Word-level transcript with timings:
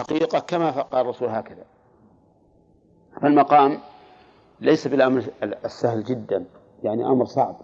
الحقيقة 0.00 0.38
كما 0.38 0.70
قال 0.70 1.00
الرسول 1.00 1.28
هكذا. 1.28 1.64
فالمقام 3.22 3.78
ليس 4.60 4.88
بالأمر 4.88 5.24
السهل 5.42 6.04
جدا 6.04 6.44
يعني 6.82 7.06
أمر 7.06 7.24
صعب 7.24 7.56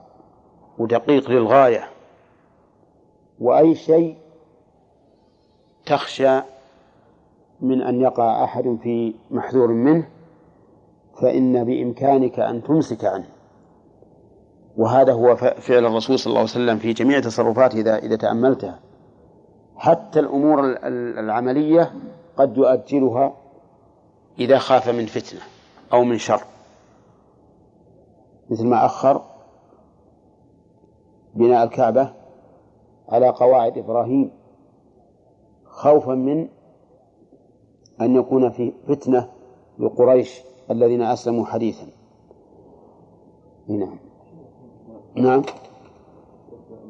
ودقيق 0.78 1.30
للغاية. 1.30 1.88
وأي 3.40 3.74
شيء 3.74 4.16
تخشى 5.86 6.40
من 7.60 7.82
أن 7.82 8.00
يقع 8.00 8.44
أحد 8.44 8.78
في 8.82 9.14
محذور 9.30 9.72
منه 9.72 10.08
فإن 11.22 11.64
بإمكانك 11.64 12.40
أن 12.40 12.62
تمسك 12.62 13.04
عنه. 13.04 13.28
وهذا 14.76 15.12
هو 15.12 15.36
فعل 15.36 15.86
الرسول 15.86 16.18
صلى 16.18 16.30
الله 16.30 16.40
عليه 16.40 16.50
وسلم 16.50 16.78
في 16.78 16.92
جميع 16.92 17.20
تصرفاته 17.20 17.80
إذا 17.80 17.98
إذا 17.98 18.16
تأملتها. 18.16 18.80
حتى 19.76 20.20
الأمور 20.20 20.76
العملية 21.18 21.92
قد 22.36 22.56
يؤجلها 22.56 23.36
إذا 24.38 24.58
خاف 24.58 24.88
من 24.88 25.06
فتنة 25.06 25.40
أو 25.92 26.04
من 26.04 26.18
شر. 26.18 26.42
مثل 28.50 28.66
ما 28.66 28.86
أخر 28.86 29.22
بناء 31.34 31.64
الكعبة 31.64 32.12
على 33.08 33.28
قواعد 33.28 33.78
إبراهيم. 33.78 34.30
خوفا 35.64 36.14
من 36.14 36.48
أن 38.00 38.16
يكون 38.16 38.50
في 38.50 38.72
فتنة 38.88 39.28
لقريش 39.78 40.40
الذين 40.70 41.02
أسلموا 41.02 41.44
حديثا. 41.44 41.86
نعم. 43.68 43.98
نعم. 45.14 45.42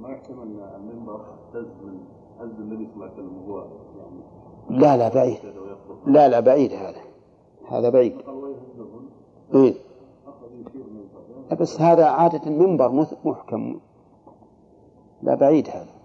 ما 0.00 0.08
يحتمل 0.08 0.42
أن 0.42 0.74
المنبر 0.74 1.20
اهتز 1.20 1.66
من 1.84 2.00
هز 2.40 2.60
النبي 2.60 2.86
صلى 2.86 2.94
الله 2.94 3.04
عليه 3.04 3.14
وسلم 3.14 3.50
وهو 3.50 3.85
لا 4.70 4.96
لا 4.96 5.08
بعيد. 5.08 5.38
لا 6.06 6.28
لا 6.28 6.40
بعيد 6.40 6.72
هذا. 6.72 7.00
هذا 7.68 7.90
بعيد. 7.90 8.16
إيه؟ 9.54 9.74
بس 11.60 11.80
هذا 11.80 12.04
عادة 12.04 12.50
منبر 12.50 13.06
محكم. 13.24 13.80
لا 15.22 15.34
بعيد 15.34 15.68
هذا. 15.68 15.96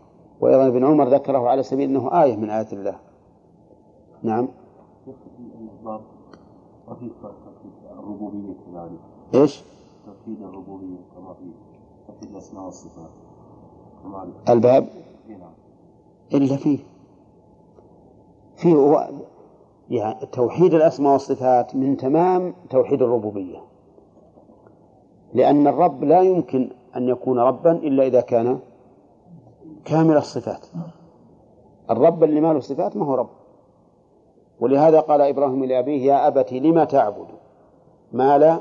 وأيضا 0.42 0.68
ابن 0.68 0.86
عمر 0.86 1.08
ذكره 1.08 1.50
على 1.50 1.64
سبيل 1.64 1.90
أنه 1.90 2.24
آية 2.24 2.36
من 2.36 2.50
آيات 2.50 2.74
الله. 2.74 3.00
نعم. 4.24 4.48
الربوبية 8.00 8.54
إيش؟ 9.36 9.64
توحيد 10.06 10.44
الربوبية 10.44 10.98
كما 11.16 11.34
في 11.34 11.52
توحيد 12.08 12.32
الأسماء 12.32 12.66
والصفات 12.66 13.10
الباب؟ 14.50 14.88
إلا 16.34 16.56
فيه. 16.56 16.91
فيه 18.62 18.74
هو 18.74 19.10
يعني 19.90 20.26
توحيد 20.26 20.74
الأسماء 20.74 21.14
والصفات 21.14 21.76
من 21.76 21.98
تمام 21.98 22.54
توحيد 22.70 23.02
الربوبية. 23.02 23.60
لأن 25.34 25.68
الرب 25.68 26.04
لا 26.04 26.22
يمكن 26.22 26.70
أن 26.96 27.10
يكون 27.10 27.40
ربا 27.40 27.72
إلا 27.72 28.08
إذا 28.08 28.22
كان 28.22 28.60
كامل 29.86 30.18
الصفات. 30.18 30.68
الرب 31.90 32.24
اللي 32.24 32.42
ما 32.42 32.54
له 32.54 32.60
صفات 32.60 32.98
ما 32.98 33.06
هو 33.06 33.16
رب. 33.16 33.30
ولهذا 34.60 35.00
قال 35.00 35.22
إبراهيم 35.22 35.66
لأبيه 35.66 36.06
يا 36.06 36.28
أبت 36.28 36.54
لم 36.54 36.84
تعبد؟ 36.84 37.28
ما 38.12 38.38
لا 38.38 38.60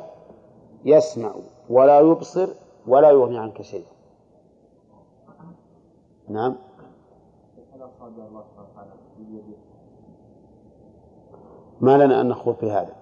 يسمع 0.84 1.34
ولا 1.70 2.00
يبصر 2.00 2.48
ولا 2.86 3.10
يغني 3.10 3.38
عنك 3.38 3.62
شيء 3.62 3.86
نعم. 6.28 6.56
ما 11.80 12.04
لنا 12.04 12.20
أن 12.20 12.28
نخوض 12.28 12.54
في 12.54 12.70
هذا. 12.70 12.92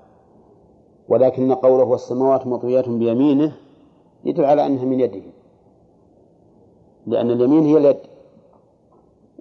ولكن 1.09 1.55
قوله 1.55 1.85
والسماوات 1.85 2.47
مطويات 2.47 2.89
بيمينه 2.89 3.57
يدل 4.25 4.45
على 4.45 4.67
أنها 4.67 4.85
من 4.85 5.01
يده. 5.01 5.23
لأن 7.07 7.31
اليمين 7.31 7.65
هي 7.65 7.77
اليد. 7.77 8.01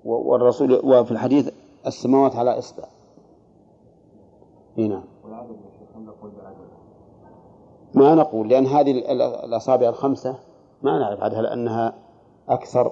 والرسول 0.05 0.73
وفي 0.73 1.11
الحديث 1.11 1.49
السماوات 1.87 2.35
على 2.35 2.57
إصبع. 2.57 2.83
نعم 4.77 5.03
ما 7.93 8.15
نقول 8.15 8.49
لأن 8.49 8.65
هذه 8.65 8.91
الأصابع 9.45 9.89
الخمسة 9.89 10.35
ما 10.83 10.99
نعرف 10.99 11.23
عدها 11.23 11.41
لأنها 11.41 11.93
أكثر. 12.49 12.91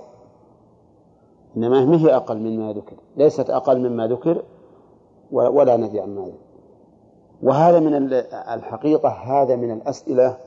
إنما 1.57 1.85
ما 1.85 1.97
هي 1.97 2.15
أقل 2.15 2.37
مما 2.37 2.73
ذكر. 2.73 2.95
ليست 3.17 3.49
أقل 3.49 3.89
مما 3.89 4.07
ذكر. 4.07 4.43
ولا 5.35 5.77
نفي 5.77 5.99
عن 5.99 6.15
ذكر 6.15 6.33
وهذا 7.43 7.79
من 7.79 8.13
الحقيقة 8.33 9.09
هذا 9.09 9.55
من 9.55 9.71
الأسئلة 9.71 10.37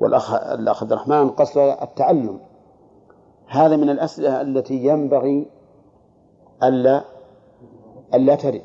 والأخ 0.00 0.34
الأخ 0.34 0.82
عبد 0.82 0.92
الرحمن 0.92 1.30
قصد 1.30 1.58
التعلم 1.58 2.40
هذا 3.46 3.76
من 3.76 3.90
الأسئلة 3.90 4.40
التي 4.40 4.84
ينبغي 4.84 5.46
ألا 6.62 7.04
ألا 8.14 8.34
ترد 8.34 8.62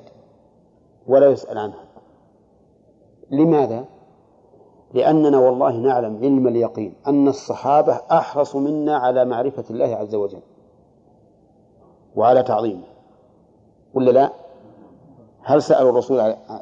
ولا 1.08 1.28
يسأل 1.28 1.58
عنها 1.58 1.86
لماذا؟ 3.32 3.86
لأننا 4.94 5.40
والله 5.40 5.78
نعلم 5.78 6.18
علم 6.18 6.48
اليقين 6.48 6.94
أن 7.08 7.28
الصحابة 7.28 8.02
أحرص 8.12 8.56
منا 8.56 8.98
على 8.98 9.26
معرفة 9.26 9.64
الله 9.70 9.96
عز 9.96 10.16
وجل 10.16 10.42
وعلى 12.16 12.44
تعظيمه 12.44 12.88
ولا 13.94 14.12
لا؟ 14.12 14.45
هل 15.48 15.62
سألوا 15.62 15.90
الرسول 15.90 16.20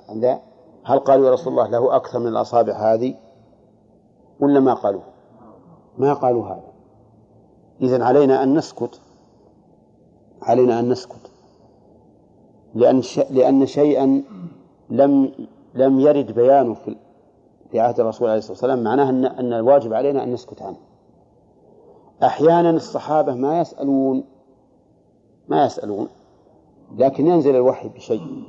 عن 0.10 0.20
ذا؟ 0.20 0.40
هل 0.84 1.00
قالوا 1.00 1.26
يا 1.28 1.32
رسول 1.32 1.54
الله 1.54 1.68
له 1.68 1.96
أكثر 1.96 2.20
من 2.20 2.28
الأصابع 2.28 2.74
هذه؟ 2.74 3.16
ولا 4.40 4.60
ما 4.60 4.74
قالوا؟ 4.74 5.02
ما 5.98 6.14
قالوا 6.14 6.46
هذا 6.46 6.74
إذن 7.82 8.02
علينا 8.02 8.44
أن 8.44 8.58
نسكت 8.58 9.02
علينا 10.42 10.80
أن 10.80 10.90
نسكت 10.90 11.32
لأن 12.76 13.02
لأن 13.30 13.66
شيئا 13.66 14.24
لم 14.90 15.32
لم 15.74 16.00
يرد 16.00 16.32
بيانه 16.32 16.74
في 16.74 16.96
في 17.72 17.80
عهد 17.80 18.00
الرسول 18.00 18.28
عليه 18.28 18.38
الصلاة 18.38 18.54
والسلام 18.54 18.84
معناه 18.84 19.10
أن 19.10 19.26
أن 19.26 19.54
الواجب 19.54 19.94
علينا 19.94 20.24
أن 20.24 20.34
نسكت 20.34 20.62
عنه 20.62 20.78
أحيانا 22.24 22.70
الصحابة 22.70 23.34
ما 23.36 23.60
يسألون 23.60 24.24
ما 25.48 25.66
يسألون 25.66 26.08
لكن 26.98 27.28
ينزل 27.28 27.56
الوحي 27.56 27.90
بشيء 27.90 28.44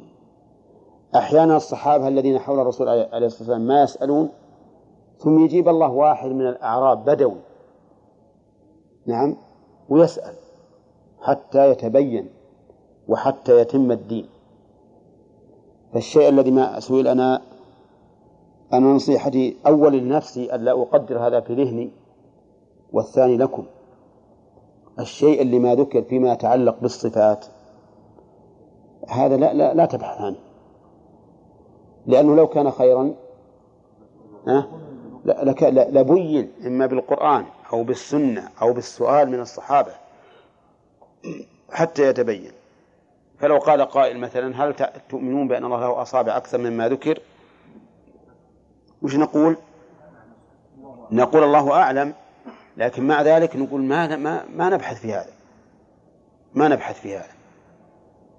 أحيانا 1.16 1.56
الصحابة 1.56 2.08
الذين 2.08 2.38
حول 2.38 2.60
الرسول 2.60 2.88
عليه 2.88 3.04
الصلاة 3.04 3.22
والسلام 3.22 3.66
ما 3.66 3.82
يسألون 3.82 4.28
ثم 5.18 5.44
يجيب 5.44 5.68
الله 5.68 5.90
واحد 5.90 6.30
من 6.30 6.46
الأعراب 6.46 7.04
بدوي. 7.04 7.40
نعم 9.06 9.36
ويسأل 9.88 10.34
حتى 11.20 11.70
يتبين 11.70 12.28
وحتى 13.08 13.60
يتم 13.60 13.92
الدين. 13.92 14.28
فالشيء 15.92 16.28
الذي 16.28 16.50
ما 16.50 16.80
سئل 16.80 17.08
أنا 17.08 17.42
أنا 18.72 18.86
نصيحتي 18.86 19.56
أول 19.66 19.92
لنفسي 19.92 20.54
ألا 20.54 20.72
أقدر 20.72 21.26
هذا 21.26 21.40
في 21.40 21.54
ذهني 21.54 21.90
والثاني 22.92 23.36
لكم. 23.36 23.64
الشيء 24.98 25.42
اللي 25.42 25.58
ما 25.58 25.74
ذكر 25.74 26.02
فيما 26.02 26.32
يتعلق 26.32 26.80
بالصفات 26.80 27.46
هذا 29.08 29.36
لا 29.36 29.54
لا, 29.54 29.74
لا 29.74 29.86
تبحث 29.86 30.20
عنه. 30.20 30.36
لأنه 32.06 32.36
لو 32.36 32.46
كان 32.46 32.70
خيرا 32.70 33.14
لبين 35.70 36.52
إما 36.66 36.86
بالقرآن 36.86 37.44
أو 37.72 37.82
بالسنة 37.82 38.48
أو 38.62 38.72
بالسؤال 38.72 39.30
من 39.30 39.40
الصحابة 39.40 39.92
حتى 41.72 42.02
يتبين. 42.02 42.52
فلو 43.38 43.58
قال 43.58 43.82
قائل 43.82 44.18
مثلا 44.18 44.64
هل 44.64 44.74
تؤمنون 45.08 45.48
بأن 45.48 45.64
الله 45.64 45.80
له 45.80 46.02
أصابع 46.02 46.36
أكثر 46.36 46.58
مما 46.58 46.88
ذكر؟ 46.88 47.18
وش 49.02 49.16
نقول؟ 49.16 49.56
نقول 51.10 51.44
الله 51.44 51.72
أعلم 51.72 52.14
لكن 52.76 53.06
مع 53.06 53.22
ذلك 53.22 53.56
نقول 53.56 53.82
ما 53.82 54.16
ما, 54.16 54.44
ما 54.56 54.68
نبحث 54.68 55.00
في 55.00 55.12
هذا. 55.12 55.32
ما 56.54 56.68
نبحث 56.68 57.00
في 57.00 57.16
هذا. 57.16 57.32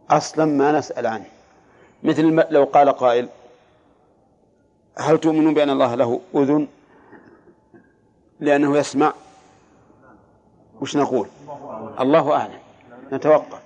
أصلا 0.10 0.46
ما 0.46 0.72
نسأل 0.72 1.08
عنه. 1.08 1.26
مثل 2.04 2.46
لو 2.50 2.64
قال 2.64 2.90
قائل 2.90 3.30
هل 4.98 5.18
تؤمنون 5.18 5.54
بأن 5.54 5.70
الله 5.70 5.96
له 5.96 6.22
أذن 6.36 6.68
لأنه 8.40 8.78
يسمع؟ 8.78 9.14
وش 10.82 10.98
نقول؟ 10.98 11.28
الله 12.00 12.34
أعلم. 12.34 12.60
نتوقف. 13.12 13.62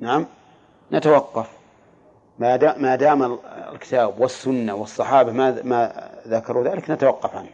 نعم؟ 0.00 0.26
نتوقف. 0.92 1.50
ما 2.38 2.56
دام 2.56 2.82
ما 2.82 2.96
دام 2.96 3.38
الكتاب 3.72 4.20
والسنة 4.20 4.74
والصحابة 4.74 5.32
ما 5.32 5.62
ما 5.62 6.10
ذكروا 6.26 6.64
ذلك 6.64 6.90
نتوقف 6.90 7.36
عنه. 7.36 7.50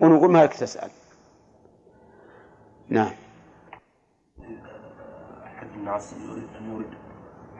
ونقول 0.00 0.30
ما 0.30 0.44
لك 0.44 0.54
تسأل. 0.54 0.90
نعم. 2.88 3.12
أحد 5.44 5.66
الناس 5.74 6.12
يريد 6.12 6.48
أن 6.60 6.70
يورد 6.70 6.94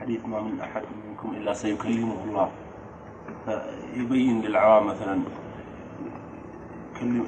حديث 0.01 0.25
ما 0.25 0.41
من 0.41 0.61
أحد 0.61 0.83
منكم 1.07 1.31
إلا 1.31 1.53
سيكلمه 1.53 2.25
الله. 2.25 2.51
فيبين 3.47 4.43
للعوام 4.43 4.87
مثلا. 4.87 5.21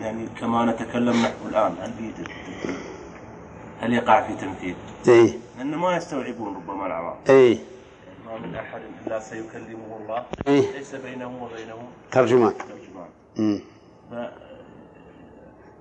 يعني 0.01 0.27
كما 0.41 0.65
نتكلم 0.65 1.23
نحن 1.23 1.49
الآن 1.49 1.75
هل 1.81 1.93
في 1.93 2.25
هل 3.81 3.93
يقع 3.93 4.23
في 4.23 4.35
تمثيل؟ 4.35 4.75
إيه. 5.09 5.39
لأن 5.59 5.75
ما 5.75 5.97
يستوعبون 5.97 6.57
ربما 6.57 6.87
العوام 6.87 7.17
إيه. 7.29 7.59
ما 8.27 8.39
من 8.39 8.55
أحد 8.55 8.81
إلا 9.07 9.21
سيكلمه 9.21 9.99
الله. 10.01 10.25
إيه. 10.49 10.73
ليس 10.73 10.95
بينه 10.95 11.45
وبينه 11.45 11.77
ترجمان. 12.13 12.53
ترجمان. 12.59 13.09
مم. 13.37 13.61
ف... 14.11 14.15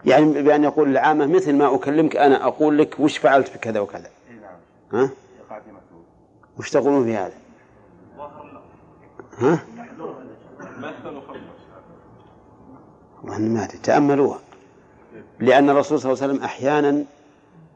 يعني 0.05 0.41
بأن 0.41 0.63
يقول 0.63 0.89
العامة 0.89 1.25
مثل 1.25 1.55
ما 1.55 1.75
أكلمك 1.75 2.15
أنا 2.15 2.47
أقول 2.47 2.77
لك 2.77 2.99
وش 2.99 3.17
فعلت 3.17 3.53
بكذا 3.57 3.79
وكذا. 3.79 4.09
إيه 4.29 4.35
نعم. 4.41 5.01
ها؟ 5.01 5.09
يقع 5.39 5.59
في 5.59 5.71
مثل 5.71 6.03
وش 6.59 6.69
تقولون 6.69 7.03
في 7.03 7.15
هذا؟ 7.15 7.33
ها؟ 9.37 9.59
والله 13.23 13.39
ما 13.39 13.65
تأملوها. 13.65 14.39
لأن 15.39 15.69
الرسول 15.69 15.99
صلى 15.99 16.11
الله 16.11 16.23
عليه 16.23 16.33
وسلم 16.33 16.45
أحيانا 16.45 17.03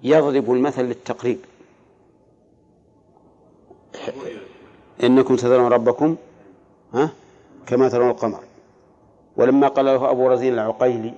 يضرب 0.04 0.52
المثل 0.52 0.82
للتقريب. 0.82 1.40
إنكم 5.04 5.38
سترون 5.38 5.72
ربكم 5.72 6.16
ها 6.94 7.10
كما 7.68 7.90
ترون 7.90 8.10
القمر. 8.10 8.40
ولما 9.38 9.68
قال 9.68 9.86
له 9.86 10.12
أبو 10.12 10.28
رزين 10.28 10.54
العقيلي 10.54 11.14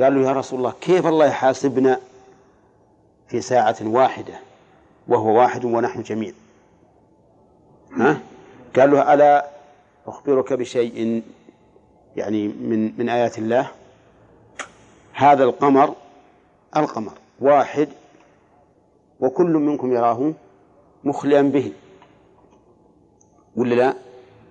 قال 0.00 0.14
له 0.14 0.28
يا 0.28 0.32
رسول 0.32 0.58
الله 0.58 0.72
كيف 0.80 1.06
الله 1.06 1.26
يحاسبنا 1.26 2.00
في 3.28 3.40
ساعة 3.40 3.76
واحدة 3.82 4.34
وهو 5.08 5.38
واحد 5.38 5.64
ونحن 5.64 6.02
جميع؟ 6.02 6.32
ها؟ 7.96 8.20
قال 8.76 8.90
له 8.90 9.14
ألا 9.14 9.53
أخبرك 10.06 10.52
بشيء 10.52 11.22
يعني 12.16 12.48
من 12.48 12.98
من 12.98 13.08
آيات 13.08 13.38
الله. 13.38 13.70
هذا 15.12 15.44
القمر 15.44 15.94
القمر 16.76 17.12
واحد 17.40 17.88
وكل 19.20 19.52
منكم 19.52 19.92
يراه 19.92 20.32
مخليا 21.04 21.42
به. 21.42 21.72
ولا 23.56 23.74
لا؟ 23.74 23.94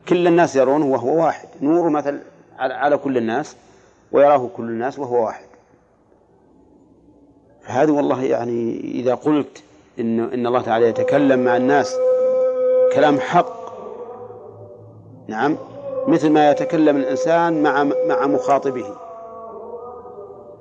كل 0.09 0.27
الناس 0.27 0.55
يرونه 0.55 0.85
وهو 0.85 1.25
واحد. 1.25 1.47
نور 1.61 1.89
مثل 1.89 2.19
على 2.59 2.97
كل 2.97 3.17
الناس 3.17 3.55
ويراه 4.11 4.49
كل 4.55 4.63
الناس 4.63 4.99
وهو 4.99 5.25
واحد. 5.25 5.45
فهذه 7.61 7.91
والله 7.91 8.23
يعني 8.23 8.79
إذا 8.79 9.15
قلت 9.15 9.63
إن 9.99 10.19
إن 10.19 10.47
الله 10.47 10.61
تعالى 10.61 10.87
يتكلم 10.87 11.43
مع 11.43 11.57
الناس 11.57 11.95
كلام 12.93 13.19
حق 13.19 13.52
نعم 15.27 15.57
مثل 16.07 16.29
ما 16.29 16.51
يتكلم 16.51 16.97
الإنسان 16.97 17.63
مع 17.63 17.83
مع 17.83 18.27
مخاطبه. 18.27 18.95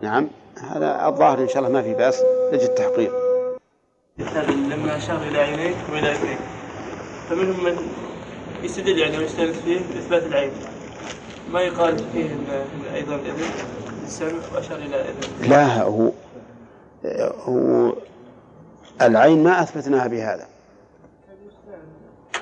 نعم 0.02 0.28
هذا 0.70 1.06
الظاهر 1.06 1.38
إن 1.38 1.48
شاء 1.48 1.58
الله 1.58 1.68
ما 1.68 1.82
في 1.82 1.94
بأس 1.94 2.22
نجد 2.52 2.68
تحقيق. 2.68 3.12
لما 4.38 4.96
أشار 4.96 5.22
إلى 5.22 5.38
عينيك 5.38 5.76
وإلى 5.92 6.08
يديك 6.08 6.38
فمنهم 7.30 7.64
من 7.64 7.76
يستدل 8.62 8.98
يعني 8.98 9.18
ويستند 9.18 9.52
فيه 9.52 9.78
بإثبات 9.78 10.22
العين. 10.22 10.52
ما 11.52 11.60
يقال 11.60 11.98
فيه 11.98 12.30
أيضا 12.94 13.14
الإذن 13.14 13.44
السمع 14.04 14.38
وأشار 14.54 14.78
إلى 14.78 14.96
إذن 14.96 15.50
لا 15.50 15.82
هو 15.82 16.10
هو 17.44 17.92
العين 19.02 19.44
ما 19.44 19.62
أثبتناها 19.62 20.06
بهذا. 20.06 20.46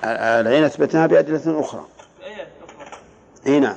العين 0.04 0.64
أثبتناها 0.64 1.06
بأدلة 1.06 1.60
أخرى. 1.60 1.84
أي 3.46 3.60
نعم. 3.60 3.76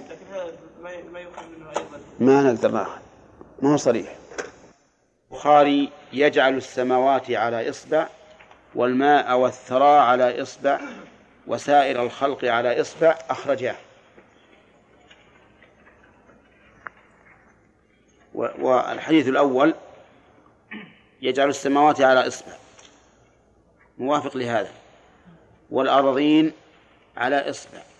ما 0.84 0.92
ما 1.14 1.20
يؤخذ 1.20 1.44
منه 1.58 1.70
أيضا. 1.70 2.00
ما 2.20 2.42
نقدر 2.42 2.72
ناخذ 2.72 3.02
ما 3.62 3.74
هو 3.74 3.78
صريح؟ 3.78 4.16
البخاري 5.32 5.90
يجعل 6.14 6.58
السماوات 6.58 7.32
على 7.32 7.70
إصبع 7.70 8.08
والماء 8.76 9.38
والثرى 9.38 10.00
على 10.00 10.42
إصبع 10.42 10.80
وسائر 11.48 12.04
الخلق 12.04 12.46
على 12.46 12.82
إصبع 12.82 13.18
أخرجاه. 13.30 13.76
والحديث 18.34 19.28
الأول 19.28 19.74
يجعل 21.22 21.50
السماوات 21.50 22.02
على 22.02 22.28
إصبع. 22.28 22.54
موافق 23.98 24.38
لهذا. 24.38 24.72
والأرضين 25.70 26.52
على 27.18 27.50
إصبع. 27.50 27.93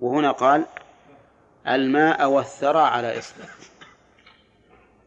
وهنا 0.00 0.30
قال 0.30 0.64
الماء 1.68 2.30
والثرى 2.30 2.80
على 2.80 3.18
إصبع. 3.18 3.44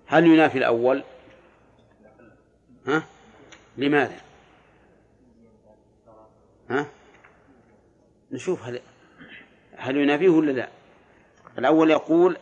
هل 0.08 0.28
ينافي 0.28 0.58
الأول؟ 0.58 1.04
ها؟ 2.88 3.04
لماذا؟ 3.78 4.18
ها؟ 6.70 6.86
نشوف 8.32 8.64
هل 8.64 8.82
هل 9.78 9.98
ينافيه 9.98 10.30
ولا 10.30 10.52
لا. 10.52 10.70
الأول 11.58 11.92
يقول 11.92 12.38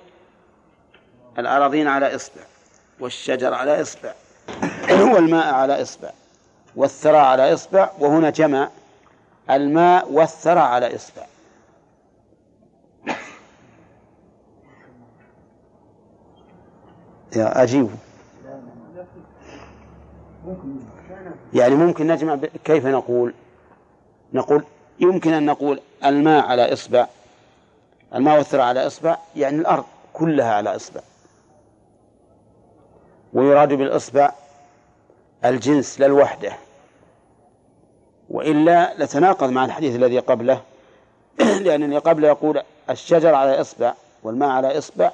الأراضين 1.39 1.87
على 1.87 2.15
إصبع 2.15 2.41
والشجر 2.99 3.53
على 3.53 3.81
إصبع 3.81 4.13
والماء 5.13 5.53
على 5.53 5.81
إصبع 5.81 6.11
والثرى 6.75 7.17
على 7.17 7.53
إصبع 7.53 7.91
وهنا 7.99 8.29
جمع 8.29 8.69
الماء 9.49 10.11
والثرى 10.11 10.59
على 10.59 10.95
إصبع. 10.95 11.30
أجيب 17.35 17.89
يعني 21.53 21.75
ممكن 21.75 22.07
نجمع 22.07 22.35
ب... 22.35 22.45
كيف 22.45 22.85
نقول؟ 22.85 23.33
نقول 24.33 24.63
يمكن 24.99 25.33
أن 25.33 25.45
نقول 25.45 25.79
الماء 26.05 26.45
على 26.45 26.73
إصبع. 26.73 27.07
الماء 28.15 28.37
والثرى 28.37 28.61
على 28.61 28.87
إصبع 28.87 29.17
يعني 29.35 29.57
الأرض 29.57 29.83
كلها 30.13 30.53
على 30.53 30.75
إصبع. 30.75 31.01
ويراد 33.33 33.73
بالإصبع 33.73 34.31
الجنس 35.45 35.99
لا 35.99 36.05
الوحدة. 36.05 36.53
وإلا 38.29 38.93
لتناقض 39.03 39.49
مع 39.49 39.65
الحديث 39.65 39.95
الذي 39.95 40.19
قبله 40.19 40.61
لأن 41.65 41.83
الذي 41.83 41.97
قبله 41.97 42.27
يقول 42.27 42.61
الشجر 42.89 43.35
على 43.35 43.61
إصبع 43.61 43.93
والماء 44.23 44.49
على 44.49 44.77
إصبع. 44.77 45.11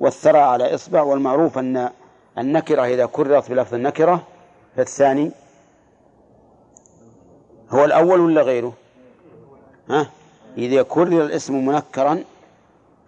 والثرى 0.00 0.38
على 0.38 0.74
إصبع 0.74 1.02
والمعروف 1.02 1.58
أن 1.58 1.90
النكرة 2.38 2.84
إذا 2.84 3.06
كررت 3.06 3.50
بلفظ 3.50 3.74
النكرة 3.74 4.22
فالثاني 4.76 5.30
هو 7.70 7.84
الأول 7.84 8.20
ولا 8.20 8.42
غيره؟ 8.42 8.72
ها؟ 9.90 10.10
إذا 10.58 10.82
كرر 10.82 11.24
الاسم 11.24 11.66
منكرا 11.66 12.24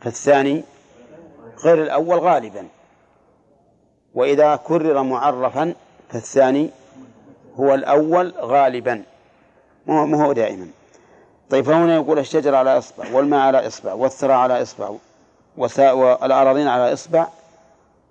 فالثاني 0.00 0.64
غير 1.64 1.82
الأول 1.82 2.18
غالبا. 2.18 2.68
وإذا 4.14 4.56
كرر 4.56 5.02
معرفا 5.02 5.74
فالثاني 6.08 6.70
هو 7.56 7.74
الأول 7.74 8.32
غالبا. 8.40 9.02
مو 9.86 10.16
هو 10.16 10.32
دائما. 10.32 10.66
طيب 11.50 11.64
فهنا 11.64 11.94
يقول 11.94 12.18
الشجر 12.18 12.54
على 12.54 12.78
إصبع 12.78 13.04
والماء 13.12 13.40
على 13.40 13.66
إصبع 13.66 13.92
والثرى 13.92 14.32
على 14.32 14.62
إصبع. 14.62 14.90
والأراضين 15.58 16.68
على 16.68 16.92
إصبع 16.92 17.26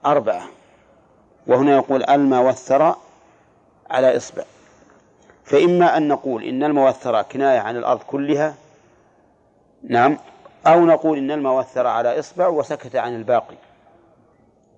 أربعة. 0.06 0.44
وهنا 1.48 1.76
يقول 1.76 2.04
الماء 2.04 2.44
والثرى 2.44 2.96
على 3.90 4.18
إصبع. 4.18 4.44
فإما 5.44 5.98
أن 5.98 6.08
نقول 6.08 6.44
إن 6.44 6.64
الماء 6.64 6.86
والثرى 6.86 7.24
كناية 7.24 7.60
عن 7.60 7.78
الأرض 7.78 8.00
كلها 8.00 8.56
نعم 9.84 10.18
أو 10.68 10.86
نقول 10.86 11.18
إن 11.18 11.32
الماء 11.32 11.54
والثرى 11.54 11.90
على 11.90 12.20
إصبع 12.20 12.48
وسكت 12.48 12.96
عن 12.96 13.16
الباقي. 13.16 13.56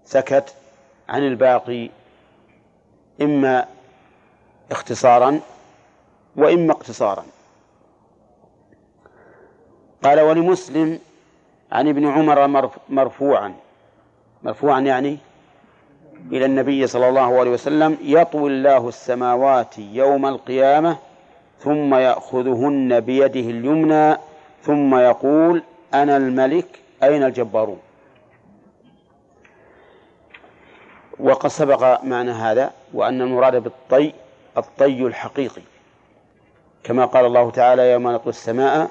سكت 0.05 0.53
عن 1.09 1.27
الباقي 1.27 1.89
إما 3.21 3.65
اختصارا 4.71 5.39
وإما 6.35 6.71
اقتصارا. 6.71 7.25
قال 10.03 10.19
ولمسلم 10.19 10.99
عن 11.71 11.87
ابن 11.87 12.07
عمر 12.07 12.47
مرف- 12.47 12.77
مرفوعا. 12.89 13.53
مرفوعا 14.43 14.79
يعني 14.79 15.17
إلى 16.31 16.45
النبي 16.45 16.87
صلى 16.87 17.09
الله 17.09 17.39
عليه 17.39 17.51
وسلم 17.51 17.97
يطوي 18.01 18.49
الله 18.49 18.87
السماوات 18.87 19.79
يوم 19.79 20.25
القيامة 20.25 20.97
ثم 21.59 21.95
يأخذهن 21.95 22.99
بيده 22.99 23.39
اليمنى 23.39 24.17
ثم 24.63 24.95
يقول 24.95 25.63
أنا 25.93 26.17
الملك 26.17 26.79
أين 27.03 27.23
الجبارون؟ 27.23 27.79
وقد 31.19 31.49
سبق 31.49 32.03
معنى 32.03 32.31
هذا 32.31 32.71
وأن 32.93 33.21
المراد 33.21 33.55
بالطي 33.63 34.13
الطي 34.57 35.01
الحقيقي. 35.01 35.61
كما 36.83 37.05
قال 37.05 37.25
الله 37.25 37.51
تعالى 37.51 37.91
يوم 37.91 38.07
نطوي 38.11 38.29
السماء 38.29 38.89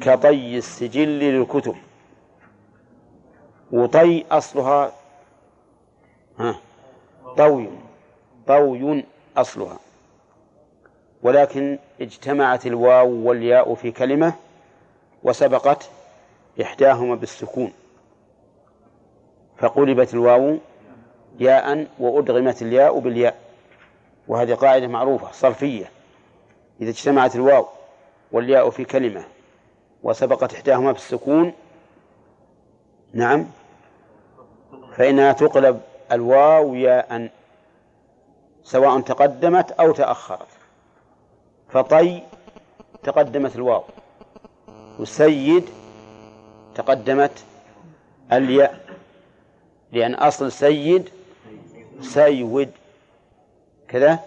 كطي 0.00 0.58
السجل 0.58 1.08
للكتب. 1.08 1.76
وطي 3.72 4.24
أصلها 4.30 4.92
ها 6.38 6.60
طوي 7.36 7.68
طوي 8.46 9.04
أصلها. 9.36 9.78
ولكن 11.22 11.78
اجتمعت 12.00 12.66
الواو 12.66 13.28
والياء 13.28 13.74
في 13.74 13.92
كلمة 13.92 14.34
وسبقت 15.22 15.90
إحداهما 16.62 17.14
بالسكون. 17.14 17.72
فقلبت 19.58 20.14
الواو 20.14 20.58
ياء 21.40 21.86
وأدغمت 21.98 22.62
الياء 22.62 22.98
بالياء. 22.98 23.36
وهذه 24.28 24.54
قاعدة 24.54 24.86
معروفة 24.86 25.32
صرفية. 25.32 25.90
إذا 26.80 26.90
اجتمعت 26.90 27.36
الواو 27.36 27.66
والياء 28.32 28.70
في 28.70 28.84
كلمة 28.84 29.24
وسبقت 30.06 30.54
إحداهما 30.54 30.92
بالسكون 30.92 31.52
نعم. 33.12 33.46
فإنها 34.96 35.32
تقلب 35.32 35.80
الواو 36.12 36.74
ياء 36.74 37.30
سواء 38.64 39.00
تقدمت 39.00 39.70
أو 39.72 39.92
تأخرت. 39.92 40.46
فطي 41.68 42.22
تقدمت 43.02 43.56
الواو 43.56 43.84
وسيد 44.98 45.64
تقدمت 46.74 47.44
الياء 48.32 48.80
لأن 49.92 50.14
أصل 50.14 50.52
سيد 50.52 51.08
سيود. 52.00 52.70
كذا؟ 53.88 54.18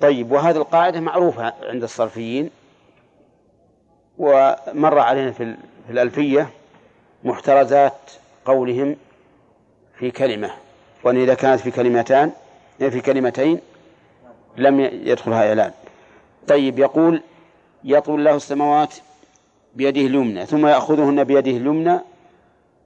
طيب 0.00 0.30
وهذه 0.32 0.56
القاعدة 0.56 1.00
معروفة 1.00 1.54
عند 1.62 1.82
الصرفيين. 1.82 2.50
ومر 4.18 4.98
علينا 4.98 5.32
في 5.32 5.56
الألفية 5.90 6.50
محترزات 7.24 7.98
قولهم 8.44 8.96
في 9.98 10.10
كلمة 10.10 10.50
وأن 11.04 11.16
إذا 11.16 11.34
كانت 11.34 11.60
في 11.60 11.70
كلمتان 11.70 12.32
في 12.78 13.00
كلمتين 13.00 13.60
لم 14.56 14.80
يدخلها 14.80 15.48
إعلان. 15.48 15.72
طيب 16.48 16.78
يقول 16.78 17.22
يطوي 17.84 18.14
الله 18.14 18.36
السماوات 18.36 18.94
بيده 19.74 20.00
اليمنى 20.00 20.46
ثم 20.46 20.66
يأخذهن 20.66 21.24
بيده 21.24 21.50
اليمنى 21.50 22.00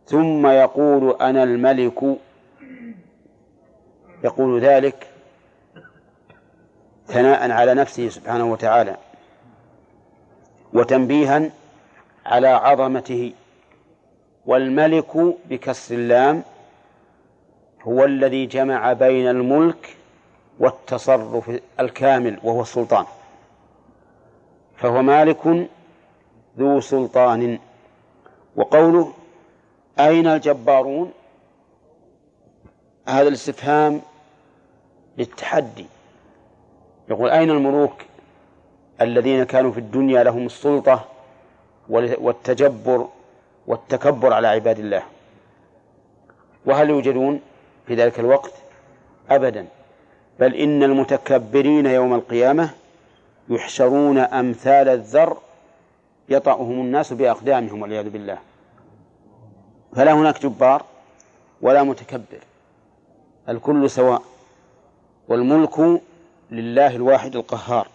ثم 0.07 0.47
يقول 0.47 1.17
أنا 1.21 1.43
الملك. 1.43 2.03
يقول 4.25 4.61
ذلك 4.61 5.07
ثناء 7.07 7.51
على 7.51 7.75
نفسه 7.75 8.09
سبحانه 8.09 8.53
وتعالى. 8.53 8.97
وتنبيها 10.73 11.51
على 12.27 12.49
عظمته. 12.49 13.33
والملك 14.47 15.17
بكسر 15.49 15.95
اللام 15.95 16.43
هو 17.83 18.05
الذي 18.05 18.47
جمع 18.47 18.93
بين 18.93 19.29
الملك 19.29 19.97
والتصرف 20.59 21.61
الكامل 21.81 22.39
وهو 22.43 22.61
السلطان. 22.63 23.05
فهو 24.77 25.03
مالك 25.03 25.69
ذو 26.59 26.81
سلطان. 26.81 27.59
وقوله 28.57 29.13
أين 29.99 30.27
الجبارون؟ 30.27 31.13
هذا 33.09 33.29
الاستفهام 33.29 34.01
للتحدي. 35.19 35.87
يقول 37.09 37.31
أين 37.31 37.51
الملوك؟ 37.51 37.93
الذين 39.01 39.45
كانوا 39.45 39.73
في 39.73 39.79
الدنيا 39.79 40.25
لهم 40.25 40.47
السلطة 40.47 41.05
والتجبر 41.89 43.09
والتكبر 43.67 44.33
على 44.33 44.49
عباد 44.49 44.79
الله. 44.79 45.03
وهل 46.67 46.91
يوجدون 46.91 47.41
في 47.87 47.95
ذلك 47.95 48.21
الوقت؟ 48.21 48.53
أبدا. 49.31 49.67
بل 50.41 50.55
إن 50.55 50.83
المتكبرين 50.83 51.87
يوم 51.87 52.15
القيامة 52.15 52.71
يحشرون 53.49 54.19
أمثال 54.19 54.89
الذر 54.89 55.37
يطأهم 56.29 56.81
الناس 56.81 57.13
بأقدامهم 57.13 57.83
والعياذ 57.83 58.11
بالله. 58.11 58.39
فلا 59.97 60.13
هناك 60.13 60.43
جبار 60.43 60.83
ولا 61.63 61.83
متكبر. 61.83 62.41
الكل 63.49 63.91
سواء. 63.91 64.23
والملك 65.29 66.01
لله 66.51 66.97
الواحد 66.97 67.37
القهار. 67.37 67.89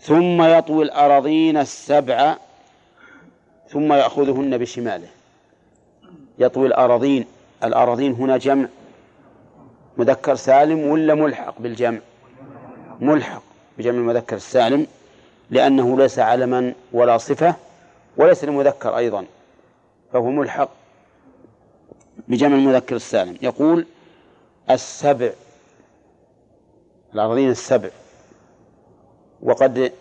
ثم 0.00 0.42
يطوي 0.42 0.84
الأراضين 0.84 1.56
السبع 1.56 2.36
ثم 3.68 3.92
يأخذهن 3.92 4.58
بشماله. 4.58 5.08
يطوي 6.38 6.66
الأراضين 6.66 7.24
الأراضين 7.64 8.12
هنا 8.12 8.36
جمع. 8.36 8.68
مذكر 9.96 10.34
سالم 10.34 10.78
ولا 10.78 11.14
ملحق 11.14 11.54
بالجمع؟ 11.58 11.98
ملحق 13.00 13.42
بجمع 13.78 13.98
المذكر 13.98 14.36
السالم 14.36 14.86
لأنه 15.50 15.98
ليس 15.98 16.18
علما 16.18 16.74
ولا 16.92 17.18
صفة 17.18 17.54
وليس 18.16 18.44
المذكر 18.44 18.96
أيضا 18.96 19.24
فهو 20.12 20.30
ملحق 20.30 20.68
بجمع 22.28 22.56
المذكر 22.56 22.96
السالم. 22.96 23.36
يقول 23.42 23.86
السبع 24.70 25.30
الأراضين 27.14 27.50
السبع. 27.50 27.88
وقد 29.42 29.92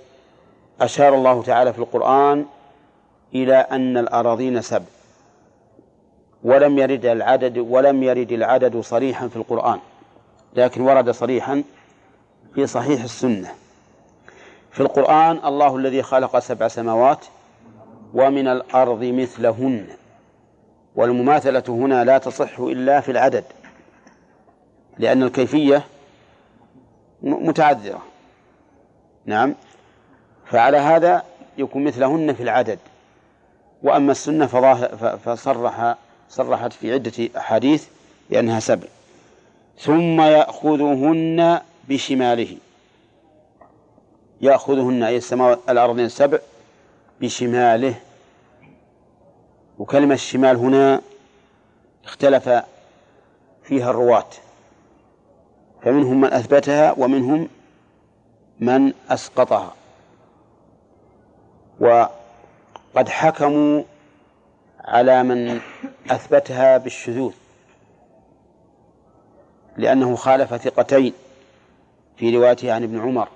أشار 0.82 1.16
الله 1.16 1.44
تعالى 1.44 1.74
في 1.74 1.80
القرآن 1.80 2.46
إلى 3.36 3.56
أن 3.56 3.98
الأراضين 3.98 4.62
سبع 4.62 4.86
ولم 6.44 6.80
يرد 6.80 7.06
العدد 7.06 7.58
ولم 7.58 8.04
يرد 8.04 8.32
العدد 8.32 8.80
صريحا 8.82 9.28
في 9.28 9.36
القرآن 9.36 9.80
لكن 10.56 10.82
ورد 10.82 11.12
صريحا 11.12 11.64
في 12.56 12.68
صحيح 12.68 13.04
السنة. 13.04 13.52
في 14.72 14.80
القرآن 14.80 15.40
الله 15.46 15.76
الذي 15.76 16.04
خلق 16.04 16.40
سبع 16.40 16.68
سماوات 16.68 17.26
ومن 18.14 18.48
الأرض 18.48 19.04
مثلهن 19.04 19.88
والمماثلة 20.96 21.64
هنا 21.68 22.04
لا 22.04 22.18
تصح 22.18 22.60
إلا 22.60 23.02
في 23.02 23.12
العدد 23.12 23.44
لأن 24.98 25.24
الكيفية 25.24 25.86
متعذرة. 27.22 28.02
نعم. 29.30 29.56
فعلى 30.46 30.78
هذا 30.78 31.24
يكون 31.58 31.84
مثلهن 31.84 32.34
في 32.34 32.44
العدد. 32.44 32.80
وأما 33.84 34.12
السنة 34.12 34.48
فصرح 35.26 35.96
صرحت 36.30 36.74
في 36.74 36.94
عدة 36.94 37.30
أحاديث 37.38 37.88
بأنها 38.30 38.60
سبع. 38.60 38.88
ثم 39.80 40.22
يأخذهن 40.22 41.62
بشماله. 41.90 42.58
يأخذهن 44.42 45.04
أي 45.04 45.18
السماوات 45.18 45.60
الأرضين 45.70 46.06
السبع 46.06 46.40
بشماله. 47.22 47.96
وكلمة 49.80 50.14
الشمال 50.14 50.56
هنا 50.56 51.02
اختلف 52.06 52.50
فيها 53.64 53.90
الرواة. 53.90 54.30
فمنهم 55.84 56.22
من 56.22 56.34
أثبتها 56.34 56.96
ومنهم 56.98 57.50
من 58.60 58.94
أسقطها. 59.10 59.74
وقد 61.80 63.10
حكموا 63.10 63.84
على 64.80 65.24
من 65.24 65.62
أثبتها 66.12 66.78
بالشذوذ 66.78 67.34
لأنه 69.78 70.16
خالف 70.16 70.56
ثقتين 70.56 71.14
في 72.18 72.38
روايته 72.38 72.74
عن 72.74 72.84
ابن 72.84 73.00
عمر. 73.02 73.28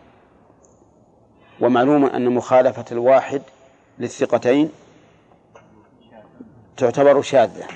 ومعلوم 1.62 2.06
أن 2.06 2.30
مخالفة 2.30 2.86
الواحد 2.92 3.42
للثقتين 4.00 4.72
تعتبر 6.78 7.22
شاذة. 7.22 7.68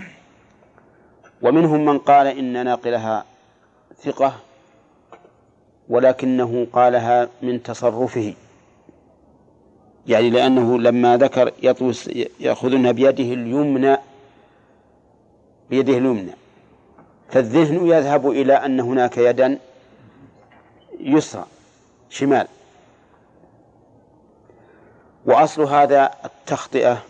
ومنهم 1.42 1.86
من 1.86 2.00
قال 2.00 2.28
إن 2.28 2.66
ناقلها 2.66 3.26
ثقة 4.02 4.34
ولكنه 5.90 6.68
قالها 6.74 7.30
من 7.42 7.64
تصرفه. 7.64 8.34
يعني 10.08 10.30
لأنه 10.30 10.80
لما 10.80 11.18
ذكر 11.18 11.52
يطوس 11.64 12.10
يأخذونها 12.40 12.92
بيده 12.92 13.24
اليمنى 13.34 13.98
بيده 15.70 15.98
اليمنى 15.98 16.32
فالذهن 17.30 17.88
يذهب 17.88 18.30
إلى 18.30 18.54
أن 18.54 18.80
هناك 18.80 19.18
يدا 19.18 19.60
يسرى 21.00 21.46
شمال. 22.10 22.48
وأصل 25.26 25.62
هذا 25.62 26.12
التخطئة 26.26 27.04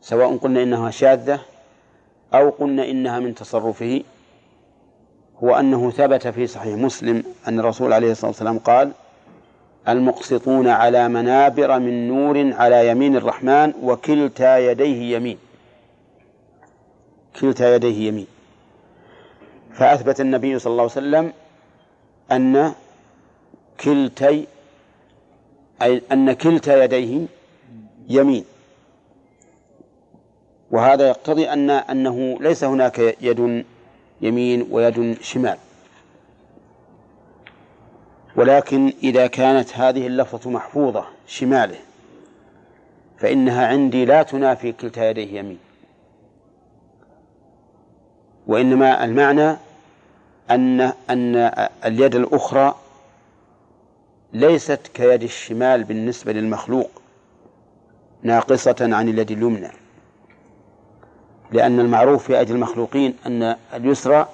سواء 0.00 0.36
قلنا 0.36 0.62
إنها 0.62 0.90
شاذة 0.90 1.40
أو 2.34 2.50
قلنا 2.50 2.84
إنها 2.90 3.18
من 3.18 3.34
تصرفه 3.34 4.02
هو 5.44 5.54
أنه 5.54 5.90
ثبت 5.90 6.28
في 6.28 6.46
صحيح 6.46 6.76
مسلم 6.76 7.24
أن 7.48 7.60
الرسول 7.60 7.92
عليه 7.92 8.12
الصلاة 8.12 8.30
والسلام 8.30 8.58
قال 8.58 8.92
المقسطون 9.88 10.68
على 10.68 11.08
منابر 11.08 11.78
من 11.78 12.08
نور 12.08 12.54
على 12.54 12.88
يمين 12.88 13.16
الرحمن 13.16 13.72
وكلتا 13.82 14.58
يديه 14.58 15.16
يمين. 15.16 15.38
كلتا 17.40 17.74
يديه 17.74 18.08
يمين. 18.08 18.26
فأثبت 19.74 20.20
النبي 20.20 20.58
صلى 20.58 20.70
الله 20.70 20.82
عليه 20.82 20.92
وسلم 20.92 21.32
أن 22.32 22.72
كلتي 23.80 24.46
أي 25.82 26.02
أن 26.12 26.32
كلتا 26.32 26.84
يديه 26.84 27.26
يمين. 28.08 28.44
وهذا 30.70 31.08
يقتضي 31.08 31.52
أن 31.52 31.70
أنه 31.70 32.38
ليس 32.40 32.64
هناك 32.64 32.98
يد 33.20 33.64
يمين 34.20 34.66
ويد 34.70 35.22
شمال. 35.22 35.58
ولكن 38.36 38.92
إذا 39.02 39.26
كانت 39.26 39.76
هذه 39.76 40.06
اللفظة 40.06 40.50
محفوظة 40.50 41.04
شماله 41.26 41.78
فإنها 43.18 43.66
عندي 43.66 44.04
لا 44.04 44.22
تنافي 44.22 44.72
كلتا 44.72 45.10
يديه 45.10 45.38
يمين. 45.38 45.58
وإنما 48.46 49.04
المعنى 49.04 49.56
أن 50.50 50.80
أن 51.10 51.36
اليد 51.84 52.14
الأخرى 52.14 52.74
ليست 54.32 54.80
كيد 54.94 55.22
الشمال 55.22 55.84
بالنسبة 55.84 56.32
للمخلوق 56.32 56.90
ناقصة 58.22 58.76
عن 58.80 59.08
اليد 59.08 59.30
اليمنى. 59.30 59.85
لأن 61.52 61.80
المعروف 61.80 62.24
في 62.26 62.40
أجل 62.40 62.54
المخلوقين 62.54 63.16
أن 63.26 63.56
اليسرى 63.74 64.28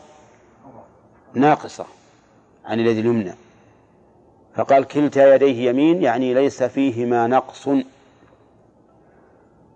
ناقصة 1.35 1.87
عن 2.64 2.81
اليد 2.81 2.97
اليمنى 2.99 3.35
فقال 4.54 4.85
كلتا 4.85 5.35
يديه 5.35 5.71
يمين 5.71 6.02
يعني 6.02 6.35
ليس 6.35 6.62
فيهما 6.62 7.26
نقص. 7.26 7.69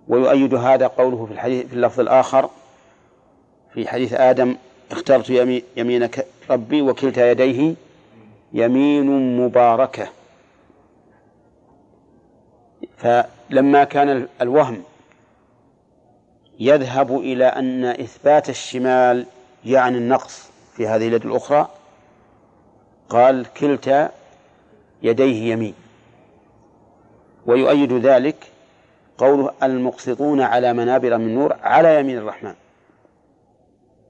ويؤيد 0.08 0.54
هذا 0.54 0.86
قوله 0.86 1.26
في 1.26 1.32
الحديث 1.32 1.66
في 1.66 1.72
اللفظ 1.72 2.00
الآخر 2.00 2.50
في 3.74 3.88
حديث 3.88 4.12
آدم 4.12 4.56
اخترت 4.90 5.30
يمينك 5.76 6.26
ربي 6.50 6.82
وكلتا 6.82 7.30
يديه 7.30 7.74
يمين 8.52 9.36
مباركة. 9.40 10.08
فلما 12.96 13.84
كان 13.84 14.28
الوهم 14.40 14.82
يذهب 16.60 17.18
إلى 17.18 17.44
أن 17.44 17.84
إثبات 17.84 18.50
الشمال 18.50 19.26
يعني 19.64 19.98
النقص 19.98 20.50
في 20.76 20.86
هذه 20.86 21.08
اليد 21.08 21.26
الأخرى. 21.26 21.68
قال 23.08 23.46
كلتا 23.52 24.10
يديه 25.02 25.52
يمين. 25.52 25.74
ويؤيد 27.46 27.92
ذلك 27.92 28.36
قوله 29.18 29.52
المقسطون 29.62 30.40
على 30.40 30.72
منابر 30.72 31.18
من 31.18 31.34
نور 31.34 31.56
على 31.62 32.00
يمين 32.00 32.18
الرحمن. 32.18 32.54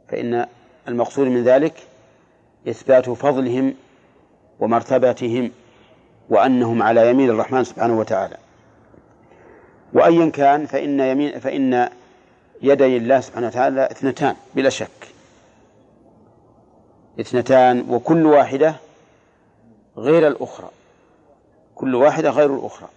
فإن 0.08 0.46
المقصود 0.88 1.26
من 1.26 1.44
ذلك 1.44 1.74
إثبات 2.68 3.10
فضلهم 3.10 3.74
ومرتبتهم 4.60 5.50
وأنهم 6.28 6.82
على 6.82 7.10
يمين 7.10 7.30
الرحمن 7.30 7.64
سبحانه 7.64 7.98
وتعالى. 7.98 8.36
وأيا 9.92 10.30
كان 10.30 10.66
فإن 10.66 11.00
يمين 11.00 11.38
فإن 11.38 11.88
يدي 12.62 12.96
الله 12.96 13.20
سبحانه 13.20 13.46
وتعالى 13.46 13.90
اثنتان 13.90 14.36
بلا 14.54 14.70
شك. 14.70 15.08
اثنتان 17.20 17.90
وكل 17.90 18.26
واحدة 18.26 18.76
غير 19.96 20.28
الأخرى. 20.28 20.70
كل 21.74 21.94
واحدة 21.94 22.30
غير 22.30 22.54
الأخرى. 22.54 22.88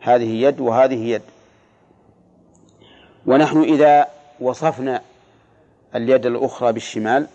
هذه 0.00 0.42
يد 0.42 0.60
وهذه 0.60 1.08
يد. 1.08 1.22
ونحن 3.26 3.62
إذا 3.62 4.08
وصفنا 4.40 5.02
اليد 5.94 6.26
الأخرى 6.26 6.72
بالشمال 6.72 7.26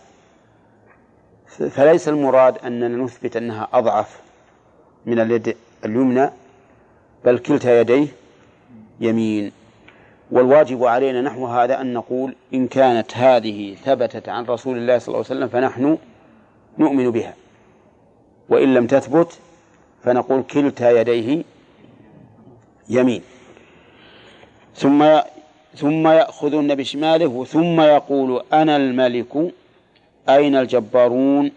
فليس 1.47 2.07
المراد 2.07 2.57
أننا 2.57 2.87
نثبت 2.87 3.35
أنها 3.35 3.67
أضعف 3.73 4.19
من 5.05 5.19
اليد 5.19 5.57
اليمنى 5.85 6.29
بل 7.25 7.39
كلتا 7.39 7.79
يديه 7.79 8.07
يمين. 8.99 9.51
والواجب 10.31 10.83
علينا 10.83 11.21
نحو 11.21 11.47
هذا 11.47 11.81
أن 11.81 11.93
نقول 11.93 12.35
إن 12.53 12.67
كانت 12.67 13.17
هذه 13.17 13.75
ثبتت 13.85 14.29
عن 14.29 14.45
رسول 14.45 14.77
الله 14.77 14.97
صلى 14.97 15.07
الله 15.07 15.25
عليه 15.29 15.35
وسلم 15.35 15.47
فنحن 15.47 15.97
نؤمن 16.77 17.11
بها. 17.11 17.33
وإن 18.49 18.73
لم 18.73 18.87
تثبت 18.87 19.39
فنقول 20.03 20.43
كلتا 20.43 20.91
يديه 21.01 21.43
يمين. 22.89 23.21
ثم 24.75 25.19
ثم 25.75 26.07
يأخذن 26.07 26.75
بشماله 26.75 27.45
ثم 27.45 27.81
يقول 27.81 28.43
أنا 28.53 28.75
الملك 28.75 29.53
أين 30.29 30.55
الجبارون 30.55 31.51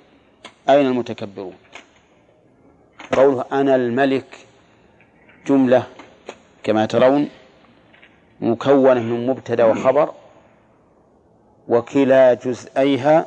أين 0.69 0.87
المتكبرون؟ 0.87 1.55
قوله 3.13 3.45
أنا 3.53 3.77
الملك 3.77 4.39
جملة 5.47 5.83
كما 6.63 6.87
ترون 6.87 7.29
مكونة 8.41 9.01
من 9.01 9.27
مبتدأ 9.27 9.65
وخبر 9.65 10.13
وكلا 11.69 12.35
جزئيها 12.35 13.27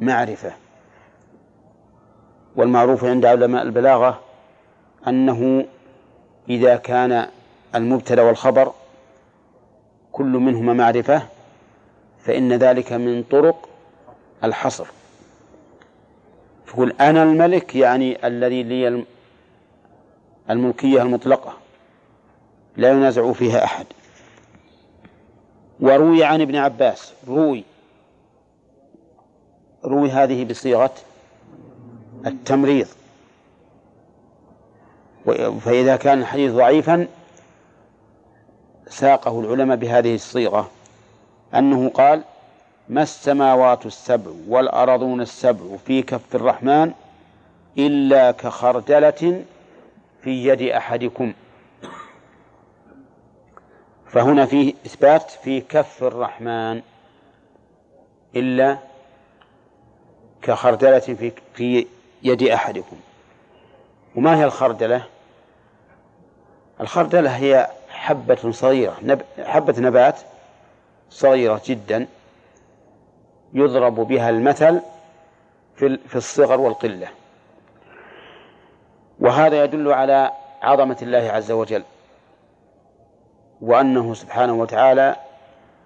معرفة. 0.00 0.52
والمعروف 2.56 3.04
عند 3.04 3.24
علماء 3.26 3.62
البلاغة 3.62 4.20
أنه 5.08 5.66
إذا 6.48 6.76
كان 6.76 7.26
المبتدأ 7.74 8.22
والخبر 8.22 8.72
كل 10.12 10.26
منهما 10.26 10.72
معرفة 10.72 11.22
فإن 12.24 12.52
ذلك 12.52 12.92
من 12.92 13.22
طرق 13.22 13.68
الحصر. 14.44 14.86
يقول 16.68 16.92
أنا 17.00 17.22
الملك 17.22 17.74
يعني 17.76 18.26
الذي 18.26 18.62
لي 18.62 19.04
الملكية 20.50 21.02
المطلقة. 21.02 21.59
لا 22.76 22.90
ينازع 22.90 23.32
فيها 23.32 23.64
أحد. 23.64 23.86
وروي 25.80 26.24
عن 26.24 26.40
ابن 26.40 26.56
عباس 26.56 27.12
روي. 27.28 27.64
روي 29.84 30.10
هذه 30.10 30.44
بصيغة 30.44 30.94
التمريض. 32.26 32.86
فإذا 35.60 35.96
كان 35.96 36.18
الحديث 36.18 36.52
ضعيفا 36.52 37.08
ساقه 38.88 39.40
العلماء 39.40 39.76
بهذه 39.76 40.14
الصيغة. 40.14 40.70
أنه 41.54 41.88
قال 41.88 42.22
ما 42.88 43.02
السماوات 43.02 43.86
السبع 43.86 44.30
والأرضون 44.48 45.20
السبع 45.20 45.76
في 45.86 46.02
كف 46.02 46.34
الرحمن 46.34 46.92
إلا 47.78 48.30
كخردلة 48.30 49.44
في 50.22 50.46
يد 50.46 50.62
أحدكم؟ 50.62 51.32
فهنا 54.12 54.46
فيه 54.46 54.74
إثبات 54.86 55.30
في 55.30 55.60
كف 55.60 56.02
الرحمن 56.02 56.82
إلا 58.36 58.78
كخردلة 60.42 60.98
في 60.98 61.32
في 61.54 61.86
يد 62.22 62.42
أحدكم. 62.42 62.96
وما 64.16 64.36
هي 64.36 64.44
الخردلة؟ 64.44 65.04
الخردلة 66.80 67.30
هي 67.30 67.70
حبة 67.88 68.50
صغيرة 68.50 68.96
نب... 69.02 69.22
حبة 69.38 69.74
نبات 69.78 70.20
صغيرة 71.10 71.62
جدا 71.66 72.06
يضرب 73.52 73.94
بها 73.94 74.30
المثل 74.30 74.80
في 75.76 75.98
في 76.08 76.16
الصغر 76.16 76.60
والقلة. 76.60 77.08
وهذا 79.20 79.64
يدل 79.64 79.92
على 79.92 80.32
عظمة 80.62 80.96
الله 81.02 81.30
عز 81.32 81.50
وجل. 81.50 81.82
وأنه 83.60 84.14
سبحانه 84.14 84.52
وتعالى 84.52 85.16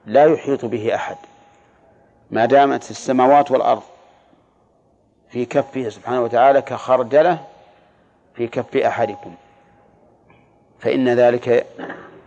لا 0.06 0.24
يحيط 0.24 0.64
به 0.64 0.94
أحد. 0.94 1.16
ما 2.30 2.46
دامت 2.46 2.90
السماوات 2.90 3.50
والأرض 3.50 3.82
في 5.30 5.44
كفه 5.44 5.88
سبحانه 5.88 6.20
وتعالى 6.22 6.62
كخردلة 6.62 7.38
في 8.34 8.46
كف 8.46 8.76
أحدكم 8.76 9.34
فإن 10.78 11.08
ذلك 11.08 11.66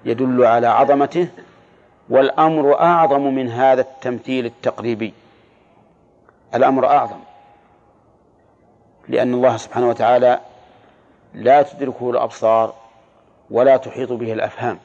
يدل 0.05 0.45
على 0.45 0.67
عظمته 0.67 1.27
والأمر 2.09 2.79
أعظم 2.79 3.21
من 3.21 3.49
هذا 3.49 3.81
التمثيل 3.81 4.45
التقريبي. 4.45 5.13
الأمر 6.55 6.87
أعظم 6.87 7.19
لأن 9.07 9.33
الله 9.33 9.57
سبحانه 9.57 9.89
وتعالى 9.89 10.39
لا 11.33 11.61
تدركه 11.61 12.09
الأبصار 12.09 12.73
ولا 13.51 13.77
تحيط 13.77 14.11
به 14.11 14.33
الأفهام. 14.33 14.79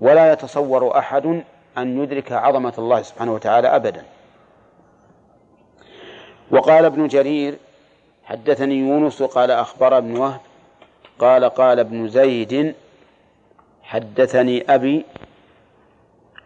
ولا 0.00 0.32
يتصور 0.32 0.98
أحد 0.98 1.42
أن 1.78 2.02
يدرك 2.02 2.32
عظمة 2.32 2.74
الله 2.78 3.02
سبحانه 3.02 3.34
وتعالى 3.34 3.68
أبدا. 3.68 4.04
وقال 6.50 6.84
ابن 6.84 7.06
جرير 7.06 7.54
حدثني 8.24 8.74
يونس 8.74 9.22
قال 9.22 9.50
أخبر 9.50 9.98
ابن 9.98 10.16
وهب 10.16 10.40
قال 11.18 11.44
قال 11.44 11.80
ابن 11.80 12.08
زيد 12.08 12.74
حدثني 13.82 14.74
أبي 14.74 15.04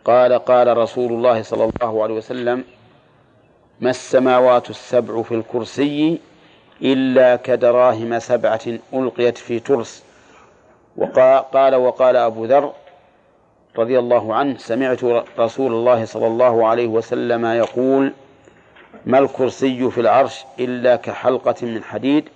قال 0.04 0.32
قال 0.32 0.76
رسول 0.76 1.12
الله 1.12 1.42
صلى 1.42 1.64
الله 1.64 2.02
عليه 2.02 2.14
وسلم 2.14 2.64
ما 3.80 3.90
السماوات 3.90 4.70
السبع 4.70 5.22
في 5.22 5.34
الكرسي 5.34 6.20
إلا 6.82 7.36
كدراهم 7.36 8.18
سبعة 8.18 8.60
ألقيت 8.94 9.38
في 9.38 9.60
ترس. 9.60 10.04
وقال 10.96 11.74
وقال 11.74 12.16
أبو 12.16 12.44
ذر 12.44 12.72
رضي 13.78 13.98
الله 13.98 14.35
عنه 14.35 14.59
سمعت 14.59 15.04
رسول 15.38 15.72
الله 15.72 16.04
صلى 16.04 16.26
الله 16.26 16.66
عليه 16.66 16.87
وسلم 16.87 17.46
يقول 17.46 18.12
ما 19.06 19.18
الكرسي 19.18 19.90
في 19.90 20.00
العرش 20.00 20.44
إلا 20.61 20.96
كحلقة 20.96 21.66
من 21.66 21.85
حديد 21.85 22.28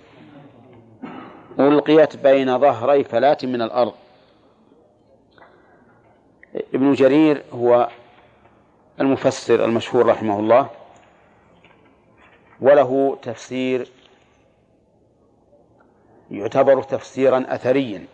ألقيت 1.59 2.15
بين 2.15 2.59
ظهري 2.59 3.03
فلاة 3.03 3.37
من 3.43 3.61
الأرض. 3.61 3.93
ابن 6.73 6.93
جرير 6.93 7.43
هو 7.53 7.89
المفسر 9.01 9.65
المشهور 9.65 10.05
رحمه 10.05 10.39
الله 10.39 10.69
وله 12.61 13.17
تفسير 13.21 13.91
يعتبر 16.31 16.83
تفسيرا 16.83 17.45
أثريا 17.47 18.05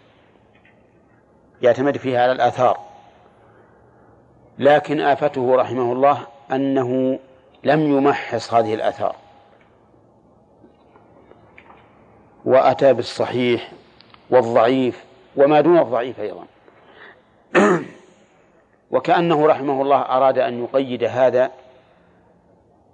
يعتمد 1.61 1.97
فيه 1.97 2.19
على 2.19 2.31
الآثار. 2.31 2.90
لكن 4.61 5.01
آفته 5.01 5.55
رحمه 5.55 5.93
الله 5.93 6.27
أنه 6.51 7.19
لم 7.63 7.97
يمحص 7.97 8.53
هذه 8.53 8.73
الآثار. 8.73 9.15
وأتى 12.45 12.93
بالصحيح 12.93 13.71
والضعيف 14.29 15.03
وما 15.35 15.61
دون 15.61 15.79
الضعيف 15.79 16.19
أيضا. 16.19 16.45
وكأنه 18.91 19.47
رحمه 19.47 19.81
الله 19.81 20.01
أراد 20.01 20.37
أن 20.37 20.63
يقيد 20.63 21.03
هذا 21.03 21.51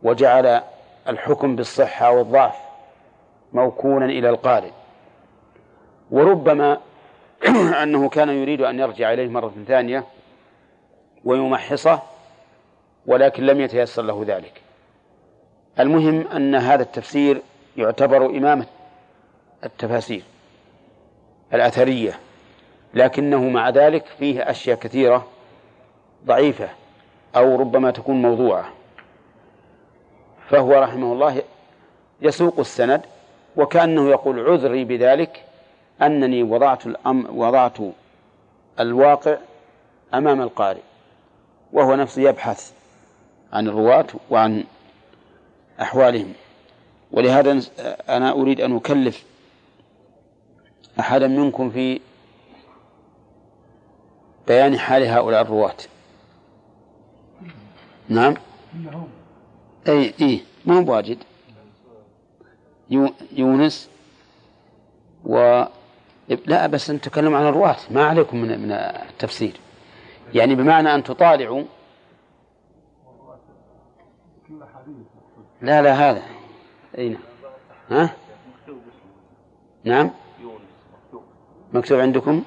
وجعل 0.03 0.61
الحكم 1.07 1.55
بالصحة 1.55 2.11
والضعف 2.11 2.55
موكولا 3.53 4.05
إلى 4.05 4.29
القارئ. 4.29 4.71
وربما 6.11 6.77
أنه 7.83 8.09
كان 8.09 8.29
يريد 8.29 8.61
أن 8.61 8.79
يرجع 8.79 9.13
إليه 9.13 9.27
مرة 9.27 9.53
ثانية 9.67 10.03
ويمحصه 11.27 12.01
ولكن 13.05 13.43
لم 13.45 13.61
يتيسر 13.61 14.01
له 14.01 14.23
ذلك. 14.27 14.61
المهم 15.79 16.27
أن 16.27 16.55
هذا 16.55 16.83
التفسير 16.83 17.41
يعتبر 17.77 18.25
إمامة 18.25 18.65
التفاسير 19.63 20.23
الأثرية 21.53 22.19
لكنه 22.93 23.49
مع 23.49 23.69
ذلك 23.69 24.05
فيه 24.05 24.49
أشياء 24.49 24.77
كثيرة 24.79 25.27
ضعيفة 26.25 26.69
أو 27.35 27.55
ربما 27.55 27.91
تكون 27.91 28.21
موضوعة. 28.21 28.65
فهو 30.49 30.73
رحمه 30.73 31.13
الله 31.13 31.41
يسوق 32.21 32.59
السند 32.59 33.01
وكأنه 33.55 34.09
يقول 34.09 34.49
عذري 34.49 34.83
بذلك 34.83 35.43
أنني 36.01 36.43
وضعت 36.43 36.85
الأم 36.85 37.39
وضعت 37.39 37.77
الواقع 38.79 39.37
أمام 40.13 40.41
القارئ. 40.41 40.81
وهو 41.73 41.95
نفسه 41.95 42.21
يبحث 42.21 42.71
عن 43.53 43.67
الرواة 43.67 44.07
وعن 44.29 44.63
أحوالهم. 45.81 46.33
ولهذا 47.11 47.61
أنا 48.09 48.31
أريد 48.31 48.61
أن 48.61 48.75
أكلف 48.75 49.23
أحدا 50.99 51.27
منكم 51.27 51.69
في 51.69 51.99
بيان 54.47 54.79
حال 54.79 55.03
هؤلاء 55.03 55.41
الرواة. 55.41 55.75
نعم؟ 58.09 58.33
أي 59.87 60.13
إيه 60.21 60.39
ما 60.65 60.79
هو 60.79 60.91
واجد 60.93 61.17
يونس 63.31 63.89
و 65.25 65.63
لا 66.45 66.67
بس 66.67 66.91
نتكلم 66.91 67.35
عن 67.35 67.47
الرواة. 67.47 67.77
ما 67.91 68.05
عليكم 68.05 68.37
من 68.37 68.59
من 68.59 68.71
التفسير. 68.71 69.59
يعني 70.33 70.55
بمعنى 70.55 70.95
أن 70.95 71.03
تطالعوا 71.03 71.63
لا 75.61 75.81
لا 75.81 75.93
هذا. 75.93 76.23
أي 76.97 77.09
نعم. 77.09 77.21
ها؟ 77.89 78.13
نعم؟ 79.83 80.11
مكتوب 81.73 81.99
عندكم؟ 81.99 82.43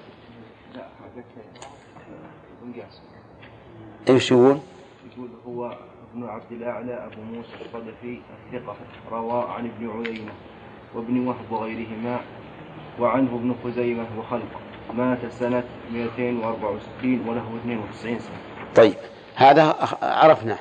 إيش 4.09 4.31
يقول؟ 4.31 4.59
يقول 5.13 5.31
هو 5.47 5.79
ابن 6.13 6.25
عبد 6.25 6.53
الأعلى 6.53 6.95
أبو 6.95 7.23
موسى 7.23 7.55
الصدفي 7.61 8.21
الثقة 8.47 8.77
روى 9.11 9.45
عن 9.49 9.67
ابن 9.67 9.91
عيينة 9.91 10.33
وابن 10.95 11.27
وهب 11.27 11.53
وغيرهما 11.53 12.21
وعنه 13.01 13.35
ابن 13.35 13.55
خزيمة 13.65 14.07
وخلق 14.19 14.61
مات 14.93 15.19
سنة 15.33 15.65
264 15.93 17.29
وله 17.29 17.57
92 17.65 18.19
سنة. 18.19 18.37
طيب 18.77 18.95
هذا 19.37 19.77
عرفناه 20.03 20.59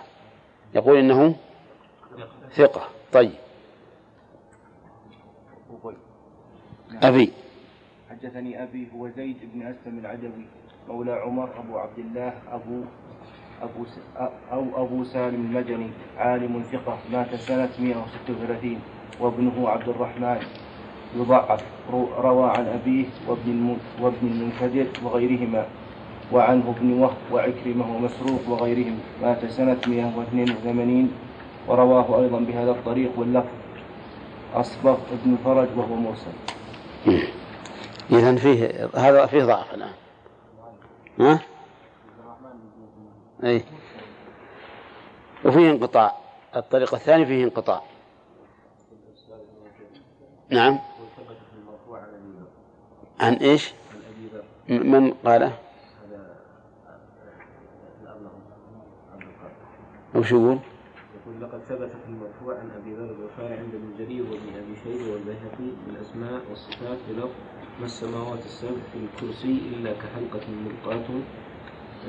يقول 0.76 0.98
إنه 0.98 1.36
ثقة. 2.52 2.82
طيب. 3.14 3.32
أبي. 7.04 7.32
حدثني 8.10 8.64
أبي 8.64 8.88
هو 8.96 9.10
زيد 9.10 9.38
بن 9.54 9.62
أسلم 9.62 10.00
العدوي 10.00 10.46
مولى 10.88 11.12
عمر 11.12 11.50
أبو 11.60 11.78
عبد 11.78 12.00
الله 12.00 12.34
أبو 12.52 12.82
أبو 13.62 13.86
س... 13.86 14.00
أو 14.52 14.86
أبو 14.86 15.04
سالم 15.04 15.36
المدني 15.46 15.90
عالم 16.18 16.64
ثقة 16.72 16.98
مات 17.12 17.36
سنة 17.36 17.70
136 17.80 18.82
وابنه 19.20 19.70
عبد 19.70 19.90
الرحمن. 19.90 20.40
يضعف 21.16 21.64
روى 22.20 22.50
عن 22.50 22.68
أبيه 22.68 23.06
وابن 23.28 23.52
الم... 23.52 23.78
وابن 24.02 24.28
المنكدر 24.28 24.88
وغيرهما 25.04 25.66
وعنه 26.32 26.76
ابن 26.78 26.94
وهب 26.94 27.18
وعكرمة 27.32 27.96
ومسروق 27.96 28.50
وغيرهم. 28.50 29.00
مات 29.22 29.46
سنة 29.46 29.78
182 29.88 31.12
ورواه 31.68 32.22
أيضا 32.22 32.40
بهذا 32.40 32.72
الطريق 32.72 33.12
واللفظ 33.18 33.48
أصبغ 34.54 34.98
ابن 35.12 35.38
فرج 35.46 35.68
وهو 35.78 35.96
مرسل. 35.96 36.32
إذا 38.12 38.36
فيه 38.36 38.90
هذا 38.96 39.26
فيه 39.26 39.44
ضعف 39.44 39.74
الآن. 39.74 39.94
ها؟ 41.20 41.40
أي 43.44 43.64
وفيه 45.46 45.72
انقطاع. 45.72 46.16
الطريق 46.56 46.94
الثاني 46.94 47.26
فيه 47.26 47.44
انقطاع. 47.44 47.82
نعم. 50.50 50.80
عن 53.20 53.34
إيش؟ 53.34 53.74
من 54.70 55.12
قاله؟ 55.12 55.54
وش 60.16 60.32
يقول؟ 60.32 60.60
يقول 61.16 61.42
لقد 61.42 61.60
ثبت 61.60 61.90
في 61.90 62.10
المرفوع 62.10 62.60
عن 62.60 62.72
أبي 62.72 62.94
ذر 62.94 63.16
الغفاري 63.16 63.54
عند 63.54 63.76
ابن 63.76 63.94
جرير 63.98 64.24
وابن 64.24 64.56
أبي 64.56 64.76
شيبة 64.84 65.12
والبيهقي 65.12 65.72
بالأسماء 65.88 66.42
والصفات 66.50 66.98
بلفظ 67.10 67.30
ما 67.80 67.86
السماوات 67.86 68.46
السبع 68.46 68.82
في 68.94 68.98
الكرسي 68.98 69.62
إلا 69.74 69.94
كحلقة 69.94 70.48
ملقاة 70.50 71.06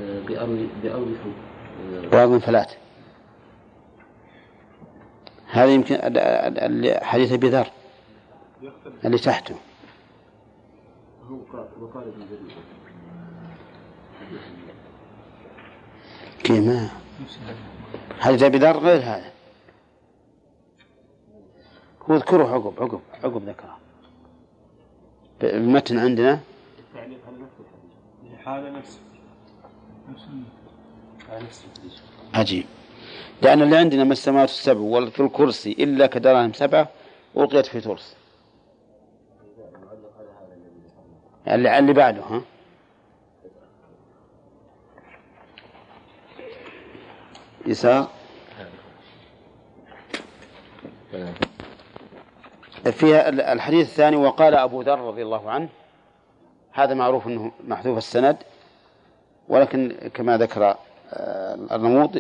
آه، 0.01 0.21
بأرض 0.21 0.69
بأرض 0.83 1.17
بأرض 2.13 2.39
فلات 2.39 2.73
هذا 5.51 5.75
يمكن 5.75 5.97
حديث 7.03 7.33
أبي 7.33 7.49
ذر 7.49 7.67
اللي 9.05 9.19
تحته 9.19 9.55
وقال 11.31 12.03
ابن 12.03 12.27
جرير 12.27 12.57
كيف 16.45 16.65
ما 16.67 16.91
حديث 18.21 18.43
ابي 18.43 18.59
ذر 18.59 18.79
غير 18.79 19.01
هذا؟ 19.01 19.33
اذكره 22.11 22.45
عقب 22.55 22.83
عقب 22.83 23.01
عقب 23.25 23.49
ذكره 23.49 23.79
المتن 25.43 25.99
عندنا؟ 25.99 26.41
التعليق 26.79 27.19
على 28.47 28.71
نفس 28.71 28.99
الحديث 29.01 29.01
نفسه 30.11 30.29
على 31.29 31.45
نفس 31.45 31.65
الحديث 31.65 32.01
عجيب. 32.35 32.65
لأن 33.43 33.63
اللي 33.63 33.77
عندنا 33.77 34.05
ما 34.05 34.13
السماوات 34.13 34.49
السبع 34.49 34.81
وفي 34.81 35.21
الكرسي 35.21 35.73
إلا 35.73 36.07
كدراهم 36.07 36.53
سبعة 36.53 36.89
ألقيت 37.37 37.67
في 37.67 37.81
ترس. 37.81 38.20
اللي 41.51 41.79
اللي 41.79 41.93
بعده. 41.93 42.23
ها. 42.23 42.41
يسار. 47.67 48.09
فيها 52.85 53.29
الحديث 53.29 53.89
الثاني 53.89 54.17
وقال 54.17 54.55
أبو 54.55 54.83
ذر 54.83 54.99
رضي 55.01 55.23
الله 55.23 55.51
عنه 55.51 55.69
هذا 56.73 56.95
معروف 56.95 57.27
أنه 57.27 57.53
محذوف 57.69 57.99
السند 57.99 58.37
ولكن 59.49 60.11
كما 60.15 60.39
ذكر 60.39 60.77
آه، 61.13 61.55
الرموط 61.55 62.11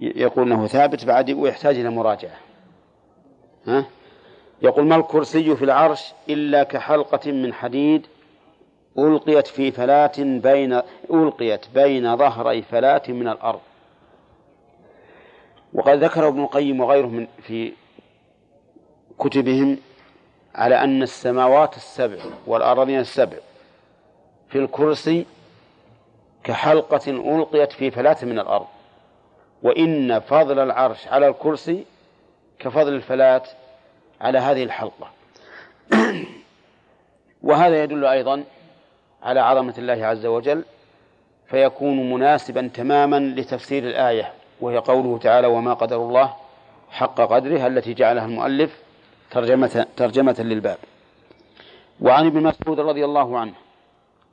يقول 0.00 0.52
أنه 0.52 0.66
ثابت 0.66 1.04
بعد 1.04 1.30
ويحتاج 1.30 1.76
إلى 1.78 1.90
مراجعة. 1.90 2.36
ها؟ 3.66 3.84
يقول 4.62 4.86
ما 4.86 4.96
الكرسي 4.96 5.56
في 5.56 5.64
العرش 5.64 6.12
إلا 6.28 6.62
كحلقة 6.62 7.32
من 7.32 7.54
حديد 7.54 8.06
ألقيت 8.98 9.46
في 9.46 9.70
فلاة 9.72 10.12
بين 10.18 10.80
ألقيت 11.10 11.66
بين 11.74 12.16
ظهري 12.16 12.62
فلاة 12.62 13.02
من 13.08 13.28
الأرض. 13.28 13.60
وقد 15.74 16.04
ذكر 16.04 16.28
ابن 16.28 16.42
القيم 16.42 16.80
وغيره 16.80 17.06
من 17.06 17.26
في 17.42 17.72
كتبهم 19.18 19.78
على 20.54 20.84
أن 20.84 21.02
السماوات 21.02 21.76
السبع 21.76 22.18
والأراضين 22.46 22.98
السبع 23.00 23.36
في 24.48 24.58
الكرسي 24.58 25.26
كحلقة 26.44 27.10
ألقيت 27.10 27.72
في 27.72 27.90
فلاة 27.90 28.16
من 28.22 28.38
الأرض. 28.38 28.66
وإن 29.62 30.20
فضل 30.20 30.58
العرش 30.58 31.08
على 31.08 31.28
الكرسي 31.28 31.84
كفضل 32.58 32.94
الفلاة 32.94 33.42
على 34.20 34.38
هذه 34.38 34.62
الحلقة. 34.62 35.10
وهذا 37.42 37.82
يدل 37.82 38.04
أيضا 38.04 38.44
على 39.26 39.40
عظمة 39.40 39.74
الله 39.78 40.06
عز 40.06 40.26
وجل 40.26 40.64
فيكون 41.46 42.12
مناسبا 42.12 42.70
تماما 42.74 43.20
لتفسير 43.20 43.84
الآية 43.84 44.32
وهي 44.60 44.76
قوله 44.76 45.18
تعالى 45.18 45.46
وما 45.46 45.74
قدر 45.74 45.96
الله 45.96 46.34
حق 46.90 47.20
قدره 47.20 47.66
التي 47.66 47.94
جعلها 47.94 48.24
المؤلف 48.24 48.80
ترجمة 49.30 49.86
ترجمة 49.96 50.36
للباب. 50.38 50.78
وعن 52.00 52.26
ابن 52.26 52.42
مسعود 52.42 52.80
رضي 52.80 53.04
الله 53.04 53.38
عنه 53.38 53.52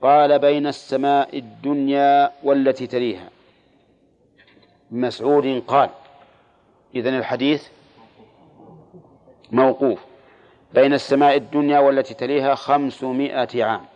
قال 0.01 0.39
بين 0.39 0.67
السماء 0.67 1.37
الدنيا 1.37 2.31
والتي 2.43 2.87
تليها. 2.87 3.29
مسعود 4.91 5.63
قال 5.67 5.89
إذن 6.95 7.17
الحديث 7.17 7.67
موقوف. 9.51 9.99
بين 10.73 10.93
السماء 10.93 11.37
الدنيا 11.37 11.79
والتي 11.79 12.13
تليها 12.13 12.55
خمسمائة 12.55 13.63
عام. 13.63 13.92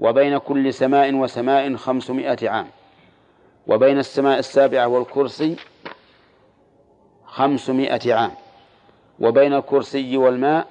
وبين 0.00 0.38
كل 0.38 0.74
سماء 0.74 1.14
وسماء 1.14 1.74
خمسمائة 1.76 2.48
عام. 2.48 2.66
وبين 3.66 3.98
السماء 3.98 4.38
السابعة 4.38 4.86
والكرسي 4.88 5.56
خمسمائة 7.24 8.14
عام. 8.14 8.30
وبين 9.20 9.54
الكرسي 9.54 10.16
والماء 10.16 10.66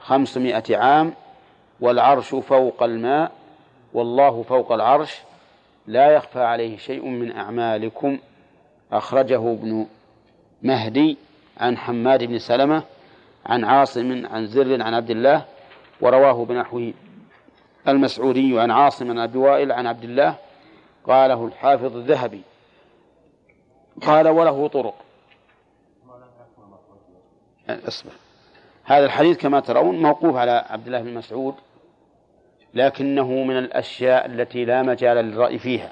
خمسمائة 0.00 0.76
عام. 0.76 1.12
والعرش 1.80 2.34
فوق 2.34 2.82
الماء. 2.82 3.32
والله 3.94 4.42
فوق 4.42 4.72
العرش. 4.72 5.20
لا 5.86 6.10
يخفى 6.10 6.40
عليه 6.40 6.76
شيء 6.76 7.04
من 7.08 7.36
أعمالكم. 7.36 8.18
أخرجه 8.92 9.52
ابن 9.52 9.86
مهدي 10.62 11.16
عن 11.58 11.78
حماد 11.78 12.24
بن 12.24 12.38
سلمة 12.38 12.82
عن 13.46 13.64
عاصم 13.64 14.26
عن 14.26 14.46
زر 14.46 14.82
عن 14.82 14.94
عبد 14.94 15.10
الله 15.10 15.44
ورواه 16.00 16.44
بنحوه. 16.44 16.92
المسعودي 17.88 18.60
عن 18.60 18.70
عاصم 18.70 19.10
عن 19.10 19.18
أبي 19.18 19.38
وائل 19.38 19.72
عن 19.72 19.86
عبد 19.86 20.04
الله 20.04 20.36
قاله 21.06 21.46
الحافظ 21.46 21.96
الذهبي. 21.96 22.42
قال 24.02 24.28
وله 24.28 24.68
طرق. 24.68 24.94
أصبر. 27.68 28.10
هذا 28.84 29.04
الحديث 29.04 29.36
كما 29.36 29.60
ترون 29.60 30.02
موقوف 30.02 30.36
على 30.36 30.64
عبد 30.70 30.86
الله 30.86 31.02
بن 31.02 31.14
مسعود 31.14 31.54
لكنه 32.74 33.28
من 33.28 33.58
الأشياء 33.58 34.26
التي 34.26 34.64
لا 34.64 34.82
مجال 34.82 35.16
للرأي 35.16 35.58
فيها. 35.58 35.90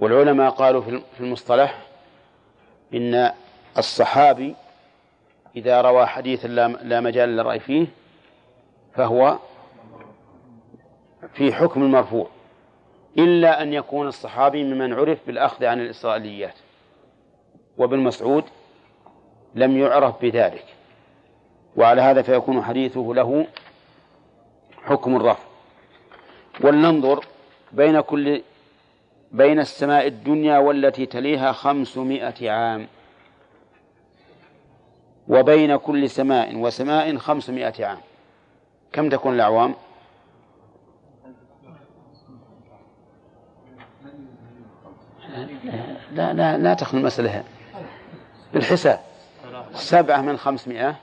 والعلماء 0.00 0.50
قالوا 0.50 0.80
في 0.80 1.20
المصطلح 1.20 1.78
إن 2.94 3.32
الصحابي 3.78 4.54
إذا 5.56 5.80
روى 5.80 6.06
حديثا 6.06 6.48
لا 6.82 7.00
مجال 7.00 7.28
للرأي 7.28 7.60
فيه 7.60 7.86
فهو 8.94 9.38
في 11.34 11.52
حكم 11.52 11.82
المرفوع 11.82 12.28
إلا 13.18 13.62
أن 13.62 13.72
يكون 13.72 14.08
الصحابي 14.08 14.64
ممن 14.64 14.92
عرف 14.92 15.18
بالأخذ 15.26 15.64
عن 15.64 15.80
الإسرائيليات 15.80 16.54
وابن 17.78 17.98
مسعود 17.98 18.44
لم 19.54 19.78
يعرف 19.78 20.22
بذلك 20.22 20.64
وعلى 21.76 22.02
هذا 22.02 22.22
فيكون 22.22 22.62
حديثه 22.62 23.12
له 23.14 23.46
حكم 24.84 25.16
الرفع. 25.16 25.44
ولننظر 26.60 27.24
بين 27.72 28.00
كل 28.00 28.42
بين 29.32 29.60
السماء 29.60 30.06
الدنيا 30.06 30.58
والتي 30.58 31.06
تليها 31.06 31.52
خمسمائة 31.52 32.50
عام 32.50 32.86
وبين 35.28 35.76
كل 35.76 36.10
سماء 36.10 36.56
وسماء 36.56 37.16
خمسمائة 37.16 37.86
عام. 37.86 37.98
كم 38.92 39.08
تكون 39.08 39.34
الأعوام؟ 39.34 39.74
لا 46.12 46.32
لا 46.32 46.58
لا 46.58 46.74
تخلو 46.74 47.00
المسألة 47.00 47.44
بالحساب. 48.52 49.00
سبعة 49.74 50.20
من 50.20 50.36
خمسمائة. 50.36 50.96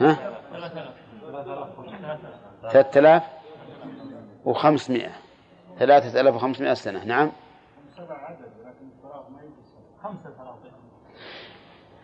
ها؟ 0.00 0.16
ثلاثة 2.72 3.00
آلاف 3.00 3.22
وخمسمائة. 4.44 5.10
ثلاثة 5.78 6.20
آلاف 6.20 6.34
وخمسمائة 6.34 6.74
سنة. 6.74 7.04
نعم. 7.04 7.32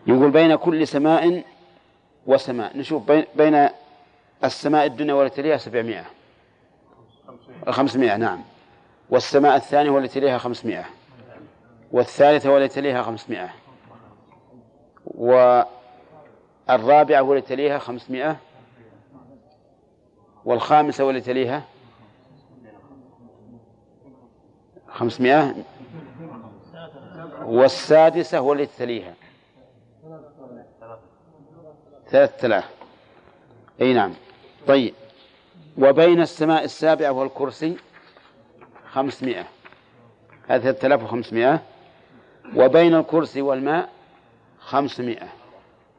يقول 0.07 0.31
بين 0.31 0.55
كل 0.55 0.87
سماء 0.87 1.43
وسماء. 2.27 2.77
نشوف 2.77 3.07
بين, 3.07 3.25
بين 3.35 3.69
السماء 4.43 4.85
الدنيا 4.85 5.13
والتي 5.13 5.41
تليها 5.41 5.57
سبعمائة. 5.57 6.05
خمسمائة 7.69 8.17
نعم. 8.17 8.43
والسماء 9.09 9.55
الثانية 9.55 9.89
والتي 9.89 10.19
تليها 10.19 10.37
خمسمائة. 10.37 10.85
والثالثة 11.91 12.51
والتي 12.51 12.75
تليها 12.75 13.01
خمسمائة. 13.01 13.49
والرابعة 15.05 15.61
والتي 17.21 17.47
تليها 17.47 17.79
خمسمائة. 17.79 18.37
والخامسة 20.45 21.03
والتي 21.03 21.33
تليها 21.33 21.63
خمسمائة. 24.87 25.55
والسادسة 27.43 28.41
والتي 28.41 28.77
تليها 28.77 29.13
ثلاثة 32.09 32.47
آلاف. 32.47 32.69
أي 33.81 33.93
نعم. 33.93 34.13
طيب. 34.67 34.93
وبين 35.77 36.21
السماء 36.21 36.63
السابعة 36.63 37.11
والكرسي 37.11 37.77
خمسمائة. 38.91 39.45
هذه 40.47 40.61
ثلاثة 40.61 40.87
آلاف 40.87 41.03
وخمسمائة. 41.03 41.61
وبين 42.55 42.95
الكرسي 42.95 43.41
والماء 43.41 43.89
خمسمائة. 44.59 45.27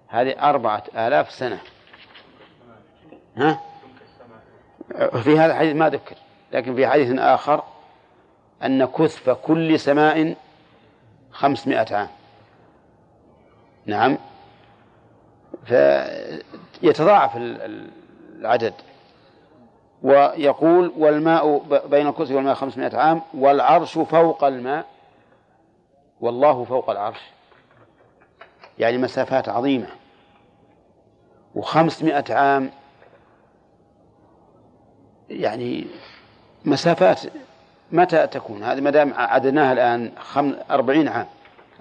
هذه 0.09 0.51
أربعة 0.51 0.85
آلاف 0.95 1.31
سنة. 1.31 1.59
ها؟ 3.37 3.61
في 5.23 5.39
هذا 5.39 5.53
الحديث 5.53 5.77
ما 5.77 5.89
ذكر 5.89 6.17
لكن 6.53 6.75
في 6.75 6.87
حديث 6.87 7.19
آخر 7.19 7.63
أن 8.63 8.85
كثف 8.85 9.31
كل 9.31 9.81
سماء 9.81 10.37
خمسمائة 11.33 11.97
عام. 11.97 12.09
نعم. 13.87 14.19
فيتضاعف 15.65 17.31
العدد. 17.37 18.75
ويقول 20.03 20.93
والماء 20.99 21.59
بين 21.87 22.07
الكرسي 22.07 22.35
والماء 22.35 22.55
خمسمائة 22.55 22.97
عام 22.97 23.23
والعرش 23.35 23.99
فوق 23.99 24.45
الماء. 24.45 24.87
والله 26.21 26.65
فوق 26.65 26.91
العرش. 26.91 27.21
يعني 28.79 28.99
مسافات 28.99 29.49
عظيمة. 29.49 29.87
وخمسمائة 31.55 32.35
عام 32.35 32.71
يعني 35.31 35.87
مسافات 36.65 37.21
متى 37.93 38.27
تكون؟ 38.27 38.63
هذه 38.63 38.81
ما 38.81 38.91
دام 38.91 39.13
عدناها 39.17 39.73
الآن 39.73 40.13
خم 40.19 40.55
أربعين 40.71 41.09
عام. 41.09 41.27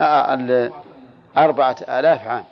آه 0.01 0.71
أربعة 1.37 1.75
آلاف 1.89 2.27
عام. 2.27 2.43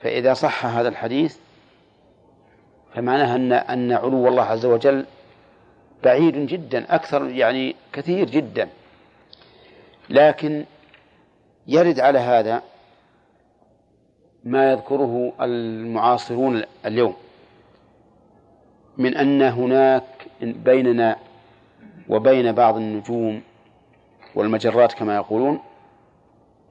فإذا 0.00 0.34
صح 0.34 0.66
هذا 0.66 0.88
الحديث 0.88 1.43
فمعناها 2.94 3.36
أن 3.36 3.52
أن 3.52 3.92
علو 3.92 4.28
الله 4.28 4.42
عز 4.42 4.66
وجل 4.66 5.06
بعيد 6.04 6.46
جدا 6.46 6.94
أكثر 6.94 7.28
يعني 7.28 7.76
كثير 7.92 8.30
جدا. 8.30 8.68
لكن 10.10 10.64
يرد 11.66 12.00
على 12.00 12.18
هذا 12.18 12.62
ما 14.44 14.72
يذكره 14.72 15.32
المعاصرون 15.40 16.62
اليوم 16.86 17.14
من 18.96 19.16
أن 19.16 19.42
هناك 19.42 20.04
بيننا 20.42 21.16
وبين 22.08 22.52
بعض 22.52 22.76
النجوم 22.76 23.42
والمجرات 24.34 24.92
كما 24.92 25.14
يقولون 25.14 25.60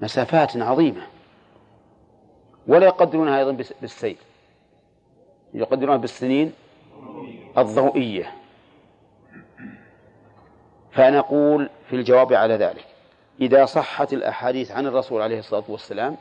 مسافات 0.01 0.57
عظيمة. 0.57 1.01
ولا 2.67 2.85
يقدرونها 2.85 3.39
أيضا 3.39 3.51
بالسير 3.81 4.17
يقدرونها 5.53 5.97
بالسنين 5.97 6.53
الضوئية. 7.57 8.31
فنقول 10.91 11.69
في 11.89 11.95
الجواب 11.95 12.33
على 12.33 12.55
ذلك 12.55 12.85
إذا 13.41 13.65
صحت 13.65 14.13
الأحاديث 14.13 14.71
عن 14.71 14.87
الرسول 14.87 15.21
عليه 15.21 15.39
الصلاة 15.39 15.63
والسلام 15.67 16.17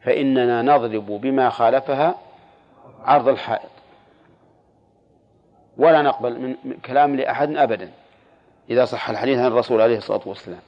فإننا 0.00 0.62
نضرب 0.62 1.06
بما 1.06 1.50
خالفها 1.50 2.14
عرض 3.04 3.28
الحائط. 3.28 3.70
ولا 5.78 6.02
نقبل 6.02 6.56
من 6.64 6.74
كلام 6.84 7.16
لأحد 7.16 7.56
أبدا 7.56 7.90
إذا 8.70 8.84
صح 8.84 9.10
الحديث 9.10 9.38
عن 9.38 9.46
الرسول 9.46 9.80
عليه 9.80 9.98
الصلاة 9.98 10.20
والسلام. 10.26 10.60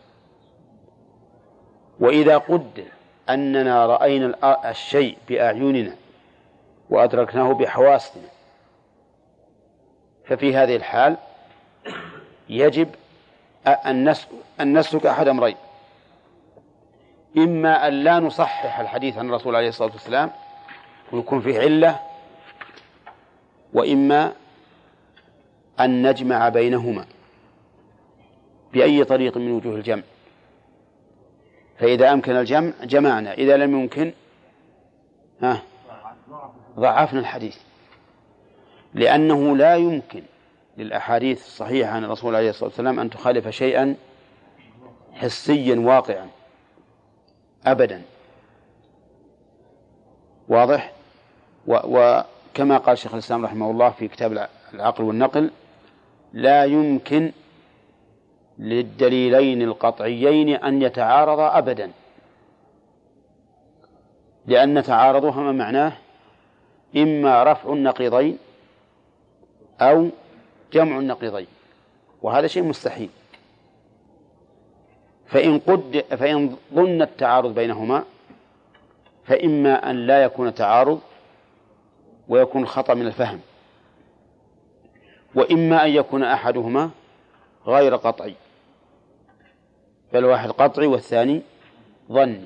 وإذا 2.01 2.39
قدر 2.39 2.85
أننا 3.31 3.87
رأينا 3.87 4.71
الشيء 4.71 5.19
بأعيننا 5.29 5.95
وأدركناه 6.91 7.53
بحواسنا. 7.53 8.29
ففي 10.25 10.57
هذه 10.57 10.77
الحال 10.77 11.17
يجب 12.49 12.89
أن 14.61 14.79
نسلك 14.79 15.07
أحد 15.07 15.29
أمرين. 15.29 15.57
إما 17.37 17.89
أن 17.89 17.93
لا 17.93 18.19
نصحح 18.19 18.81
الحديث 18.81 19.19
عن 19.19 19.29
الرسول 19.29 19.57
عليه 19.57 19.69
الصلاة 19.69 19.93
والسلام 19.93 20.31
ويكون 21.13 21.41
فيه 21.41 21.61
علة 21.61 22.01
وإما 23.73 24.33
أن 25.81 26.09
نجمع 26.09 26.49
بينهما 26.49 27.07
بأي 28.73 29.05
طريق 29.05 29.37
من 29.37 29.53
وجوه 29.53 29.75
الجمع. 29.77 30.03
فإذا 31.79 32.13
أمكن 32.13 32.37
الجمع 32.37 32.73
جمعنا. 32.83 33.33
إذا 33.33 33.57
لم 33.57 33.81
يمكن 33.81 34.13
ها؟ 35.43 35.63
ضعفنا 36.79 37.21
الحديث. 37.21 37.57
لأنه 38.95 39.57
لا 39.57 39.77
يمكن 39.77 40.23
للأحاديث 40.77 41.47
الصحيحة 41.47 41.91
عن 41.91 42.05
الرسول 42.05 42.35
عليه 42.37 42.51
الصلاة 42.51 42.69
والسلام 42.69 43.01
أن 43.01 43.11
تخالف 43.11 43.49
شيئا 43.49 43.97
حسيا 45.13 45.81
واقعا. 45.81 46.29
أبدا. 47.67 48.03
واضح؟ 50.49 50.93
وكما 51.67 52.79
قال 52.79 52.99
شيخ 52.99 53.13
الإسلام 53.13 53.45
رحمه 53.45 53.71
الله 53.71 53.91
في 53.91 54.09
كتاب 54.09 54.49
العقل 54.75 55.05
والنقل 55.05 55.51
لا 56.33 56.65
يمكن 56.65 57.33
للدليلين 58.59 59.63
القطعيين 59.63 60.49
أن 60.49 60.83
يتعارضا 60.83 61.59
أبدا. 61.59 61.91
لأن 64.47 64.83
تعارضهما 64.83 65.53
معناه 65.53 65.93
إما 66.97 67.53
رفع 67.53 67.73
النقيضين 67.73 68.39
أو 69.81 70.09
جمع 70.73 70.99
النقيضين 70.99 71.47
وهذا 72.23 72.47
شيء 72.47 72.63
مستحيل. 72.63 73.11
فإن 75.27 75.59
قد 75.59 76.05
فإن 76.11 76.57
ظن 76.75 77.03
التعارض 77.03 77.55
بينهما 77.55 78.05
فإما 79.25 79.91
أن 79.91 80.07
لا 80.07 80.23
يكون 80.25 80.55
تعارض 80.55 81.01
ويكون 82.29 82.67
خطأ 82.67 82.95
من 82.95 83.07
الفهم 83.07 83.41
وإما 85.35 85.85
أن 85.85 85.91
يكون 85.91 86.23
أحدهما 86.23 86.91
غير 87.67 87.97
قطعي. 87.97 88.35
فالواحد 90.13 90.51
قطعي 90.51 90.87
والثاني 90.87 91.43
ظني. 92.13 92.45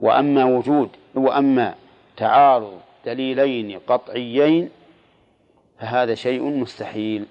وأما 0.00 0.44
وجود 0.44 0.88
وأما 1.14 1.74
تعارض 2.16 2.80
دليلين 3.06 3.78
قطعيين 3.78 4.70
فهذا 5.80 6.14
شيء 6.14 6.42
مستحيل 6.42 7.26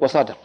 وصدق 0.00 0.38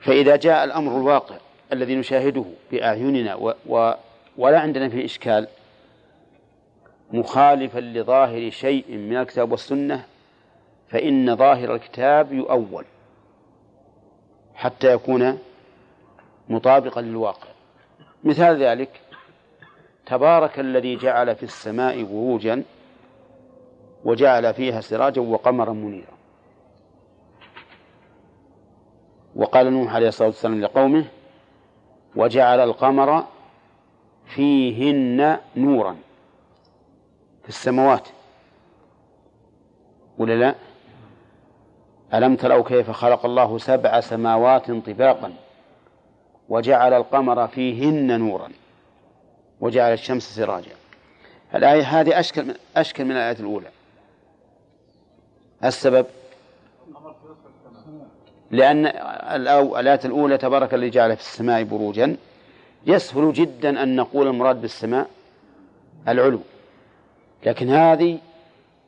فإذا 0.00 0.36
جاء 0.36 0.64
الأمر 0.64 0.96
الواقع 0.96 1.36
الذي 1.72 1.94
نشاهده 1.94 2.44
بأعيننا 2.72 3.34
و 3.34 3.54
و 3.66 3.92
ولا 4.36 4.60
عندنا 4.60 4.88
فيه 4.88 5.04
إشكال 5.04 5.48
مخالفا 7.12 7.78
لظاهر 7.78 8.50
شيء 8.50 8.84
من 8.88 9.16
الكتاب 9.16 9.50
والسنة 9.50 10.04
فإن 10.88 11.36
ظاهر 11.36 11.74
الكتاب 11.74 12.32
يؤول 12.32 12.84
حتى 14.54 14.92
يكون 14.92 15.38
مطابقا 16.48 17.00
للواقع. 17.00 17.48
مثال 18.24 18.62
ذلك 18.62 19.00
تبارك 20.06 20.60
الذي 20.60 20.96
جعل 20.96 21.36
في 21.36 21.42
السماء 21.42 22.02
بروجا 22.02 22.62
وجعل 24.04 24.54
فيها 24.54 24.80
سراجا 24.80 25.20
وقمرا 25.20 25.72
منيرا. 25.72 26.20
وقال 29.36 29.72
نوح 29.72 29.94
عليه 29.94 30.08
الصلاة 30.08 30.28
والسلام 30.28 30.60
لقومه 30.60 31.04
وجعل 32.16 32.60
القمر 32.60 33.24
فيهن 34.26 35.38
نورا. 35.56 35.96
في 37.42 37.48
السماوات. 37.48 38.08
ولا 40.18 40.32
لا؟ 40.32 40.54
ألم 42.14 42.36
تروا 42.36 42.64
كيف 42.64 42.90
خلق 42.90 43.24
الله 43.24 43.58
سبع 43.58 44.00
سماوات 44.00 44.70
طباقا؟ 44.70 45.32
وجعل 46.48 46.92
القمر 46.92 47.48
فيهن 47.48 48.20
نورا. 48.20 48.48
وجعل 49.60 49.92
الشمس 49.92 50.22
سراجا. 50.22 50.72
الآية 51.54 51.82
هذه 51.82 52.20
أشكل 52.20 52.44
من 52.44 52.54
أشكل 52.76 53.04
من 53.04 53.10
الآية 53.10 53.36
الأولى. 53.40 53.70
السبب؟ 55.64 56.06
لأن 58.50 58.86
الآية 59.76 60.00
الأولى 60.04 60.38
تبارك 60.38 60.74
الذي 60.74 60.90
جعل 60.90 61.16
في 61.16 61.22
السماء 61.22 61.62
بروجا. 61.62 62.16
يسهل 62.86 63.32
جدا 63.32 63.82
أن 63.82 63.96
نقول 63.96 64.26
المراد 64.26 64.60
بالسماء 64.60 65.10
العلو. 66.08 66.40
لكن 67.46 67.70
هذه 67.70 68.18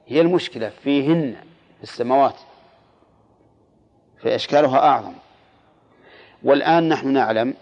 هي 0.07 0.21
المشكلة 0.21 0.69
فيهن 0.69 1.37
في 1.77 1.83
السماوات. 1.83 2.35
فإشكالها 4.19 4.79
أعظم. 4.79 5.15
والآن 6.43 6.89
نحن 6.89 7.13
نعلم 7.13 7.55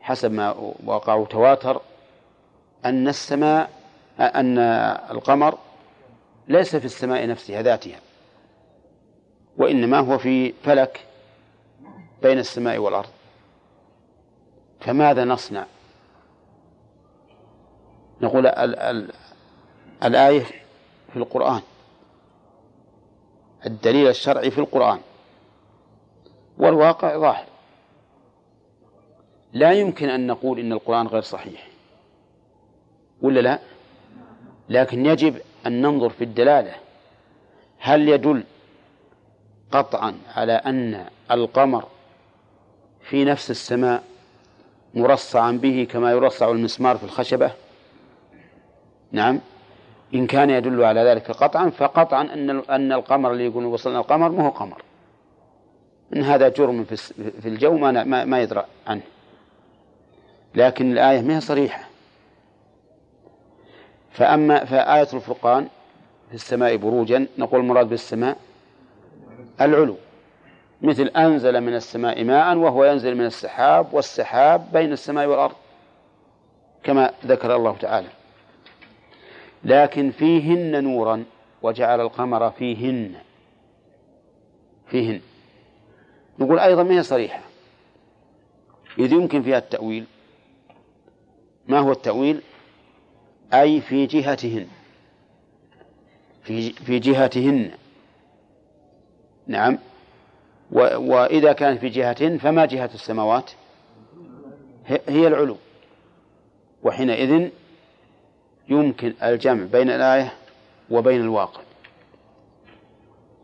حسب 0.00 0.32
ما 0.32 0.74
وقع 0.84 1.24
تواتر 1.24 1.80
أن 2.84 3.08
السماء 3.08 3.70
أن 4.20 4.58
القمر 5.10 5.58
ليس 6.48 6.76
في 6.76 6.84
السماء 6.84 7.26
نفسها 7.26 7.62
ذاتها. 7.62 7.98
وإنما 9.56 9.98
هو 9.98 10.18
في 10.18 10.52
فلك 10.52 11.06
بين 12.22 12.38
السماء 12.38 12.78
والأرض. 12.78 13.10
فماذا 14.80 15.24
نصنع؟ 15.24 15.66
نقول 18.20 18.46
ال 18.46 18.76
ال 18.76 19.12
الآية 20.04 20.44
في 21.12 21.16
القرآن. 21.16 21.60
الدليل 23.66 24.08
الشرعي 24.08 24.50
في 24.50 24.58
القرآن. 24.58 25.00
والواقع 26.58 27.16
ظاهر. 27.16 27.46
لا 29.52 29.72
يمكن 29.72 30.08
أن 30.08 30.26
نقول 30.26 30.58
إن 30.58 30.72
القرآن 30.72 31.06
غير 31.06 31.22
صحيح. 31.22 31.68
ولا 33.22 33.40
لا؟ 33.40 33.58
لكن 34.68 35.06
يجب 35.06 35.40
أن 35.66 35.82
ننظر 35.82 36.10
في 36.10 36.24
الدلالة. 36.24 36.74
هل 37.78 38.08
يدل 38.08 38.44
قطعا 39.72 40.14
على 40.36 40.52
أن 40.52 41.06
القمر 41.30 41.84
في 43.00 43.24
نفس 43.24 43.50
السماء 43.50 44.02
مرصعا 44.94 45.52
به 45.52 45.86
كما 45.90 46.10
يرصع 46.10 46.50
المسمار 46.50 46.96
في 46.96 47.04
الخشبة. 47.04 47.50
نعم. 49.12 49.40
إن 50.14 50.26
كان 50.26 50.50
يدل 50.50 50.84
على 50.84 51.00
ذلك 51.00 51.30
قطعا 51.30 51.70
فقطعا 51.70 52.22
أن 52.22 52.50
أن 52.50 52.92
القمر 52.92 53.32
اللي 53.32 53.46
يقول 53.46 53.64
وصلنا 53.64 53.98
القمر 53.98 54.28
ما 54.28 54.46
هو 54.46 54.50
قمر. 54.50 54.82
إن 56.16 56.22
هذا 56.22 56.48
جرم 56.48 56.84
في 56.84 57.48
الجو 57.48 57.76
ما 57.76 58.04
ما, 58.04 58.24
ما 58.24 58.42
يدرى 58.42 58.64
عنه. 58.86 59.02
لكن 60.54 60.92
الآية 60.92 61.20
ما 61.20 61.36
هي 61.36 61.40
صريحة. 61.40 61.84
فأما 64.10 64.64
فآية 64.64 65.08
الفرقان 65.12 65.68
في 66.28 66.34
السماء 66.34 66.76
بروجا 66.76 67.26
نقول 67.38 67.60
المراد 67.60 67.88
بالسماء 67.88 68.36
العلو 69.60 69.96
مثل 70.82 71.06
أنزل 71.06 71.60
من 71.60 71.74
السماء 71.74 72.24
ماء 72.24 72.56
وهو 72.56 72.84
ينزل 72.84 73.14
من 73.14 73.26
السحاب 73.26 73.94
والسحاب 73.94 74.72
بين 74.72 74.92
السماء 74.92 75.26
والأرض 75.26 75.54
كما 76.82 77.12
ذكر 77.26 77.56
الله 77.56 77.76
تعالى. 77.76 78.08
لكن 79.64 80.10
فيهن 80.10 80.84
نورا 80.84 81.24
وجعل 81.62 82.00
القمر 82.00 82.50
فيهن 82.50 83.14
فيهن. 84.86 85.20
نقول 86.38 86.58
أيضا 86.58 86.82
ما 86.82 86.94
هي 86.94 87.02
صريحة؟ 87.02 87.40
إذ 88.98 89.12
يمكن 89.12 89.42
فيها 89.42 89.58
التأويل. 89.58 90.04
ما 91.68 91.78
هو 91.78 91.92
التأويل؟ 91.92 92.40
أي 93.52 93.80
في 93.80 94.06
جهتهن 94.06 94.66
في 96.42 96.72
في 96.72 96.98
جهتهن. 96.98 97.70
نعم. 99.46 99.78
وإذا 100.72 101.52
كانت 101.52 101.80
في 101.80 101.88
جهتهن 101.88 102.38
فما 102.38 102.66
جهة 102.66 102.90
السماوات؟ 102.94 103.50
هي 105.08 105.26
العلو. 105.26 105.56
وحينئذ 106.82 107.48
يمكن 108.68 109.14
الجمع 109.22 109.64
بين 109.72 109.90
الآية 109.90 110.32
وبين 110.90 111.20
الواقع. 111.20 111.60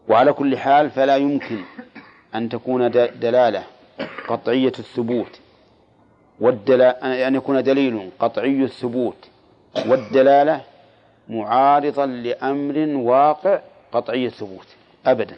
وعلى 0.08 0.32
كل 0.32 0.58
حال 0.58 0.90
فلا 0.90 1.16
يمكن 1.16 1.58
أن 2.34 2.48
تكون 2.48 2.90
دلالة 2.90 3.62
قطعية 4.28 4.72
الثبوت 4.78 5.40
والدلا 6.40 7.26
أن 7.28 7.34
يكون 7.34 7.62
دليل 7.62 8.10
قطعي 8.18 8.64
الثبوت 8.64 9.28
والدلالة 9.86 10.60
معارضا 11.28 12.06
لأمر 12.06 12.78
واقع 12.96 13.60
قطعي 13.92 14.26
الثبوت. 14.26 14.66
أبدا. 15.06 15.36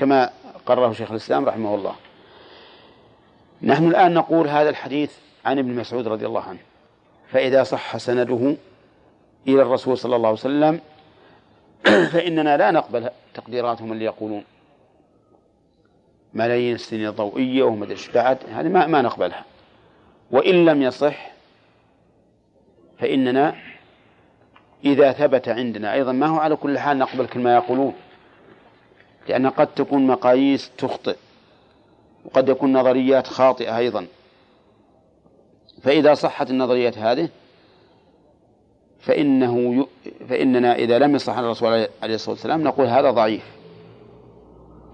كما 0.00 0.30
قرره 0.66 0.92
شيخ 0.92 1.10
الإسلام 1.10 1.44
رحمه 1.44 1.74
الله. 1.74 1.94
نحن 3.62 3.88
الآن 3.88 4.14
نقول 4.14 4.48
هذا 4.48 4.68
الحديث 4.68 5.12
عن 5.44 5.58
ابن 5.58 5.74
مسعود 5.74 6.08
رضي 6.08 6.26
الله 6.26 6.42
عنه. 6.42 6.58
فإذا 7.28 7.62
صح 7.62 7.96
سنده 7.96 8.56
إلى 9.48 9.62
الرسول 9.62 9.98
صلى 9.98 10.16
الله 10.16 10.28
عليه 10.28 10.38
وسلم 10.38 10.80
فإننا 12.12 12.56
لا 12.56 12.70
نقبل 12.70 13.10
تقديراتهم 13.34 13.92
اللي 13.92 14.04
يقولون. 14.04 14.44
ملايين 16.34 16.74
السنين 16.74 17.08
الضوئية 17.08 17.62
وما 17.62 17.96
بعد 18.14 18.38
هذه 18.52 18.68
ما, 18.68 18.86
ما 18.86 19.02
نقبلها. 19.02 19.44
وإن 20.30 20.64
لم 20.64 20.82
يصح 20.82 21.30
فإننا 22.98 23.54
إذا 24.84 25.12
ثبت 25.12 25.48
عندنا 25.48 25.92
أيضا 25.92 26.12
ما 26.12 26.26
هو 26.26 26.38
على 26.38 26.56
كل 26.56 26.78
حال 26.78 26.98
نقبل 26.98 27.26
كل 27.26 27.40
ما 27.40 27.54
يقولون. 27.54 27.94
لأن 29.28 29.46
قد 29.46 29.66
تكون 29.66 30.06
مقاييس 30.06 30.70
تخطئ 30.78 31.16
وقد 32.24 32.48
يكون 32.48 32.72
نظريات 32.76 33.26
خاطئة 33.26 33.78
أيضا. 33.78 34.06
فإذا 35.82 36.14
صحت 36.14 36.50
النظريات 36.50 36.98
هذه 36.98 37.28
فإنه 39.00 39.74
ي... 39.74 39.86
فإننا 40.28 40.74
إذا 40.74 40.98
لم 40.98 41.14
يصح 41.14 41.36
عن 41.36 41.44
الرسول 41.44 41.86
عليه 42.02 42.14
الصلاة 42.14 42.34
والسلام 42.34 42.62
نقول 42.62 42.86
هذا 42.86 43.10
ضعيف. 43.10 43.44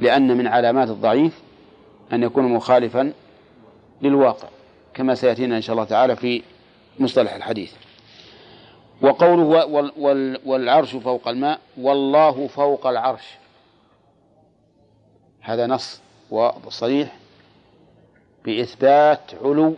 لأن 0.01 0.37
من 0.37 0.47
علامات 0.47 0.89
الضعيف 0.89 1.43
أن 2.13 2.23
يكون 2.23 2.45
مخالفا 2.45 3.13
للواقع 4.03 4.49
كما 4.95 5.15
سيأتينا 5.15 5.57
إن 5.57 5.63
شاء 5.63 5.75
الله 5.75 5.85
تعالى 5.85 6.17
في 6.17 6.43
مصطلح 6.99 7.35
الحديث. 7.35 7.73
وقوله 9.03 9.67
وال 9.67 9.93
وال 9.97 10.41
والعرش 10.47 10.97
فوق 10.97 11.29
الماء 11.29 11.61
والله 11.79 12.47
فوق 12.47 12.87
العرش. 12.87 13.23
هذا 15.47 15.67
نص 15.67 16.01
وصريح 16.31 17.17
بإثبات 18.45 19.21
علو 19.43 19.75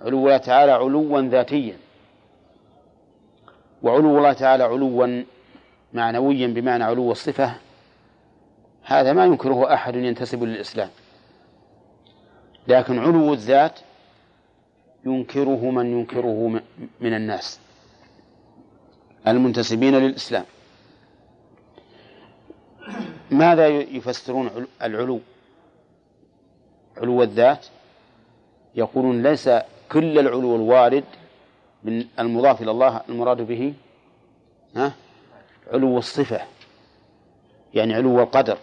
علو 0.00 0.18
الله 0.18 0.36
تعالى 0.36 0.72
علوا 0.72 1.20
ذاتيا 1.20 1.76
وعلو 3.82 4.18
الله 4.18 4.32
تعالى 4.32 4.64
علوا 4.64 5.24
معنويا 5.92 6.46
بمعنى 6.46 6.84
علو 6.84 7.12
الصفة. 7.12 7.54
هذا 8.82 9.12
ما 9.12 9.24
ينكره 9.24 9.74
أحد 9.74 9.94
ينتسب 9.94 10.42
للإسلام 10.42 10.90
لكن 12.68 12.98
علو 12.98 13.32
الذات 13.32 13.80
ينكره 15.06 15.70
من 15.70 15.86
ينكره 15.86 16.60
من 17.00 17.14
الناس 17.14 17.60
المنتسبين 19.28 19.94
للإسلام. 19.94 20.44
ماذا 23.30 23.68
يفسرون 23.68 24.66
العلو؟ 24.82 25.20
علو 26.96 27.22
الذات 27.22 27.66
يقولون 28.74 29.22
ليس 29.22 29.50
كل 29.92 30.18
العلو 30.18 30.56
الوارد 30.56 31.04
من 31.84 32.04
المضاف 32.18 32.62
إلى 32.62 32.70
الله 32.70 33.00
المراد 33.08 33.40
به 33.42 33.74
ها؟ 34.76 34.92
علو 35.72 35.98
الصفة 35.98 36.40
يعني 37.74 37.94
علو 37.94 38.20
القدر. 38.20 38.58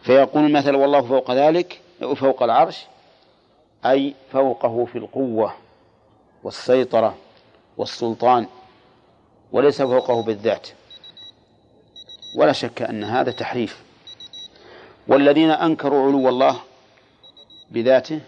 فيقول 0.00 0.52
مثلا 0.52 0.76
والله 0.76 1.00
فوق 1.02 1.30
ذلك 1.30 1.80
فوق 2.16 2.42
العرش 2.42 2.86
أي 3.86 4.14
فوقه 4.32 4.84
في 4.84 4.98
القوة 4.98 5.54
والسيطرة 6.42 7.14
والسلطان 7.76 8.46
وليس 9.52 9.82
فوقه 9.82 10.22
بالذات. 10.22 10.68
ولا 12.36 12.52
شك 12.52 12.82
أن 12.82 13.04
هذا 13.04 13.30
تحريف. 13.30 13.82
والذين 15.08 15.50
أنكروا 15.50 16.06
علو 16.06 16.28
الله 16.28 16.60
بذاته 17.70 18.20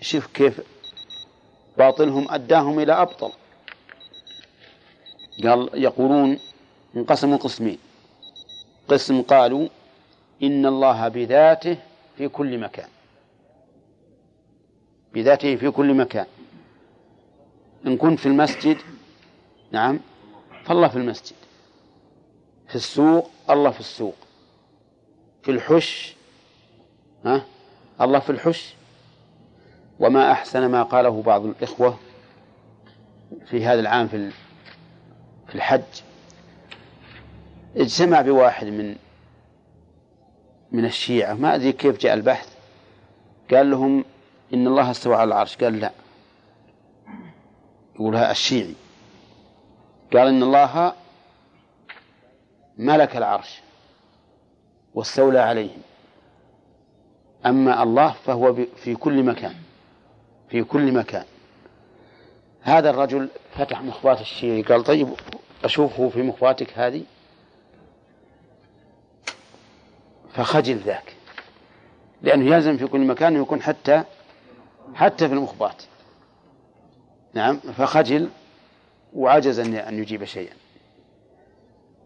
شوف 0.00 0.26
كيف 0.26 0.60
باطلهم 1.78 2.26
أداهم 2.30 2.80
إلى 2.80 2.92
أبطل. 2.92 3.32
قال 5.44 5.70
يقولون 5.74 6.38
انقسموا 6.96 7.36
قسمين. 7.36 7.78
قسم 8.88 9.22
قالوا 9.22 9.68
إن 10.42 10.66
الله 10.66 11.08
بذاته 11.08 11.76
في 12.16 12.28
كل 12.28 12.58
مكان. 12.58 12.88
بذاته 15.14 15.56
في 15.56 15.70
كل 15.70 15.94
مكان. 15.94 16.26
إن 17.86 17.96
كنت 17.96 18.18
في 18.18 18.26
المسجد 18.26 18.76
نعم 19.72 20.00
فالله 20.64 20.88
في 20.88 20.96
المسجد. 20.96 21.43
في 22.74 22.80
السوق 22.80 23.30
الله 23.50 23.70
في 23.70 23.80
السوق. 23.80 24.14
في 25.42 25.50
الحش 25.50 26.16
ها؟ 27.24 27.44
الله 28.00 28.18
في 28.18 28.30
الحش. 28.30 28.74
وما 30.00 30.32
أحسن 30.32 30.66
ما 30.66 30.82
قاله 30.82 31.22
بعض 31.22 31.44
الإخوة 31.46 31.98
في 33.46 33.66
هذا 33.66 33.80
العام 33.80 34.08
في 34.08 34.30
في 35.48 35.54
الحج. 35.54 35.82
اجتمع 37.76 38.20
بواحد 38.20 38.66
من 38.66 38.96
من 40.72 40.84
الشيعة 40.84 41.34
ما 41.34 41.54
أدري 41.54 41.72
كيف 41.72 41.98
جاء 41.98 42.14
البحث. 42.14 42.48
قال 43.50 43.70
لهم 43.70 44.04
إن 44.54 44.66
الله 44.66 44.90
استوى 44.90 45.14
على 45.14 45.28
العرش. 45.28 45.56
قال 45.56 45.80
لا. 45.80 45.92
يقولها 47.94 48.30
الشيعي. 48.30 48.74
قال 50.12 50.28
إن 50.28 50.42
الله 50.42 51.03
ملك 52.78 53.16
العرش 53.16 53.60
واستولى 54.94 55.38
عليه 55.38 55.76
أما 57.46 57.82
الله 57.82 58.12
فهو 58.12 58.54
في 58.76 58.94
كل 58.94 59.22
مكان 59.22 59.54
في 60.48 60.64
كل 60.64 60.92
مكان. 60.92 61.24
هذا 62.62 62.90
الرجل 62.90 63.28
فتح 63.54 63.82
مخبات 63.82 64.20
الشيعي 64.20 64.62
قال 64.62 64.84
طيب 64.84 65.08
أشوفه 65.64 66.08
في 66.08 66.22
مخباتك 66.22 66.78
هذه؟ 66.78 67.02
فخجل 70.32 70.76
ذاك 70.76 71.16
لأنه 72.22 72.54
يلزم 72.54 72.76
في 72.76 72.86
كل 72.86 73.00
مكان 73.00 73.42
يكون 73.42 73.62
حتى 73.62 74.02
حتى 74.94 75.28
في 75.28 75.34
المخبات. 75.34 75.82
نعم 77.34 77.56
فخجل 77.56 78.28
وعجز 79.14 79.58
أن 79.58 79.98
يجيب 79.98 80.24
شيئا. 80.24 80.54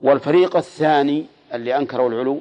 والفريق 0.03 0.57
الثاني 0.57 1.27
اللي 1.55 1.77
أنكروا 1.77 2.09
العلو 2.09 2.41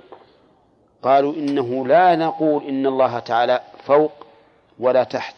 قالوا 1.04 1.34
إنه 1.34 1.88
لا 1.88 2.16
نقول 2.16 2.64
إن 2.64 2.86
الله 2.86 3.20
تعالى 3.20 3.62
فوق 3.84 4.12
ولا 4.80 5.04
تحت 5.04 5.36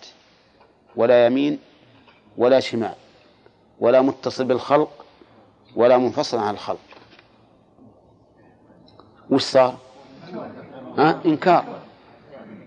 ولا 0.95 1.25
يمين 1.25 1.59
ولا 2.37 2.59
شمال 2.59 2.93
ولا 3.79 4.01
متصل 4.01 4.45
بالخلق 4.45 5.05
ولا 5.75 5.97
منفصل 5.97 6.37
عن 6.37 6.53
الخلق 6.53 6.79
وش 9.29 9.43
صار؟ 9.43 9.77
ها؟ 10.97 11.21
إنكار 11.25 11.79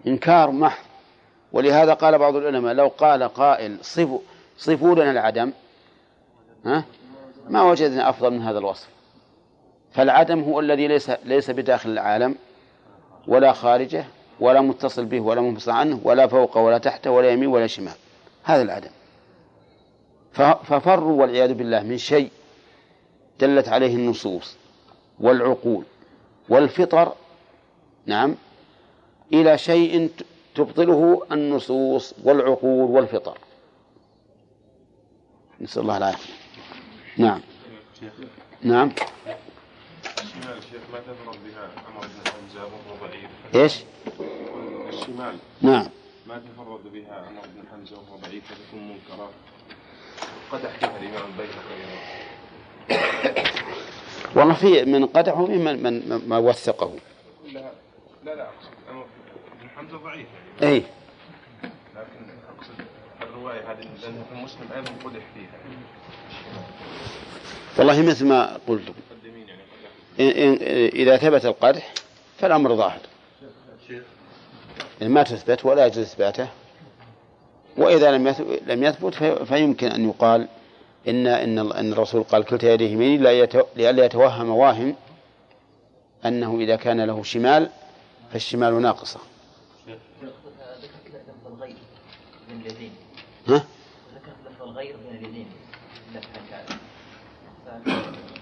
إنكار 0.07 0.51
محض 0.51 0.85
ولهذا 1.53 1.95
قال 1.95 2.19
بعض 2.19 2.37
العلماء 2.37 2.75
لو 2.75 2.89
قال 2.89 3.23
قائل 3.23 3.79
صفوا 3.83 4.19
صفوا 4.59 4.95
لنا 4.95 5.11
العدم 5.11 5.53
ها؟ 6.67 6.85
ما 7.49 7.63
وجدنا 7.63 8.09
أفضل 8.09 8.31
من 8.31 8.43
هذا 8.43 8.59
الوصف 8.59 8.89
فالعدم 9.95 10.41
هو 10.41 10.61
الذي 10.61 10.89
ليس 10.89 11.11
ليس 11.25 11.51
بداخل 11.51 11.91
العالم 11.91 12.35
ولا 13.29 13.53
خارجه 13.53 14.05
ولا 14.41 14.61
متصل 14.61 15.05
به 15.05 15.21
ولا 15.21 15.41
منفصل 15.41 15.71
عنه 15.71 16.01
ولا 16.05 16.27
فوقه 16.27 16.61
ولا 16.61 16.79
تحته 16.79 17.11
ولا 17.11 17.31
يمين 17.31 17.49
ولا 17.49 17.67
شمال. 17.67 17.95
هذا 18.45 18.63
العدم. 18.63 18.91
ففروا 20.65 21.21
والعياذ 21.21 21.55
بالله 21.55 21.83
من 21.83 21.99
شيء 21.99 22.31
دلت 23.41 23.69
عليه 23.69 23.97
النصوص 23.97 24.57
والعقول 25.21 25.85
والفطر 26.49 27.13
نعم 28.07 28.35
إلى 29.33 29.59
شيء 29.59 30.11
تبطله 30.55 31.23
النصوص 31.33 32.15
والعقول 32.25 32.91
والفطر. 32.91 33.39
نسأل 35.61 35.83
الله 35.83 35.97
العافية. 35.97 36.33
نعم. 37.19 37.41
نعم. 38.63 38.93
الشمال 40.43 40.63
شيخ 40.63 40.83
ما 40.93 40.99
تفرض 40.99 41.37
بها؟ 41.47 41.71
عمر 41.87 42.01
بن 42.01 42.31
حمزة 42.31 42.65
وهو 42.65 43.07
ضعيف 43.07 43.31
إيش؟ 43.55 43.75
الشمال 44.89 45.39
نعم. 45.63 45.89
ما 46.27 46.39
تفرد 46.39 46.93
بها 46.93 47.15
عمر 47.15 47.43
بن 47.55 47.69
حمزة 47.71 47.97
وهو 47.97 48.17
ضعيف 48.17 48.45
فتكون 48.45 48.89
منكرة. 48.89 49.31
قد 50.53 50.65
أحكيها 50.65 50.99
الإمام 51.01 51.31
البيهقي 51.31 52.03
والله 54.37 54.55
في 54.55 54.85
من 54.85 55.07
قدحه 55.07 55.47
في 55.47 55.59
من, 55.59 55.83
من 55.83 56.23
ما 56.29 56.39
وثقه. 56.39 56.95
لا 57.53 57.73
لا 58.25 58.35
لا 58.35 58.43
أقصد 58.43 58.71
عمر 58.91 59.07
بن 59.63 59.69
حمزة 59.77 59.97
ضعيف. 59.97 60.27
أي 60.63 60.83
لكن 61.95 62.31
أقصد 62.57 62.75
الرواية 63.23 63.73
هذه 63.73 63.89
في 64.03 64.35
مسلم 64.35 64.69
أيضا 64.77 64.91
قدح 65.05 65.23
فيها. 65.35 65.59
والله 67.79 68.03
مثل 68.03 68.27
ما 68.27 68.59
قلت 68.69 68.83
مقدمين 68.89 69.49
يعني 69.49 69.63
قد 69.63 69.83
إن 69.83 69.91
إن 69.91 70.02
إذا 70.19 71.17
ثبت 71.17 71.47
القدح 71.47 71.95
فالأمر 72.39 72.77
ظاهر. 72.77 73.01
إن 75.03 75.09
ما 75.11 75.23
تثبت 75.23 75.65
ولا 75.65 75.87
يجوز 75.87 75.99
إثباته. 75.99 76.49
وإذا 77.77 78.11
لم 78.11 78.29
لم 78.67 78.85
يثبت 78.85 79.15
في- 79.15 79.47
فيمكن 79.47 79.87
أن 79.87 80.09
يقال 80.09 80.49
إن 81.09 81.27
إن 81.27 81.59
أن 81.59 81.93
الرسول 81.93 82.23
قال 82.23 82.45
كلتا 82.45 82.73
يديه 82.73 82.91
يمين 82.91 83.23
لا 83.23 83.47
يتو- 83.47 83.67
لئلا 83.77 84.05
يتوهم 84.05 84.51
واهم 84.51 84.95
أنه 86.27 86.59
إذا 86.61 86.77
كان 86.77 87.01
له 87.05 87.23
شمال 87.23 87.71
فالشمال 88.33 88.83
ناقصة. 88.83 89.21
ذكرت 89.89 90.01
لفظ 90.23 91.53
الغير 91.53 91.77
بين 92.49 92.61
اليدين. 92.61 92.93
ها 93.49 93.65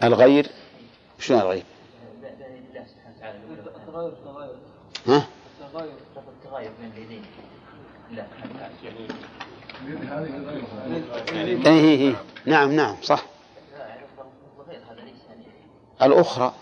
الغير 0.02 0.46
شنو 1.20 1.52
التغير 1.52 1.62
ها؟ 5.06 5.26
التغاير 6.44 6.70
بين 6.80 6.92
اليدين 6.96 7.24
إيه 11.66 11.66
إيه 11.66 11.98
إيه. 11.98 12.14
نعم 12.46 12.72
نعم 12.72 12.96
صح. 13.02 13.24
الأخرى. 16.02 16.54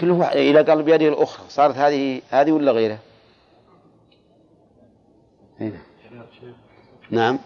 كل 0.00 0.10
واحد 0.10 0.36
إذا 0.36 0.62
قال 0.62 0.82
بيده 0.82 1.08
الأخرى. 1.08 1.44
صارت 1.48 1.76
هذه 1.76 2.22
هذه 2.30 2.52
ولا 2.52 2.72
غيرها؟ 2.72 2.98
هنا. 5.60 5.78
نعم. 7.10 7.38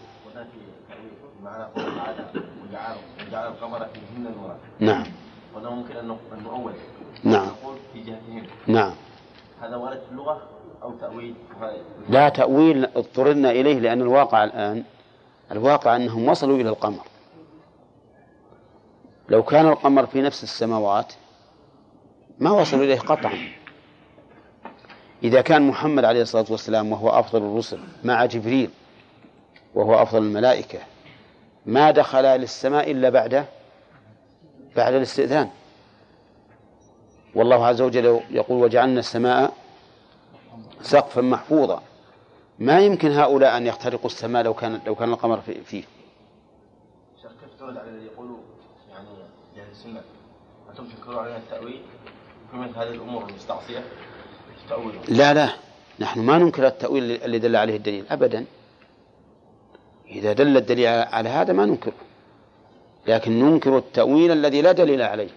وجعل 3.31 3.47
القمر 3.49 3.79
فيهن 3.79 4.35
نورا 4.41 4.59
نعم. 4.81 5.07
وهذا 5.55 5.71
ممكن 5.71 5.97
أن 5.97 6.11
أن 6.33 6.43
نؤول. 6.45 6.73
نعم. 7.25 7.47
نقول 7.47 7.77
في 7.93 8.01
جهتهن. 8.01 8.47
نعم. 8.67 8.93
هذا 9.63 9.77
ورد 9.77 9.97
في 10.07 10.13
اللغة 10.13 10.43
أو 10.83 10.91
تأويل؟ 10.93 11.35
وهذا- 11.61 11.77
لا 12.09 12.29
تأويل 12.29 12.85
اضطررنا 12.85 13.51
إليه 13.51 13.79
لأن 13.79 14.01
الواقع 14.01 14.45
الآن 14.45 14.85
الواقع 15.53 15.97
أنهم 15.97 16.29
وصلوا 16.29 16.57
إلى 16.57 16.69
القمر. 16.69 17.05
لو 19.29 19.43
كان 19.43 19.67
القمر 19.69 20.07
في 20.07 20.23
نفس 20.23 20.43
السماوات 20.43 21.13
ما 22.39 22.51
وصلوا 22.51 22.85
إليه 22.85 22.99
قطعا. 23.01 23.49
إذا 25.23 25.41
كان 25.41 25.63
محمد 25.69 26.05
عليه 26.05 26.23
الصلاة 26.23 26.47
والسلام 26.51 26.93
وهو 26.93 27.09
أفضل 27.11 27.43
الرسل 27.43 27.79
مع 28.05 28.25
جبريل 28.25 28.71
وهو 29.75 30.03
أفضل 30.03 30.19
الملائكة 30.23 30.79
ما 31.67 31.91
دخل 31.91 32.23
للسماء 32.25 32.91
إلا 32.91 33.09
بعد 33.11 33.47
بعد 34.77 34.95
الاستئذان. 34.95 35.51
والله 37.35 37.67
عز 37.67 37.81
وجل 37.81 38.21
يقول 38.31 38.63
وجعلنا 38.63 39.01
السماء 39.01 39.53
سقفا 40.83 41.21
محفوظا. 41.21 41.83
ما 42.59 42.81
يمكن 42.81 43.11
هؤلاء 43.13 43.57
أن 43.57 43.67
يخترقوا 43.67 44.07
السماء 44.07 44.43
لو 44.43 44.55
كان 44.55 44.81
لو 44.87 44.95
كان 44.95 45.13
القمر 45.13 45.41
في- 45.41 45.61
فيه. 45.65 45.85
شيخ 47.23 47.31
كيف 47.31 47.61
ترد 47.61 47.77
على 47.77 47.91
الذي 47.91 48.07
يقولوا 48.07 48.39
يعني 48.91 49.09
أهل 49.57 49.71
السنة؟ 49.71 50.01
أنتم 50.71 50.85
تنكرون 50.87 51.19
علينا 51.19 51.37
التأويل؟ 51.37 51.81
في 52.51 52.57
مثل 52.57 52.79
هذه 52.79 52.89
الأمور 52.89 53.29
المستعصية 53.29 53.85
تاويلهم 54.69 55.03
لا 55.09 55.35
لا. 55.35 55.49
نحن 55.99 56.21
ما 56.21 56.39
ننكر 56.39 56.67
التأويل 56.67 57.03
اللي 57.23 57.39
دل 57.39 57.57
عليه 57.57 57.77
الدليل 57.77 58.05
أبدا. 58.11 58.45
إذا 60.11 60.33
دل 60.33 60.57
الدليل 60.57 60.87
على 60.87 61.29
هذا 61.29 61.53
ما 61.53 61.67
ننكره 61.67 61.93
لكن 63.07 63.39
ننكر 63.41 63.79
التأويل 63.79 64.31
الذي 64.33 64.63
لا 64.63 64.73
دليل 64.73 65.03
عليه. 65.03 65.29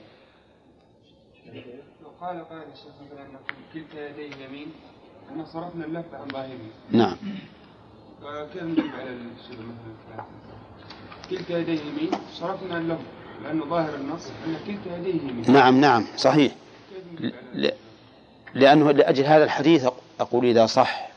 لو 2.03 2.09
قال 2.21 2.49
قائل 2.49 2.63
الشيخ 2.73 2.91
مثلا 3.05 3.21
أن 3.25 3.37
كلتا 3.73 4.09
يديه 4.09 4.45
يمين 4.45 4.67
أن 5.31 5.45
صرفنا 5.45 5.85
اللفظ 5.85 6.15
عن 6.15 6.27
ظاهره 6.27 6.69
نعم. 6.91 7.15
وكيف 8.23 8.63
نجيب 8.63 8.85
على 8.99 9.09
الشيخ 9.09 9.59
مثلا؟ 9.59 10.25
كلتا 11.29 11.57
يديه 11.59 11.79
يمين 11.81 12.11
صرفنا 12.33 12.77
اللفظ 12.77 13.01
لأنه 13.43 13.65
ظاهر 13.65 13.95
النص 13.95 14.27
أن 14.47 14.55
كلتا 14.67 14.97
يديه 14.97 15.21
يمين 15.21 15.51
نعم 15.51 15.81
نعم 15.81 16.05
صحيح. 16.17 16.51
كيف 17.17 17.31
ل- 17.53 17.71
لأنه 18.53 18.91
لأجل 18.91 19.23
هذا 19.25 19.43
الحديث 19.43 19.85
أق- 19.87 19.91
أقول 20.19 20.45
إذا 20.45 20.65
صح 20.65 21.12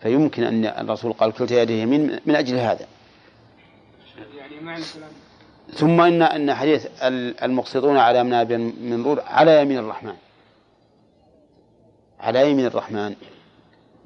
فيمكن 0.00 0.42
أن 0.44 0.64
الرسول 0.64 1.12
قال 1.12 1.32
كلتا 1.32 1.62
يديه 1.62 1.82
يمين 1.82 2.20
من 2.26 2.36
أجل 2.36 2.56
هذا. 2.56 2.86
يعني 4.36 4.82
ثم 5.74 6.00
إن 6.00 6.22
أن 6.22 6.54
حديث 6.54 6.86
ال- 7.02 7.40
المقسطون 7.40 7.96
على 7.96 8.24
منابر 8.24 8.58
من 8.58 9.02
نور 9.02 9.20
على 9.20 9.62
يمين 9.62 9.78
الرحمن. 9.78 10.14
على 12.20 12.50
يمين 12.50 12.66
الرحمن. 12.66 13.14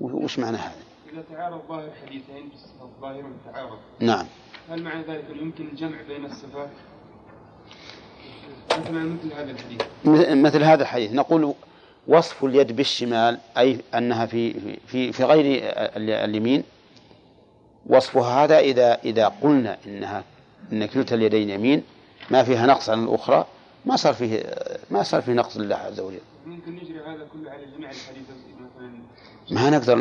وش 0.01 0.39
معنى 0.39 0.57
هذا؟ 0.57 0.73
إذا 1.13 1.23
تعارض 1.33 1.61
ظاهر 1.69 1.89
حديثين 2.07 2.51
الظاهر 2.83 3.23
تعارض 3.53 3.79
نعم. 4.01 4.27
هل 4.71 4.83
معنى 4.83 5.03
ذلك 5.03 5.25
يمكن 5.41 5.69
الجمع 5.73 5.97
بين 6.09 6.25
الصفات؟ 6.25 6.69
مثل 8.71 9.33
هذا 9.35 9.51
الحديث. 9.51 9.81
مثل 10.35 10.63
هذا 10.63 10.83
الحديث. 10.83 11.13
نقول 11.13 11.55
وصف 12.09 12.45
اليد 12.45 12.77
بالشمال 12.77 13.39
أي 13.59 13.79
أنها 13.95 14.27
في 14.27 14.77
في 14.87 15.13
في 15.13 15.25
غير 15.25 15.63
ال- 15.97 16.11
اليمين. 16.11 16.65
وصفها 17.87 18.45
هذا 18.45 18.59
إذا 18.59 18.95
إذا 19.05 19.29
قلنا 19.29 19.79
إنها 19.87 20.25
إن 20.73 20.87
كلتا 20.87 21.15
اليدين 21.15 21.51
يمين 21.51 21.83
ما 22.31 22.45
فيها 22.45 22.67
نقص 22.67 22.91
عن 22.91 23.05
الأخرى 23.05 23.47
ما 23.87 23.97
صار 23.97 24.15
فيه 24.15 24.55
ما 24.91 25.03
صار 25.03 25.23
فيه 25.23 25.33
نقص 25.33 25.57
لله 25.57 25.77
عز 25.77 26.01
وجل. 26.01 26.19
ممكن 26.47 26.73
نجري 26.77 26.99
هذا 27.01 27.27
كله 27.33 27.51
على 27.51 27.67
جميع 27.77 27.91
الحديث 27.91 28.25
مثلا 28.61 28.91
ما 29.51 29.71
نقدر 29.71 29.95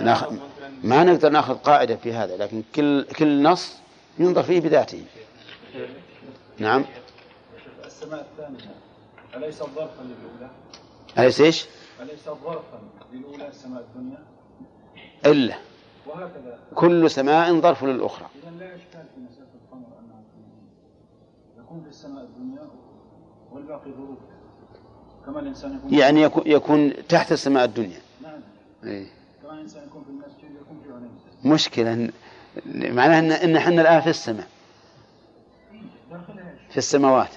ناخذ 0.00 0.36
ما 0.82 1.04
نقدر 1.04 1.28
ناخذ 1.30 1.54
قاعدة 1.54 1.96
في 1.96 2.12
هذا 2.12 2.36
لكن 2.36 2.62
كل 2.74 3.04
كل 3.18 3.42
نص 3.42 3.72
ينظر 4.18 4.42
فيه 4.42 4.60
بذاته. 4.60 5.04
نعم. 6.58 6.84
السماء 7.86 8.26
الثانية 8.32 8.74
أليس 9.36 9.58
ظرفا 9.58 10.02
للأولى؟ 10.02 10.50
أليس 11.18 11.40
إيش؟ 11.40 11.66
أليس 12.02 12.24
ظرفا 12.24 12.80
للأولى 13.12 13.48
السماء 13.48 13.82
الدنيا؟ 13.82 14.18
إلا. 15.26 15.54
وهكذا. 16.06 16.58
كل 16.74 17.10
سماء 17.10 17.60
ظرف 17.60 17.84
للأخرى. 17.84 18.26
إذا 18.42 18.50
لا 18.50 18.76
إشكال 18.76 19.04
في 19.14 19.20
مسألة 19.20 19.48
القمر 19.64 19.86
أنه 20.00 20.24
يكون 21.58 21.82
في 21.82 21.88
السماء 21.88 22.24
الدنيا 22.24 22.70
والباقي 23.52 23.90
ظروف. 23.92 24.18
كما 25.26 25.40
الإنسان 25.40 25.76
يكون 25.76 25.94
يعني 25.94 26.22
يكون, 26.22 26.42
يكون 26.46 27.06
تحت 27.08 27.32
السماء 27.32 27.64
الدنيا. 27.64 28.00
نعم. 28.22 28.40
إيه. 28.84 29.06
كما 29.42 29.52
الإنسان 29.54 29.86
يكون 29.86 30.04
في 30.04 30.10
المسجد 30.10 30.56
يكون 30.60 30.80
في 30.84 30.92
علم 30.92 31.10
مشكلة. 31.52 32.10
معناها 32.66 33.18
إن, 33.18 33.32
إن 33.32 33.56
إحنا 33.56 33.82
الآن 33.82 34.00
في 34.00 34.10
السماء. 34.10 34.46
إيش؟ 35.72 35.82
في 36.70 36.76
السماوات. 36.76 37.30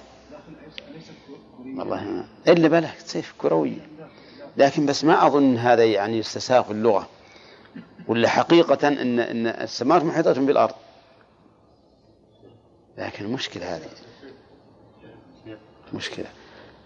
والله 1.78 2.04
ما. 2.04 2.26
إلا 2.48 2.68
بلى 2.68 2.90
سيف 2.98 3.34
كروية 3.38 3.88
لكن 4.56 4.86
بس 4.86 5.04
ما 5.04 5.26
أظن 5.26 5.56
هذا 5.56 5.84
يعني 5.84 6.18
يستساغ 6.18 6.70
اللغة. 6.70 7.08
ولا 8.08 8.28
حقيقة 8.28 8.88
إن 8.88 9.18
إن 9.18 9.46
السماوات 9.46 10.04
محيطة 10.04 10.32
بالأرض. 10.32 10.74
لكن 12.98 13.24
المشكلة 13.24 13.76
هذه. 13.76 13.88
مشكلة. 15.94 16.26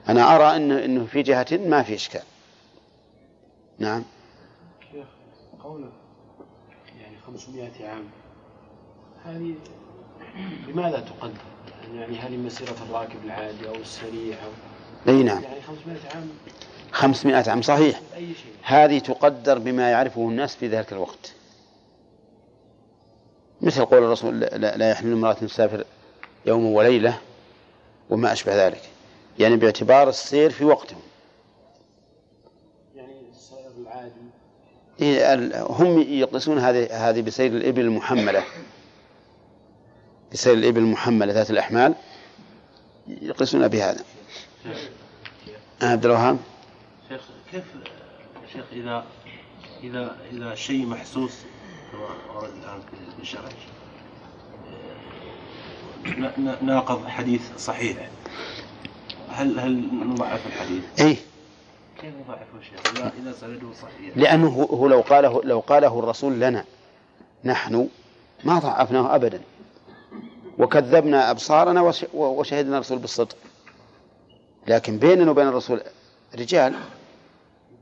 أنا 0.08 0.36
أرى 0.36 0.56
إنه 0.56 0.84
إنه 0.84 1.06
في 1.06 1.22
جهة 1.22 1.46
ما 1.52 1.82
في 1.82 1.94
إشكال. 1.94 2.22
نعم. 3.78 4.04
شيخ 4.92 5.06
قوله 5.62 5.92
يعني 7.00 7.16
500 7.26 7.70
عام. 7.88 8.04
هذه 9.24 9.54
بماذا 10.66 11.00
تقدر؟ 11.00 11.40
يعني 11.94 12.18
هل 12.18 12.38
مسيرة 12.38 12.76
الراكب 12.88 13.24
العادي 13.24 13.68
أو 13.68 13.74
السريع 13.74 14.36
أو 14.44 14.50
أي 15.08 15.22
نعم. 15.22 15.42
يعني 15.42 15.60
500 15.62 15.98
عام. 16.14 16.28
خمسمائة 16.92 17.50
عام 17.50 17.62
صحيح. 17.62 18.00
هذه 18.62 18.98
تقدر 18.98 19.58
بما 19.58 19.90
يعرفه 19.90 20.28
الناس 20.28 20.56
في 20.56 20.68
ذلك 20.68 20.92
الوقت. 20.92 21.32
مثل 23.60 23.84
قول 23.84 24.02
الرسول 24.02 24.40
لا, 24.40 24.76
لا 24.76 24.90
يحمل 24.90 25.12
امرأة 25.12 25.32
تسافر 25.32 25.84
يوم 26.46 26.66
وليلة 26.66 27.18
وما 28.10 28.32
أشبه 28.32 28.66
ذلك. 28.66 28.82
يعني 29.38 29.56
باعتبار 29.56 30.08
السير 30.08 30.50
في 30.50 30.64
وقته 30.64 30.96
يعني 32.96 33.12
السائر 33.32 33.70
العادي. 33.82 34.12
إيه، 35.00 35.62
هم 35.66 36.02
يقيسون 36.02 36.58
هذه 36.58 37.08
هذه 37.10 37.20
بسير 37.22 37.52
الإبل 37.52 37.80
المحملة. 37.80 38.44
بسير 40.32 40.54
الإبل 40.54 40.78
المحملة 40.78 41.32
ذات 41.32 41.50
الأحمال 41.50 41.94
يقيسون 43.06 43.68
بهذا 43.68 44.04
عبد 45.82 46.04
الوهاب. 46.04 46.38
شيخ 47.08 47.20
كيف 47.52 47.64
شيخ 48.52 48.64
إذا 48.72 49.04
إذا 49.82 50.16
إذا 50.32 50.54
شيء 50.54 50.86
محسوس 50.86 51.32
كما 51.92 52.34
ورد 52.34 52.50
الآن 52.62 52.80
في 53.16 53.22
الشرع 53.22 53.42
نا- 56.16 56.32
نا- 56.38 56.62
ناقض 56.62 57.06
حديث 57.06 57.42
صحيح. 57.58 58.08
هل 59.30 59.58
هل 59.60 59.88
نضعف 60.06 60.46
الحديث؟ 60.46 60.82
أي 61.00 61.16
كيف 62.00 62.14
نضعفه 62.24 62.60
شيخ؟ 62.70 62.96
إذا 62.96 63.12
إذا 63.22 63.32
سنده 63.32 63.72
صحيح. 63.82 64.16
لأنه 64.16 64.48
هو 64.70 64.86
لو 64.88 65.00
قاله 65.00 65.40
لو 65.44 65.60
قاله 65.60 65.98
الرسول 65.98 66.40
لنا 66.40 66.64
نحن 67.44 67.88
ما 68.44 68.58
ضعفناه 68.58 69.14
أبدا. 69.14 69.40
وكذبنا 70.58 71.30
أبصارنا 71.30 71.80
وش- 71.82 72.06
وشهدنا 72.14 72.76
الرسول 72.76 72.98
بالصدق. 72.98 73.36
لكن 74.68 74.98
بيننا 74.98 75.30
وبين 75.30 75.48
الرسول 75.48 75.82
رجال. 76.34 76.74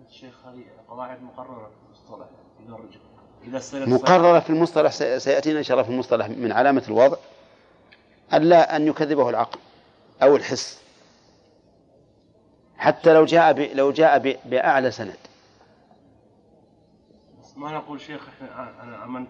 الشيخ 0.08 0.34
هذه 0.46 0.64
قواعد 0.88 1.22
مقررة 1.22 1.70
في 1.70 1.88
المصطلح 1.88 2.26
السند 3.54 3.88
مقررة 3.88 4.40
في 4.40 4.50
المصطلح 4.50 4.92
سي- 4.92 5.18
سيأتينا 5.18 5.58
إن 5.58 5.64
شاء 5.64 5.74
الله 5.74 5.86
في 5.86 5.92
المصطلح 5.92 6.28
من 6.28 6.52
علامة 6.52 6.82
الوضع. 6.88 7.16
ألا 8.34 8.76
أن 8.76 8.86
يكذبه 8.86 9.28
العقل 9.30 9.58
أو 10.22 10.36
الحس. 10.36 10.82
حتى 12.76 13.14
لو 13.14 13.24
جاء 13.24 13.52
ب... 13.52 13.58
لو 13.58 13.92
جاء 13.92 14.18
ب... 14.18 14.36
بأعلى 14.44 14.90
سند. 14.90 15.16
ما 17.56 17.72
نقول 17.72 18.00
شيخ 18.00 18.28
إحنا 18.28 18.82
أنا 18.82 19.04
أمنت 19.04 19.28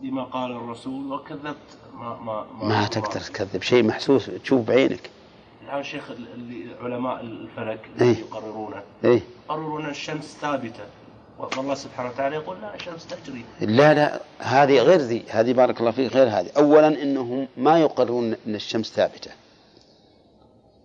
بما 0.00 0.24
قال 0.24 0.50
الرسول 0.50 1.12
وكذبت 1.12 1.78
ما 1.94 2.16
ما 2.16 2.46
ما 2.62 2.86
تقدر 2.86 3.20
تكذب. 3.20 3.62
شيء 3.62 3.82
محسوس 3.82 4.26
تشوف 4.26 4.66
بعينك. 4.66 5.10
الآن 5.68 5.84
شيخ 5.84 6.04
علماء 6.82 7.20
الفلك 7.20 7.80
إيه. 8.00 8.16
يقررونه. 8.16 8.82
إيه. 9.04 9.20
يقررون 9.44 9.88
الشمس 9.88 10.36
ثابتة. 10.40 10.84
والله 11.38 11.74
سبحانه 11.74 12.08
وتعالى 12.08 12.36
يقول 12.36 12.60
لا 12.60 12.74
الشمس 12.74 13.06
تجري. 13.06 13.44
لا 13.60 13.94
لا 13.94 14.20
هذه 14.38 14.80
غير 14.80 15.00
ذي 15.00 15.24
هذه 15.28 15.52
بارك 15.52 15.80
الله 15.80 15.90
فيك 15.90 16.12
غير 16.12 16.28
هذه. 16.28 16.50
أولا 16.56 16.88
إنهم 17.02 17.48
ما 17.56 17.78
يقررون 17.78 18.36
أن 18.46 18.54
الشمس 18.54 18.92
ثابتة. 18.92 19.30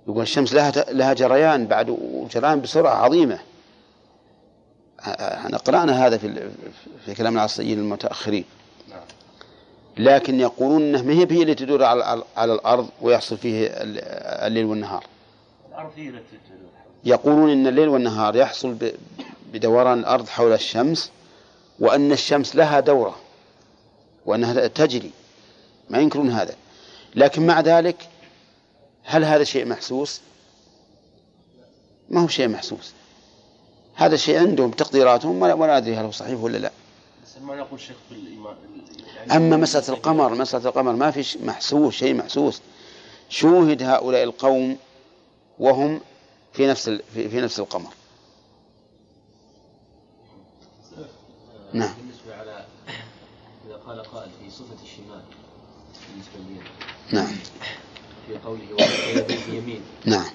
يقول 0.07 0.21
الشمس 0.21 0.53
لها 0.53 0.71
لها 0.71 1.13
جريان 1.13 1.67
بعد 1.67 1.89
وجريان 1.89 2.61
بسرعة 2.61 2.93
عظيمة. 2.93 3.39
إحنا 4.99 5.57
قرأنا 5.57 6.07
هذا 6.07 6.17
في 6.17 6.49
في 7.05 7.13
كلام 7.13 7.35
العصريين 7.35 7.79
المتأخرين. 7.79 8.45
لكن 9.97 10.39
يقولون 10.39 10.81
انها 10.81 11.01
ما 11.01 11.13
هي 11.13 11.27
هي 11.31 11.41
اللي 11.41 11.55
تدور 11.55 11.83
على 11.83 12.23
على 12.37 12.53
الأرض 12.53 12.89
ويحصل 13.01 13.37
فيه 13.37 13.67
ال- 13.67 13.99
الليل 14.47 14.65
والنهار. 14.65 15.05
الأرض 15.69 15.91
هي 15.95 16.09
التي 16.09 16.37
تدور. 16.49 16.69
يقولون 17.05 17.49
إن 17.49 17.67
الليل 17.67 17.87
والنهار 17.89 18.35
يحصل 18.35 18.77
بدوران 19.53 19.99
الأرض 19.99 20.27
حول 20.27 20.53
الشمس 20.53 21.11
وأن 21.79 22.11
الشمس 22.11 22.55
لها 22.55 22.79
دورة 22.79 23.15
وأنها 24.25 24.67
تجري. 24.67 25.11
ما 25.89 25.97
ينكرون 25.97 26.29
هذا. 26.29 26.55
لكن 27.15 27.47
مع 27.47 27.61
ذلك 27.61 27.95
هل 29.03 29.23
هذا 29.23 29.43
شيء 29.43 29.65
محسوس؟ 29.65 30.21
ما 32.09 32.21
هو 32.21 32.27
شيء 32.27 32.47
محسوس. 32.47 32.93
هذا 33.95 34.15
شيء 34.15 34.39
عندهم 34.39 34.71
تقديراتهم 34.71 35.41
ولا 35.41 35.77
أدري 35.77 35.95
هل 35.95 36.05
هو 36.05 36.11
صحيح 36.11 36.39
ولا 36.39 36.57
لا. 36.57 36.71
ما 37.41 37.55
نقول 37.55 37.79
شيخ 37.79 37.95
في 38.09 38.15
الإيمان 38.15 38.55
يعني 39.15 39.35
أما 39.35 39.57
مسألة 39.57 39.89
القمر 39.89 40.35
مسألة 40.35 40.65
القمر 40.69 40.93
ما 40.93 41.11
في 41.11 41.37
محسوس 41.45 41.93
شيء 41.93 42.13
محسوس. 42.13 42.61
شوهد 43.29 43.83
هؤلاء 43.83 44.23
القوم 44.23 44.77
وهم 45.59 46.01
في 46.53 46.67
نفس 46.67 46.89
في, 46.89 47.29
في 47.29 47.41
نفس 47.41 47.59
القمر. 47.59 47.91
نعم. 51.73 51.93
بالنسبة 51.93 52.35
على 52.35 52.65
إذا 53.67 53.75
قال 53.75 54.03
قائل 54.03 54.29
في 54.41 54.49
صفة 54.51 54.83
الشمال 54.83 55.23
بالنسبة 56.09 56.39
لليد 56.39 56.63
نعم. 57.11 57.35
في 58.27 58.37
قوله 58.37 58.67
ويديه 58.71 59.45
يمين. 59.53 59.81
نعم. 60.05 60.25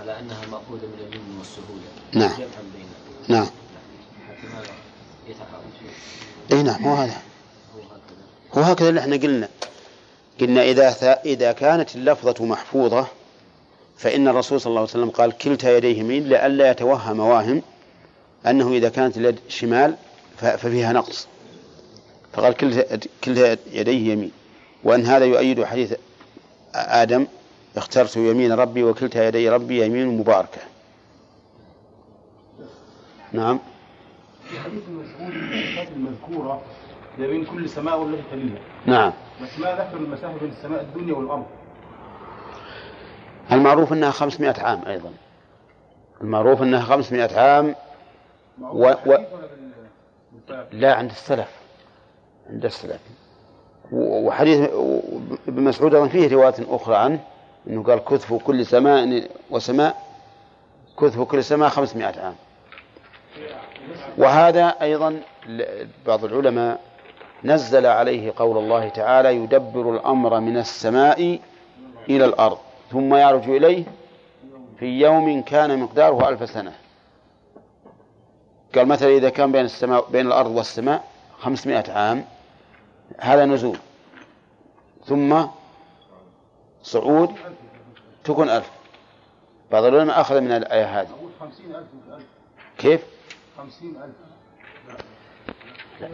على 0.00 0.18
أنها 0.18 0.46
مأخوذة 0.46 0.86
من 0.86 0.98
اليمين 1.08 1.38
والسهولة. 1.38 1.88
نعم. 2.12 2.36
جمعا 2.38 2.62
بينها. 2.74 3.38
نعم. 3.40 3.46
حتى 4.28 4.46
ما 4.46 4.62
اي 6.52 6.62
نعم 6.62 6.84
هو 6.84 6.94
هذا. 6.94 7.16
هو 8.54 8.62
هكذا 8.62 8.88
اللي 8.88 9.00
إحنا 9.00 9.16
قلنا. 9.16 9.48
قلنا 10.40 10.62
إذا 10.62 10.90
ث- 10.90 11.26
إذا 11.26 11.52
كانت 11.52 11.96
اللفظة 11.96 12.44
محفوظة 12.44 13.06
فإن 13.98 14.28
الرسول 14.28 14.60
صلى 14.60 14.70
الله 14.70 14.80
عليه 14.80 14.90
وسلم 14.90 15.10
قال 15.10 15.38
كلتا 15.38 15.76
يديه 15.76 15.98
يمين 15.98 16.28
لئلا 16.28 16.70
يتوهم 16.70 17.20
واهم 17.20 17.62
أنه 18.46 18.72
إذا 18.72 18.88
كانت 18.88 19.16
اليد 19.16 19.38
شمال 19.48 19.96
ففيها 20.36 20.92
نقص. 20.92 21.26
فقال 22.32 22.52
كلتا 22.54 22.98
كلتا 23.24 23.56
يديه 23.72 24.12
يمين. 24.12 24.30
وأن 24.84 25.06
هذا 25.06 25.24
يؤيد 25.24 25.64
حديث 25.64 25.94
آدم 26.74 27.26
اخترت 27.76 28.16
يمين 28.16 28.52
ربي 28.52 28.82
وكلتا 28.84 29.28
يدي 29.28 29.48
ربي 29.48 29.84
يمين 29.86 30.06
مباركة. 30.08 30.60
نعم. 33.32 33.60
في 34.52 34.60
حديث 34.60 34.82
المسعود 34.88 35.32
المسافات 35.34 35.88
المذكورة 35.96 36.62
ده 37.18 37.26
بين 37.26 37.44
كل 37.44 37.68
سماء 37.68 38.00
والتي 38.00 38.22
تليها. 38.30 38.58
نعم. 38.86 39.12
بس 39.42 39.58
ما 39.58 39.72
ذكر 39.72 39.96
المسافة 39.96 40.38
بين 40.40 40.50
السماء 40.50 40.80
الدنيا 40.80 41.14
والأرض. 41.14 41.46
المعروف 43.52 43.92
أنها 43.92 44.10
500 44.10 44.54
عام 44.58 44.82
أيضا. 44.86 45.12
المعروف 46.20 46.62
أنها 46.62 46.80
500 46.80 47.38
عام 47.38 47.74
و... 48.60 48.92
و... 49.06 49.18
لا 50.72 50.94
عند 50.94 51.10
السلف. 51.10 51.48
عند 52.50 52.64
السلف. 52.64 53.00
وحديث 53.92 54.70
ابن 55.48 55.62
مسعود 55.62 55.94
أيضا 55.94 56.08
فيه 56.08 56.34
رواية 56.34 56.54
أخرى 56.68 56.96
عنه 56.96 57.20
إنه 57.66 57.82
قال 57.82 58.04
كثف 58.04 58.34
كل 58.34 58.66
سماء 58.66 59.28
وسماء 59.50 60.02
كثف 61.00 61.20
كل 61.20 61.44
سماء 61.44 61.68
500 61.68 62.06
عام. 62.06 62.34
وهذا 64.18 64.68
أيضا 64.82 65.20
ل- 65.46 65.86
بعض 66.06 66.24
العلماء 66.24 66.80
نزل 67.44 67.86
عليه 67.86 68.32
قول 68.36 68.58
الله 68.58 68.88
تعالى 68.88 69.36
يدبر 69.36 69.94
الأمر 69.94 70.40
من 70.40 70.56
السماء 70.56 71.38
إلى 72.08 72.24
الأرض 72.24 72.58
ثم 72.90 73.14
يعرج 73.14 73.50
إليه 73.50 73.84
في 74.78 74.86
يوم 75.00 75.42
كان 75.42 75.78
مقداره 75.78 76.28
ألف 76.28 76.50
سنة. 76.50 76.72
قال 78.74 78.88
مثلا 78.88 79.08
إذا 79.08 79.28
كان 79.30 79.52
بين 79.52 79.64
السماء 79.64 80.10
بين 80.10 80.26
الأرض 80.26 80.50
والسماء 80.50 81.04
خمسمائة 81.38 81.92
عام 81.92 82.24
هذا 83.20 83.44
نزول. 83.44 83.78
ثم 85.06 85.42
صعود 86.82 87.30
تكون 88.24 88.48
ألف. 88.48 88.70
بعض 89.72 89.84
العلماء 89.84 90.20
أخذ 90.20 90.40
من 90.40 90.52
الآية 90.52 91.00
هذه. 91.00 91.08
ألف 91.42 91.86
ألف 92.14 92.24
كيف؟ 92.78 93.00
خمسين 93.58 93.96
ألف. 93.96 94.16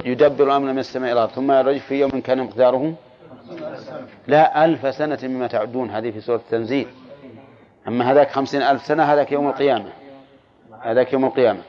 يدبر 0.07 0.45
الأمر 0.45 0.73
من 0.73 0.79
السماء 0.79 1.13
إلى 1.13 1.13
الأرض. 1.13 1.31
ثم 1.31 1.53
يرج 1.53 1.79
في 1.79 2.01
يوم 2.01 2.11
كان 2.11 2.43
مقداره 2.43 2.95
لا 4.27 4.65
ألف 4.65 4.95
سنة 4.95 5.19
مما 5.23 5.47
تعدون. 5.47 5.91
هذه 5.91 6.11
في 6.11 6.21
سورة 6.21 6.37
التنزيل. 6.37 6.89
أما 7.89 8.13
هذاك 8.13 8.31
خمسين 8.31 8.63
ألف 8.63 8.83
سنة 8.87 9.03
هذاك 9.03 9.33
يوم 9.33 9.49
القيامة. 9.49 9.93
هذاك 10.81 11.13
يوم 11.13 11.25
القيامة. 11.25 11.61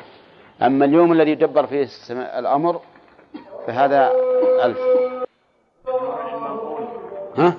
أما 0.61 0.85
اليوم 0.85 1.11
الذي 1.11 1.31
يدبر 1.31 1.67
فيه 1.67 1.83
السماء 1.83 2.39
الأمر 2.39 2.81
فهذا 3.67 4.11
ألف. 4.63 4.79
ها؟ 7.37 7.53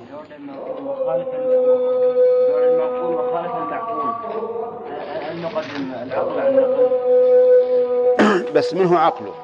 بس 8.55 8.75
منه 8.75 8.99
عقله. 8.99 9.35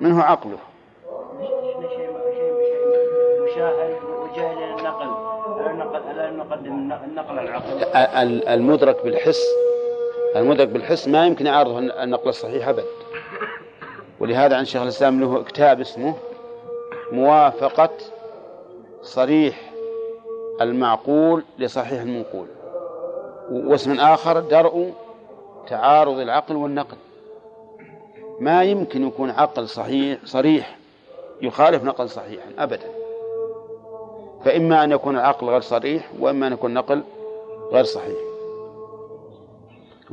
منه 0.00 0.22
عقله. 0.22 0.58
المدرك 8.48 9.04
بالحس 9.04 9.42
المدرك 10.36 10.68
بالحس 10.68 11.08
ما 11.08 11.26
يمكن 11.26 11.46
يعارضه 11.46 11.78
النقل 11.78 12.28
الصحيح 12.28 12.68
أبد. 12.68 12.84
ولهذا 14.20 14.56
عن 14.56 14.64
شيخ 14.64 14.82
الإسلام 14.82 15.20
له 15.20 15.42
كتاب 15.42 15.80
اسمه 15.80 16.14
موافقة 17.12 17.90
صريح 19.02 19.72
المعقول 20.60 21.44
لصحيح 21.58 22.00
المنقول. 22.00 22.46
واسم 23.50 24.00
آخر 24.00 24.40
درء 24.40 24.92
تعارض 25.68 26.18
العقل 26.18 26.56
والنقل. 26.56 26.96
ما 28.40 28.62
يمكن 28.62 29.06
يكون 29.06 29.30
عقل 29.30 29.68
صحيح 29.68 30.18
صريح 30.24 30.76
يخالف 31.42 31.84
نقل 31.84 32.08
صحيحا 32.08 32.46
أبدا. 32.58 32.86
فإما 34.44 34.84
أن 34.84 34.92
يكون 34.92 35.16
العقل 35.16 35.46
غير 35.46 35.60
صريح 35.60 36.08
وإما 36.18 36.46
أن 36.46 36.52
يكون 36.52 36.70
النقل 36.70 37.02
غير 37.72 37.84
صحيح. 37.84 38.16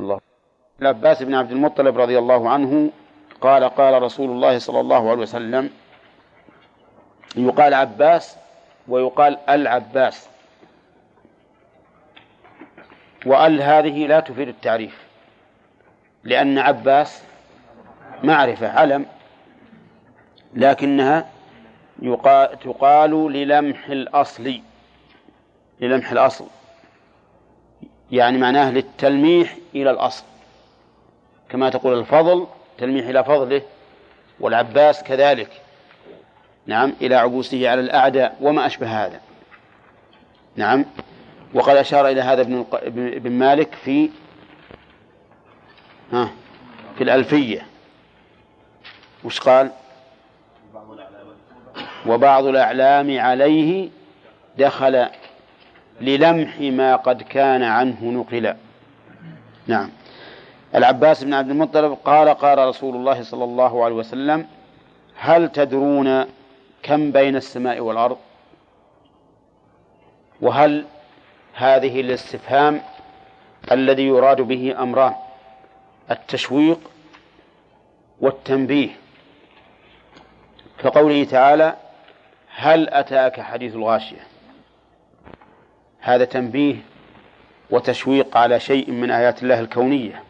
الله. 0.00 0.20
العباس 0.82 1.22
بن 1.22 1.34
عبد 1.34 1.50
المطلب 1.50 1.98
رضي 1.98 2.18
الله 2.18 2.50
عنه 2.50 2.90
قال 3.40 3.64
قال 3.64 4.02
رسول 4.02 4.30
الله 4.30 4.58
صلى 4.58 4.80
الله 4.80 5.10
عليه 5.10 5.22
وسلم 5.22 5.70
يقال 7.36 7.74
عباس 7.74 8.36
ويقال 8.88 9.38
العباس. 9.48 10.28
وأل 13.26 13.62
هذه 13.62 14.06
لا 14.06 14.20
تفيد 14.20 14.48
التعريف 14.48 15.04
لأن 16.24 16.58
عباس 16.58 17.22
معرفة 18.24 18.68
علم 18.68 19.06
لكنها 20.54 21.30
تقال 22.64 23.32
للمح 23.32 23.86
الأصل 23.88 24.60
للمح 25.80 26.10
الأصل. 26.12 26.46
يعني 28.10 28.38
معناه 28.38 28.70
للتلميح 28.70 29.56
إلى 29.74 29.90
الأصل. 29.90 30.24
كما 31.48 31.70
تقول 31.70 31.98
الفضل 31.98 32.46
تلميح 32.78 33.06
إلى 33.06 33.24
فضله 33.24 33.62
والعباس 34.40 35.02
كذلك. 35.02 35.60
نعم 36.66 36.92
إلى 37.00 37.14
عبوسه 37.14 37.70
على 37.70 37.80
الأعداء 37.80 38.36
وما 38.40 38.66
أشبه 38.66 39.06
هذا. 39.06 39.20
نعم 40.56 40.84
وقد 41.54 41.76
أشار 41.76 42.08
إلى 42.08 42.20
هذا 42.20 42.42
ابن 42.42 43.32
مالك 43.32 43.74
في 43.74 44.10
ها 46.12 46.30
في 46.98 47.04
الألفية. 47.04 47.66
وش 49.24 49.40
قال؟ 49.40 49.70
وبعض 52.06 52.44
الأعلام 52.44 53.18
عليه 53.20 53.88
دخل 54.58 55.06
للمح 56.00 56.60
ما 56.60 56.96
قد 56.96 57.22
كان 57.22 57.62
عنه 57.62 58.04
نقلا. 58.04 58.56
نعم. 59.66 59.90
العباس 60.74 61.24
بن 61.24 61.34
عبد 61.34 61.50
المطلب 61.50 61.98
قال 62.04 62.28
قال 62.28 62.58
رسول 62.68 62.96
الله 62.96 63.22
صلى 63.22 63.44
الله 63.44 63.84
عليه 63.84 63.94
وسلم 63.94 64.46
هل 65.16 65.48
تدرون 65.48 66.24
كم 66.82 67.12
بين 67.12 67.36
السماء 67.36 67.80
والأرض؟ 67.80 68.18
وهل 70.40 70.84
هذه 71.54 72.00
الاستفهام 72.00 72.80
الذي 73.72 74.06
يراد 74.06 74.40
به 74.40 74.82
أمران 74.82 75.14
التشويق 76.10 76.80
والتنبيه 78.20 78.88
كقوله 80.82 81.24
تعالى 81.24 81.74
هل 82.56 82.88
أتاك 82.88 83.40
حديث 83.40 83.74
الغاشية؟ 83.74 84.26
هذا 86.00 86.24
تنبيه 86.24 86.76
وتشويق 87.70 88.36
على 88.36 88.60
شيء 88.60 88.90
من 88.90 89.10
آيات 89.10 89.42
الله 89.42 89.60
الكونية. 89.60 90.22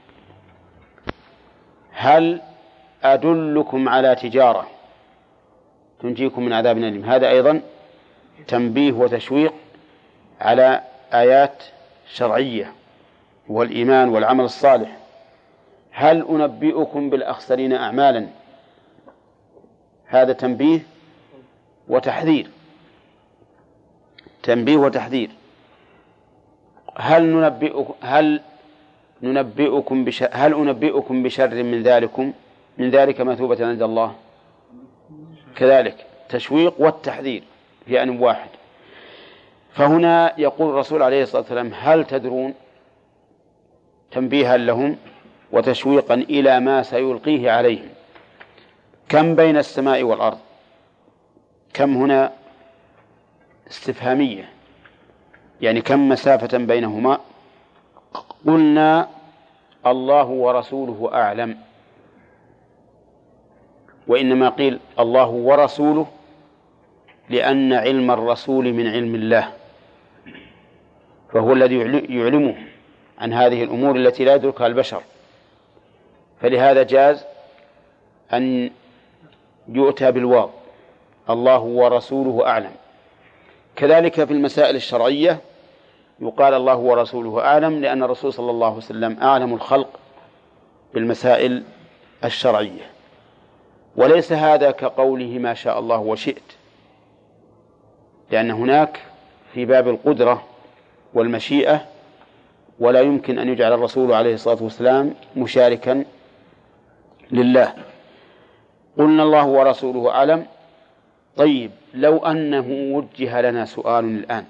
هل 1.93 2.41
أدلكم 3.05 3.89
على 3.89 4.15
تجارة؟ 4.15 4.67
تنجيكم 6.03 6.45
من 6.45 6.53
عذاب 6.53 6.79
أليم. 6.79 7.05
هذا 7.05 7.29
أيضا 7.29 7.61
تنبيه 8.49 8.93
وتشويق 8.93 9.55
على 10.41 10.81
آيات 11.13 11.63
شرعية 12.15 12.73
والإيمان 13.49 14.09
والعمل 14.09 14.45
الصالح. 14.45 14.97
هل 15.93 16.27
أنبئكم 16.29 17.11
بالأخسرين 17.11 17.73
أعمالا؟ 17.73 18.40
هذا 20.11 20.33
تنبيه 20.33 20.81
وتحذير. 21.89 22.51
تنبيه 24.43 24.77
وتحذير. 24.77 25.31
هل 26.97 27.23
ننبئكم 27.23 27.95
هل 28.01 28.41
ننبئكم 29.23 30.05
بشر 30.05 30.29
هل 30.33 30.55
أنبئكم 30.55 31.23
بشر 31.23 31.63
من 31.63 31.83
ذلكم؟ 31.83 32.33
من 32.79 32.91
ذلك 32.91 33.21
مثوبة 33.21 33.67
عند 33.67 33.83
الله. 33.83 34.15
كذلك 35.57 36.07
تشويق 36.29 36.75
والتحذير 36.79 37.43
في 37.87 38.03
آن 38.03 38.21
واحد. 38.21 38.49
فهنا 39.73 40.41
يقول 40.41 40.71
الرسول 40.71 41.03
عليه 41.03 41.23
الصلاة 41.23 41.43
والسلام 41.43 41.71
هل 41.75 42.05
تدرون 42.05 42.55
تنبيها 44.11 44.57
لهم 44.57 44.97
وتشويقا 45.53 46.15
إلى 46.15 46.61
ما 46.61 46.83
سيلقيه 46.83 47.51
عليهم؟ 47.51 47.89
كم 49.11 49.35
بين 49.35 49.57
السماء 49.57 50.03
والأرض؟ 50.03 50.39
كم 51.75 51.97
هنا 51.97 52.33
استفهامية؟ 53.71 54.49
يعني 55.61 55.81
كم 55.81 56.09
مسافة 56.09 56.59
بينهما؟ 56.59 57.21
قلنا 58.47 59.09
الله 59.87 60.25
ورسوله 60.25 61.11
أعلم. 61.13 61.59
وإنما 64.07 64.49
قيل 64.49 64.81
الله 64.99 65.29
ورسوله 65.29 66.07
لأن 67.29 67.73
علم 67.73 68.11
الرسول 68.11 68.73
من 68.73 68.87
علم 68.87 69.15
الله. 69.15 69.53
فهو 71.33 71.53
الذي 71.53 71.79
يعلمه 72.19 72.57
عن 73.19 73.33
هذه 73.33 73.63
الأمور 73.63 73.97
التي 73.97 74.25
لا 74.25 74.35
يدركها 74.35 74.67
البشر. 74.67 75.03
فلهذا 76.41 76.83
جاز 76.83 77.25
أن 78.33 78.71
يؤتى 79.71 80.13
بالواو. 80.13 80.51
الله 81.31 81.59
ورسوله 81.61 82.47
أعلم. 82.47 82.73
كذلك 83.77 84.25
في 84.25 84.33
المسائل 84.33 84.77
الشرعية 84.77 85.41
يقال 86.21 86.55
الله 86.55 86.77
ورسوله 86.77 87.45
أعلم 87.45 87.81
لأن 87.81 88.03
الرسول 88.03 88.33
صلى 88.33 88.51
الله 88.51 88.67
عليه 88.67 88.77
وسلم 88.77 89.17
أعلم 89.23 89.55
الخلق 89.55 89.89
بالمسائل 90.95 91.63
الشرعية. 92.25 92.91
وليس 93.97 94.33
هذا 94.33 94.71
كقوله 94.71 95.39
ما 95.39 95.55
شاء 95.55 95.79
الله 95.79 95.99
وشئت 95.99 96.43
لأن 98.31 98.51
هناك 98.51 99.01
في 99.55 99.65
باب 99.65 99.89
القدرة 99.89 100.45
والمشيئة 101.15 101.87
ولا 102.81 103.01
يمكن 103.01 103.39
أن 103.39 103.49
يجعل 103.49 103.73
الرسول 103.73 104.13
عليه 104.13 104.35
الصلاة 104.35 104.63
والسلام 104.63 105.15
مشاركا 105.37 106.05
لله. 107.31 107.75
قلنا 109.01 109.23
الله 109.23 109.47
ورسوله 109.47 110.11
أعلم. 110.11 110.47
طيب 111.37 111.71
لو 111.95 112.19
أنه 112.19 112.97
وجه 112.97 113.41
لنا 113.41 113.65
سؤال 113.65 114.05
الآن 114.05 114.45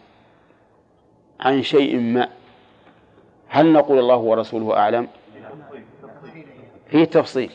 عن 1.41 1.63
شيء 1.63 1.99
ما 1.99 2.29
هل 3.49 3.73
نقول 3.73 3.99
الله 3.99 4.17
ورسوله 4.17 4.77
أعلم؟ 4.77 5.09
فيه 6.87 7.05
تفصيل. 7.05 7.51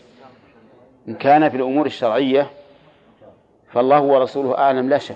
إن 1.07 1.15
كان 1.15 1.49
في 1.49 1.57
الأمور 1.57 1.85
الشرعية 1.85 2.47
فالله 3.71 4.01
ورسوله 4.01 4.57
أعلم 4.57 4.89
لا 4.89 4.97
شك. 4.97 5.15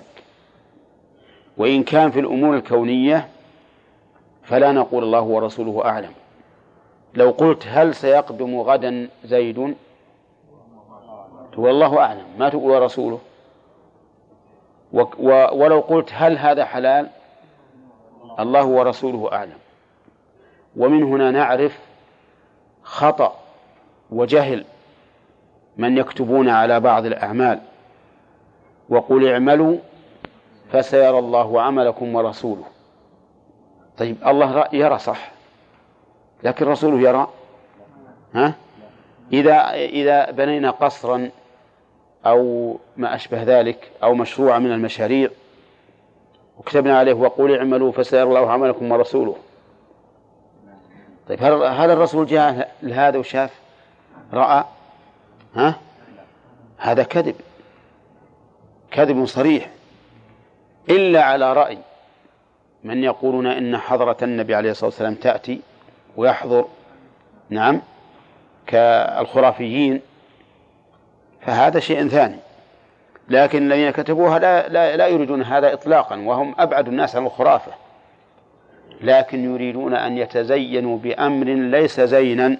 وإن 1.56 1.82
كان 1.82 2.10
في 2.10 2.20
الأمور 2.20 2.56
الكونية 2.56 3.28
فلا 4.42 4.72
نقول 4.72 5.04
الله 5.04 5.22
ورسوله 5.22 5.84
أعلم. 5.84 6.12
لو 7.14 7.30
قلت 7.30 7.66
هل 7.66 7.94
سيقدم 7.94 8.60
غدا 8.60 9.08
زيد 9.24 9.74
تقول 11.52 11.70
الله 11.70 11.98
أعلم 11.98 12.26
ما 12.38 12.48
تقول 12.48 12.70
ورسوله. 12.70 13.18
ولو 15.52 15.80
قلت 15.80 16.10
هل 16.12 16.38
هذا 16.38 16.64
حلال؟ 16.64 17.08
الله 18.40 18.64
ورسوله 18.64 19.32
أعلم. 19.32 19.58
ومن 20.76 21.02
هنا 21.02 21.30
نعرف 21.30 21.78
خطأ 22.82 23.36
وجهل 24.10 24.64
من 25.76 25.98
يكتبون 25.98 26.48
على 26.48 26.80
بعض 26.80 27.06
الأعمال 27.06 27.60
وقل 28.88 29.28
اعملوا 29.28 29.76
فسيرى 30.72 31.18
الله 31.18 31.62
عملكم 31.62 32.14
ورسوله. 32.14 32.64
طيب 33.98 34.16
الله 34.26 34.68
يرى 34.72 34.98
صح 34.98 35.30
لكن 36.42 36.66
رسوله 36.66 37.08
يرى؟ 37.08 37.28
ها؟ 38.34 38.54
إذا 39.32 39.70
إذا 39.74 40.30
بنينا 40.30 40.70
قصرا 40.70 41.30
أو 42.26 42.76
ما 42.96 43.14
أشبه 43.14 43.42
ذلك 43.42 43.90
أو 44.02 44.14
مشروع 44.14 44.58
من 44.58 44.72
المشاريع. 44.72 45.30
وكتبنا 46.58 46.98
عليه 46.98 47.12
وقول 47.12 47.56
اعملوا 47.56 47.92
فسيرى 47.92 48.22
الله 48.22 48.50
عملكم 48.50 48.92
ورسوله. 48.92 49.36
طيب 51.28 51.42
هل 51.42 51.52
هل 51.62 51.90
الرسول 51.90 52.26
جاء 52.26 52.74
لهذا 52.82 53.18
وشاف؟ 53.18 53.50
رأى؟ 54.32 54.64
ها؟ 55.54 55.74
هذا 56.78 57.02
كذب. 57.02 57.34
كذب 58.90 59.24
صريح. 59.24 59.70
إلا 60.90 61.22
على 61.22 61.52
رأي 61.52 61.78
من 62.84 63.04
يقولون 63.04 63.46
إن 63.46 63.76
حضرة 63.76 64.16
النبي 64.22 64.54
عليه 64.54 64.70
الصلاة 64.70 64.86
والسلام 64.86 65.14
تأتي 65.14 65.60
ويحضر. 66.16 66.64
نعم 67.50 67.80
كالخرافيين. 68.66 70.00
فهذا 71.40 71.80
شيء 71.80 72.08
ثاني. 72.08 72.36
لكن 73.28 73.72
الذين 73.72 73.90
كتبوها 73.90 74.38
لا, 74.38 74.68
لا, 74.68 74.96
لا 74.96 75.06
يريدون 75.06 75.42
هذا 75.42 75.72
إطلاقا 75.72 76.16
وهم 76.16 76.54
أبعد 76.58 76.88
الناس 76.88 77.16
عن 77.16 77.26
الخرافة. 77.26 77.72
لكن 79.00 79.54
يريدون 79.54 79.94
أن 79.94 80.18
يتزينوا 80.18 80.98
بأمر 80.98 81.46
ليس 81.46 82.00
زينا 82.00 82.56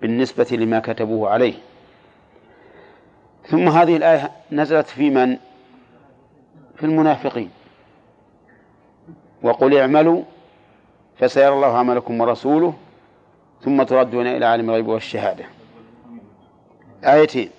بالنسبة 0.00 0.46
لما 0.52 0.80
كتبوه 0.80 1.30
عليه. 1.30 1.54
ثم 3.46 3.68
هذه 3.68 3.96
الآية 3.96 4.30
نزلت 4.52 4.86
في 4.86 5.10
من؟ 5.10 5.36
في 6.76 6.86
المنافقين. 6.86 7.50
وقل 9.42 9.78
اعملوا 9.78 10.22
فسيرى 11.18 11.54
الله 11.54 11.78
عملكم 11.78 12.20
ورسوله 12.20 12.74
ثم 13.62 13.82
تردون 13.82 14.26
إلى 14.26 14.46
عالم 14.46 14.70
الغيب 14.70 14.88
والشهادة. 14.88 15.44
آيتين. 17.04 17.50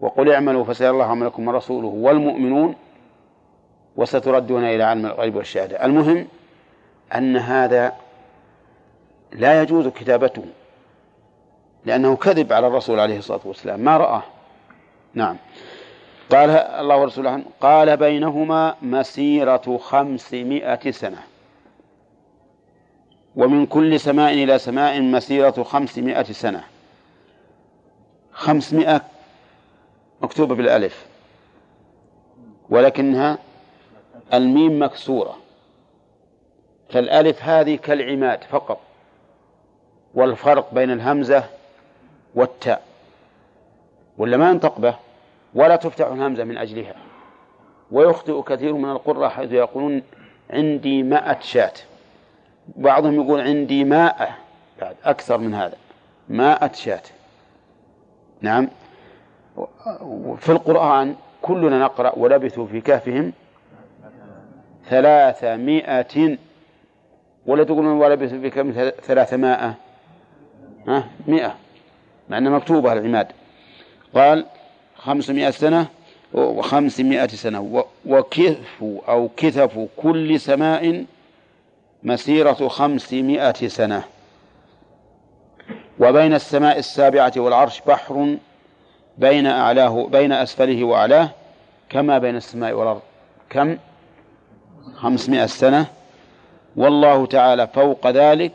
وقل 0.00 0.32
اعملوا 0.32 0.64
فسيرى 0.64 0.90
الله 0.90 1.04
عملكم 1.04 1.48
ورسوله 1.48 1.88
والمؤمنون 1.88 2.74
وستردون 3.96 4.64
إلى 4.64 4.82
عالم 4.82 5.06
الغيب 5.06 5.36
والشهادة. 5.36 5.84
المهم 5.84 6.26
أن 7.14 7.36
هذا 7.36 7.92
لا 9.32 9.62
يجوز 9.62 9.88
كتابته 9.88 10.44
لأنه 11.84 12.16
كذب 12.16 12.52
على 12.52 12.66
الرسول 12.66 13.00
عليه 13.00 13.18
الصلاة 13.18 13.40
والسلام. 13.44 13.80
ما 13.80 13.96
رآه 13.96 14.22
نعم. 15.14 15.36
قال 16.32 16.50
الله 16.50 16.96
ورسوله 16.96 17.30
عنه 17.30 17.44
قال 17.60 17.96
بينهما 17.96 18.74
مسيرة 18.82 19.78
خمسمائة 19.78 20.90
سنة. 20.90 21.18
ومن 23.36 23.66
كل 23.66 24.00
سماء 24.00 24.32
إلى 24.32 24.58
سماء 24.58 25.00
مسيرة 25.00 25.62
خمسمائة 25.62 26.22
سنة. 26.22 26.64
خمسمائة 28.32 29.00
مكتوبة 30.24 30.54
بالألف. 30.54 31.06
ولكنها 32.70 33.38
الميم 34.34 34.82
مكسورة. 34.82 35.36
فالألف 36.90 37.42
هذه 37.42 37.76
كالعماد 37.76 38.44
فقط. 38.44 38.80
والفرق 40.14 40.74
بين 40.74 40.90
الهمزة 40.90 41.44
والتاء. 42.34 42.82
ولا 44.18 44.36
ما 44.36 44.50
ينطق 44.50 44.78
به؟ 44.78 44.96
ولا 45.54 45.76
تفتح 45.76 46.06
الهمزة 46.06 46.44
من 46.44 46.56
أجلها. 46.58 46.94
ويخطئ 47.90 48.42
كثير 48.42 48.72
من 48.72 48.90
القراء 48.90 49.28
حيث 49.28 49.52
يقولون 49.52 50.02
عندي 50.50 51.02
مائة 51.02 51.40
شاة. 51.40 51.72
بعضهم 52.76 53.14
يقول 53.14 53.40
عندي 53.40 53.84
ماء 53.84 54.34
بعد 54.80 54.96
أكثر 55.04 55.38
من 55.38 55.54
هذا. 55.54 55.76
مائة 56.28 56.72
شاة. 56.72 57.02
نعم. 58.40 58.68
في 60.38 60.48
القرآن 60.48 61.14
كلنا 61.42 61.78
نقرأ 61.78 62.12
ولبثوا 62.16 62.66
في 62.66 62.80
كهفهم 62.80 63.32
ثلاثمائة 64.88 66.38
ولا 67.46 67.64
تقولون 67.64 67.86
ولبثوا 67.86 68.40
في 68.40 68.50
كهفهم 68.50 68.90
ثلاثمائة. 69.02 69.74
ها؟ 70.88 71.04
مئة. 71.26 71.54
مع 72.28 72.38
أنها 72.38 72.52
مكتوبة 72.52 72.92
العماد. 72.92 73.26
قال 74.14 74.46
خمسمائة 74.96 75.50
سنة 75.50 75.86
وخمسمائة 76.32 77.26
سنة. 77.26 77.84
وكثف 78.06 78.84
أو 79.08 79.30
كثف 79.36 79.88
كل 79.96 80.40
سماء 80.40 81.04
مسيرة 82.02 82.68
خمسمائة 82.68 83.68
سنة. 83.68 84.04
وبين 86.00 86.34
السماء 86.34 86.78
السابعة 86.78 87.32
والعرش 87.36 87.80
بحر 87.80 88.36
بين 89.18 89.46
أعلاه 89.46 90.06
بين 90.06 90.32
أسفله 90.32 90.84
وأعلاه 90.84 91.30
كما 91.90 92.18
بين 92.18 92.36
السماء 92.36 92.72
والأرض. 92.72 93.00
كم؟ 93.50 93.76
خمسمائة 94.94 95.46
سنة. 95.46 95.86
والله 96.76 97.26
تعالى 97.26 97.66
فوق 97.66 98.10
ذلك 98.10 98.52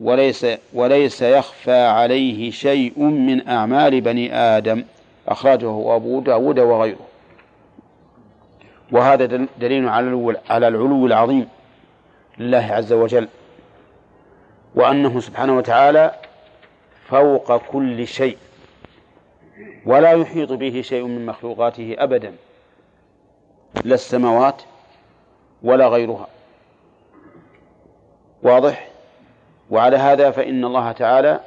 وليس 0.00 0.46
وليس 0.72 1.22
يخفى 1.22 1.86
عليه 1.86 2.50
شيء 2.50 3.00
من 3.00 3.48
أعمال 3.48 4.00
بني 4.00 4.34
آدم. 4.34 4.84
أخرجه 5.28 5.96
أبو 5.96 6.20
داود 6.20 6.58
وغيره. 6.58 7.06
وهذا 8.92 9.46
دليل 9.60 9.88
على 9.88 10.36
على 10.50 10.68
العلو 10.68 11.06
العظيم 11.06 11.48
لله 12.38 12.68
عز 12.70 12.92
وجل. 12.92 13.28
وأنه 14.74 15.20
سبحانه 15.20 15.56
وتعالى 15.56 16.14
فوق 17.08 17.56
كل 17.56 18.06
شيء. 18.06 18.38
ولا 19.86 20.12
يحيط 20.12 20.52
به 20.52 20.82
شيء 20.82 21.04
من 21.04 21.26
مخلوقاته 21.26 21.94
أبدا 21.98 22.34
لا 23.84 23.94
السماوات 23.94 24.62
ولا 25.62 25.88
غيرها. 25.88 26.26
واضح؟ 28.42 28.88
وعلى 29.70 29.96
هذا 29.96 30.30
فإن 30.30 30.64
الله 30.64 30.92
تعالى 30.92 31.40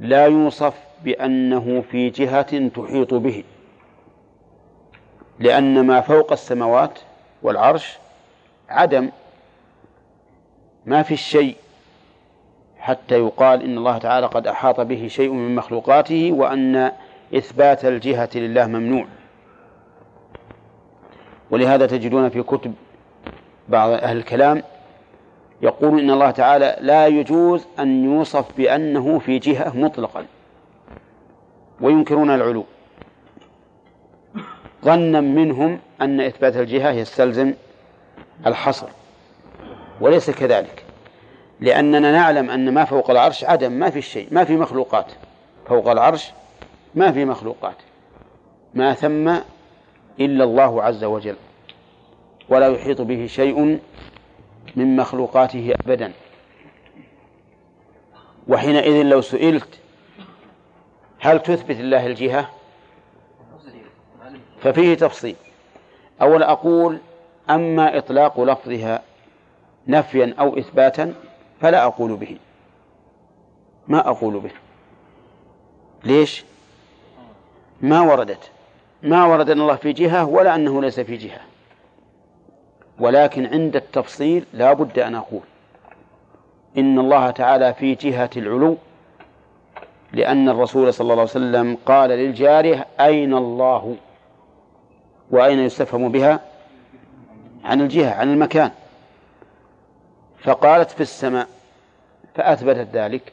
لا 0.00 0.26
يوصف 0.26 0.74
بأنه 1.04 1.84
في 1.90 2.10
جهة 2.10 2.68
تحيط 2.68 3.14
به 3.14 3.44
لأن 5.38 5.86
ما 5.86 6.00
فوق 6.00 6.32
السماوات 6.32 6.98
والعرش 7.42 7.98
عدم 8.68 9.10
ما 10.86 11.02
في 11.02 11.14
الشيء 11.14 11.56
حتى 12.82 13.18
يقال 13.18 13.62
إن 13.62 13.78
الله 13.78 13.98
تعالى 13.98 14.26
قد 14.26 14.46
أحاط 14.46 14.80
به 14.80 15.08
شيء 15.08 15.32
من 15.32 15.54
مخلوقاته 15.54 16.32
وأن 16.32 16.92
إثبات 17.36 17.84
الجهة 17.84 18.28
لله 18.34 18.66
ممنوع. 18.66 19.06
ولهذا 21.50 21.86
تجدون 21.86 22.28
في 22.28 22.42
كتب 22.42 22.74
بعض 23.68 23.90
أهل 23.90 24.16
الكلام 24.16 24.62
يقول 25.62 26.00
إن 26.00 26.10
الله 26.10 26.30
تعالى 26.30 26.76
لا 26.80 27.06
يجوز 27.06 27.66
أن 27.78 28.04
يوصف 28.04 28.56
بأنه 28.56 29.18
في 29.18 29.38
جهة 29.38 29.76
مطلقا 29.76 30.26
وينكرون 31.80 32.30
العلو. 32.30 32.64
ظنا 34.84 35.20
منهم 35.20 35.78
أن 36.00 36.20
إثبات 36.20 36.56
الجهة 36.56 36.90
يستلزم 36.90 37.54
الحصر 38.46 38.86
وليس 40.00 40.30
كذلك. 40.30 40.81
لأننا 41.62 42.12
نعلم 42.12 42.50
أن 42.50 42.74
ما 42.74 42.84
فوق 42.84 43.10
العرش 43.10 43.44
عدم 43.44 43.72
ما 43.72 43.90
في 43.90 44.02
شيء 44.02 44.28
ما 44.30 44.44
في 44.44 44.56
مخلوقات. 44.56 45.06
فوق 45.68 45.88
العرش 45.90 46.32
ما 46.94 47.12
في 47.12 47.24
مخلوقات. 47.24 47.76
ما 48.74 48.94
ثم 48.94 49.28
إلا 50.20 50.44
الله 50.44 50.82
عز 50.82 51.04
وجل. 51.04 51.36
ولا 52.48 52.68
يحيط 52.68 53.00
به 53.00 53.26
شيء 53.26 53.78
من 54.76 54.96
مخلوقاته 54.96 55.74
أبدا. 55.86 56.12
وحينئذ 58.48 59.02
لو 59.02 59.20
سئلت 59.20 59.78
هل 61.20 61.42
تثبت 61.42 61.80
الله 61.80 62.06
الجهة؟ 62.06 62.48
ففيه 64.60 64.94
تفصيل. 64.94 65.36
أولا 66.22 66.52
أقول 66.52 66.98
أما 67.50 67.98
إطلاق 67.98 68.40
لفظها 68.40 69.02
نفيا 69.88 70.34
أو 70.38 70.58
إثباتا 70.58 71.14
فلا 71.62 71.84
أقول 71.84 72.16
به. 72.16 72.36
ما 73.88 74.08
أقول 74.08 74.40
به. 74.40 74.50
ليش؟ 76.04 76.44
ما 77.80 78.00
وردت. 78.00 78.50
ما 79.02 79.24
ورد 79.24 79.50
أن 79.50 79.60
الله 79.60 79.76
في 79.76 79.92
جهة 79.92 80.24
ولا 80.24 80.54
أنه 80.54 80.82
ليس 80.82 81.00
في 81.00 81.16
جهة. 81.16 81.40
ولكن 82.98 83.46
عند 83.46 83.76
التفصيل 83.76 84.44
لا 84.52 84.72
بد 84.72 84.98
أن 84.98 85.14
أقول. 85.14 85.42
إن 86.78 86.98
الله 86.98 87.30
تعالى 87.30 87.74
في 87.74 87.94
جهة 87.94 88.30
العلو 88.36 88.76
لأن 90.12 90.48
الرسول 90.48 90.94
صلى 90.94 91.04
الله 91.04 91.14
عليه 91.14 91.22
وسلم 91.22 91.78
قال 91.86 92.10
للجارية 92.10 92.86
أين 93.00 93.34
الله؟ 93.34 93.96
وأين 95.30 95.58
يستفهم 95.58 96.12
بها؟ 96.12 96.40
عن 97.64 97.80
الجهة 97.80 98.14
عن 98.14 98.32
المكان. 98.32 98.70
فقالت 100.44 100.90
في 100.90 101.00
السماء 101.00 101.48
فأثبتت 102.34 102.88
ذلك 102.92 103.32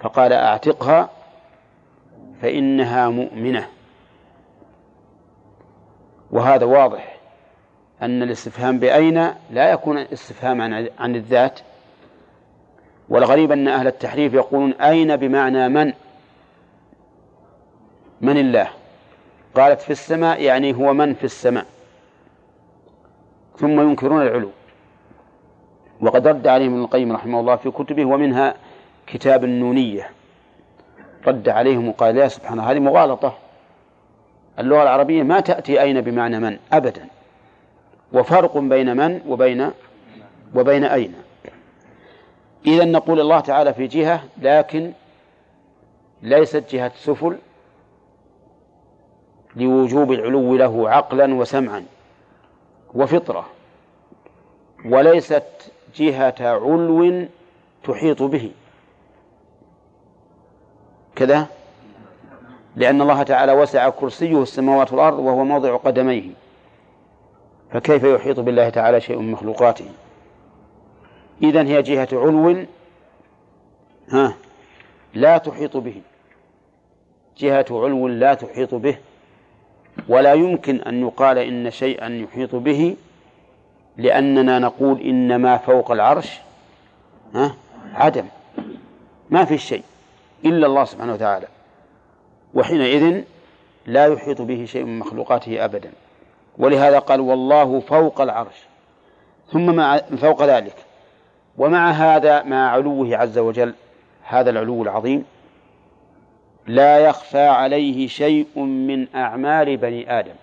فقال 0.00 0.32
أعتقها 0.32 1.10
فإنها 2.42 3.08
مؤمنة. 3.08 3.68
وهذا 6.30 6.64
واضح 6.64 7.16
أن 8.02 8.22
الاستفهام 8.22 8.78
بأين؟ 8.78 9.34
لا 9.50 9.70
يكون 9.70 9.98
استفهام 9.98 10.62
عن 10.62 10.88
عن 10.98 11.14
الذات. 11.14 11.60
والغريب 13.08 13.52
أن 13.52 13.68
أهل 13.68 13.86
التحريف 13.86 14.34
يقولون 14.34 14.72
أين 14.72 15.16
بمعنى 15.16 15.68
من؟ 15.68 15.92
من 18.20 18.38
الله؟ 18.38 18.68
قالت 19.54 19.80
في 19.80 19.90
السماء 19.90 20.42
يعني 20.42 20.74
هو 20.74 20.92
من 20.94 21.14
في 21.14 21.24
السماء. 21.24 21.66
ثم 23.58 23.80
ينكرون 23.80 24.22
العلو. 24.22 24.50
وقد 26.00 26.26
رد 26.28 26.46
عليهم 26.46 26.72
ابن 26.72 26.82
القيم 26.82 27.12
رحمه 27.12 27.40
الله 27.40 27.56
في 27.56 27.70
كتبه 27.70 28.04
ومنها 28.04 28.54
كتاب 29.06 29.44
النونية. 29.44 30.10
رد 31.26 31.48
عليهم 31.48 31.88
وقال 31.88 32.16
يا 32.16 32.28
سبحان 32.28 32.58
الله 32.58 32.70
هذه 32.70 32.78
مغالطة. 32.78 33.34
اللغة 34.58 34.82
العربية 34.82 35.22
ما 35.22 35.40
تأتي 35.40 35.80
أين 35.82 36.00
بمعنى 36.00 36.40
من؟ 36.40 36.58
أبدا. 36.72 37.06
وفرق 38.12 38.58
بين 38.58 38.96
من 38.96 39.20
وبين 39.28 39.70
وبين 40.54 40.84
أين؟ 40.84 41.14
إذا 42.66 42.84
نقول 42.84 43.20
الله 43.20 43.40
تعالى 43.40 43.74
في 43.74 43.86
جهة 43.86 44.24
لكن 44.42 44.92
ليست 46.22 46.64
جهة 46.70 46.92
سفل 46.96 47.36
لوجوب 49.56 50.12
العلو 50.12 50.56
له 50.56 50.90
عقلا 50.90 51.34
وسمعا 51.34 51.84
وفطرة 52.94 53.46
وليست 54.84 55.72
جهة 55.96 56.34
علو 56.40 57.26
تحيط 57.84 58.22
به. 58.22 58.50
كذا؟ 61.16 61.46
لأن 62.76 63.02
الله 63.02 63.22
تعالى 63.22 63.52
وسع 63.52 63.88
كرسيه 63.88 64.42
السماوات 64.42 64.92
والأرض 64.92 65.18
وهو 65.18 65.44
موضع 65.44 65.76
قدميه. 65.76 66.30
فكيف 67.72 68.04
يحيط 68.04 68.40
بالله 68.40 68.68
تعالى 68.68 69.00
شيء 69.00 69.18
من 69.18 69.32
مخلوقاته؟ 69.32 69.88
إذن 71.42 71.66
هي 71.66 71.82
جهة 71.82 72.08
علو 72.12 72.66
ها 74.08 74.34
لا 75.14 75.38
تحيط 75.38 75.76
به. 75.76 76.02
جهة 77.38 77.66
علو 77.70 78.08
لا 78.08 78.34
تحيط 78.34 78.74
به. 78.74 78.98
ولا 80.08 80.32
يمكن 80.34 80.80
أن 80.80 81.00
يقال 81.00 81.38
إن 81.38 81.70
شيئا 81.70 82.08
يحيط 82.08 82.54
به 82.54 82.96
لأننا 83.98 84.58
نقول 84.58 85.00
إن 85.00 85.36
ما 85.36 85.56
فوق 85.56 85.90
العرش 85.90 86.40
ها؟ 87.34 87.54
عدم. 87.94 88.26
ما 89.30 89.44
في 89.44 89.58
شيء 89.58 89.82
إلا 90.44 90.66
الله 90.66 90.84
سبحانه 90.84 91.12
وتعالى. 91.12 91.46
وحينئذ 92.54 93.22
لا 93.86 94.06
يحيط 94.06 94.42
به 94.42 94.64
شيء 94.64 94.84
من 94.84 94.98
مخلوقاته 94.98 95.64
أبدا. 95.64 95.90
ولهذا 96.58 96.98
قال 96.98 97.20
والله 97.20 97.80
فوق 97.80 98.20
العرش. 98.20 98.66
ثم 99.52 99.74
مع 99.74 99.96
فوق 99.96 100.44
ذلك. 100.44 100.74
ومع 101.58 101.90
هذا 101.90 102.42
مع 102.42 102.70
علوه 102.70 103.16
عز 103.16 103.38
وجل 103.38 103.74
هذا 104.22 104.50
العلو 104.50 104.82
العظيم 104.82 105.24
لا 106.66 106.98
يخفى 106.98 107.46
عليه 107.46 108.08
شيء 108.08 108.58
من 108.60 109.06
أعمال 109.14 109.76
بني 109.76 110.18
آدم. 110.18 110.34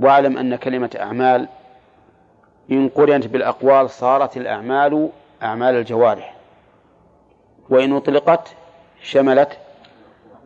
واعلم 0.00 0.38
أن 0.38 0.56
كلمة 0.56 0.90
أعمال 1.00 1.48
إن 2.70 2.88
قرنت 2.88 3.26
بالأقوال 3.26 3.90
صارت 3.90 4.36
الأعمال 4.36 5.10
أعمال 5.42 5.74
الجوارح 5.74 6.34
وإن 7.70 7.96
أطلقت 7.96 8.54
شملت 9.02 9.58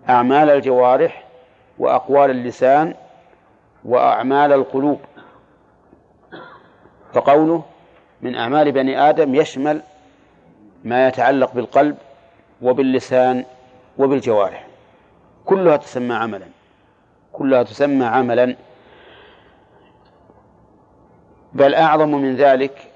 أعمال 0.08 0.50
الجوارح 0.50 1.24
وأقوال 1.78 2.30
اللسان 2.30 2.94
وأعمال 3.84 4.52
القلوب. 4.52 5.00
فقوله 7.12 7.62
من 8.22 8.34
أعمال 8.34 8.72
بني 8.72 9.10
آدم 9.10 9.34
يشمل 9.34 9.82
ما 10.84 11.08
يتعلق 11.08 11.52
بالقلب 11.52 11.96
وباللسان 12.62 13.44
وبالجوارح. 13.98 14.66
كلها 15.44 15.76
تسمى 15.76 16.14
عملا 16.14 16.46
كلها 17.32 17.62
تسمى 17.62 18.04
عملا. 18.04 18.56
بل 21.52 21.74
أعظم 21.74 22.08
من 22.08 22.36
ذلك 22.36 22.90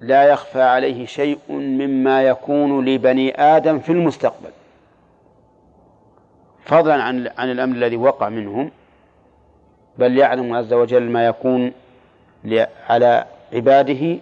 لا 0.00 0.24
يخفى 0.24 0.62
عليه 0.62 1.06
شيء 1.06 1.38
مما 1.48 2.22
يكون 2.22 2.84
لبني 2.84 3.40
آدم 3.40 3.78
في 3.78 3.92
المستقبل. 3.92 4.50
فضلا 6.64 7.02
عن 7.02 7.30
عن 7.38 7.50
الأمر 7.50 7.76
الذي 7.76 7.96
وقع 7.96 8.28
منهم 8.28 8.70
بل 9.98 10.18
يعلم 10.18 10.54
عز 10.54 10.72
وجل 10.72 11.02
ما 11.02 11.26
يكون 11.26 11.72
على 12.88 13.24
عباده 13.52 14.18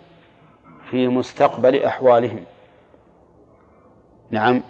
في 0.90 1.08
مستقبل 1.08 1.82
أحوالهم. 1.82 2.44
نعم 4.30 4.62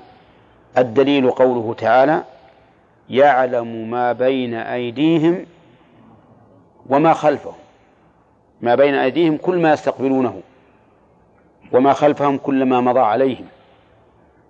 الدليل 0.78 1.30
قوله 1.30 1.74
تعالى 1.74 2.22
يعلم 3.10 3.90
ما 3.90 4.12
بين 4.12 4.54
أيديهم 4.54 5.46
وما 6.86 7.12
خلفهم. 7.12 7.67
ما 8.60 8.74
بين 8.74 8.94
أيديهم 8.94 9.36
كل 9.36 9.58
ما 9.58 9.72
يستقبلونه 9.72 10.40
وما 11.72 11.92
خلفهم 11.92 12.38
كل 12.38 12.64
ما 12.64 12.80
مضى 12.80 13.00
عليهم 13.00 13.46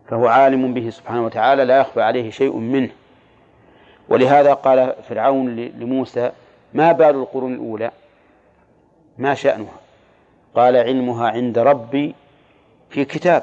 فهو 0.08 0.26
عالم 0.26 0.74
به 0.74 0.90
سبحانه 0.90 1.24
وتعالى 1.24 1.64
لا 1.64 1.80
يخفى 1.80 2.02
عليه 2.02 2.30
شيء 2.30 2.56
منه. 2.56 2.90
ولهذا 4.08 4.52
قال 4.52 4.94
فرعون 5.08 5.56
لموسى 5.56 6.30
ما 6.74 6.92
بال 6.92 7.14
القرون 7.14 7.54
الأولى؟ 7.54 7.90
ما 9.18 9.34
شأنها؟ 9.34 9.78
قال 10.54 10.76
علمها 10.76 11.30
عند 11.30 11.58
ربي 11.58 12.14
في 12.90 13.04
كتاب 13.04 13.42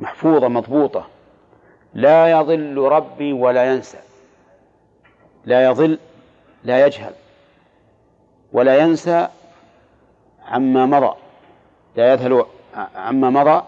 محفوظة 0.00 0.48
مضبوطة 0.48 1.06
لا 1.94 2.30
يضل 2.30 2.78
ربي 2.78 3.32
ولا 3.32 3.72
ينسى 3.72 3.98
لا 5.44 5.64
يضل 5.64 5.98
لا 6.64 6.86
يجهل. 6.86 7.12
ولا 8.52 8.78
ينسى 8.78 9.28
عما 10.46 10.86
مضى. 10.86 11.14
لا 11.96 12.12
يذهل 12.12 12.44
عما 12.96 13.30
مضى 13.30 13.62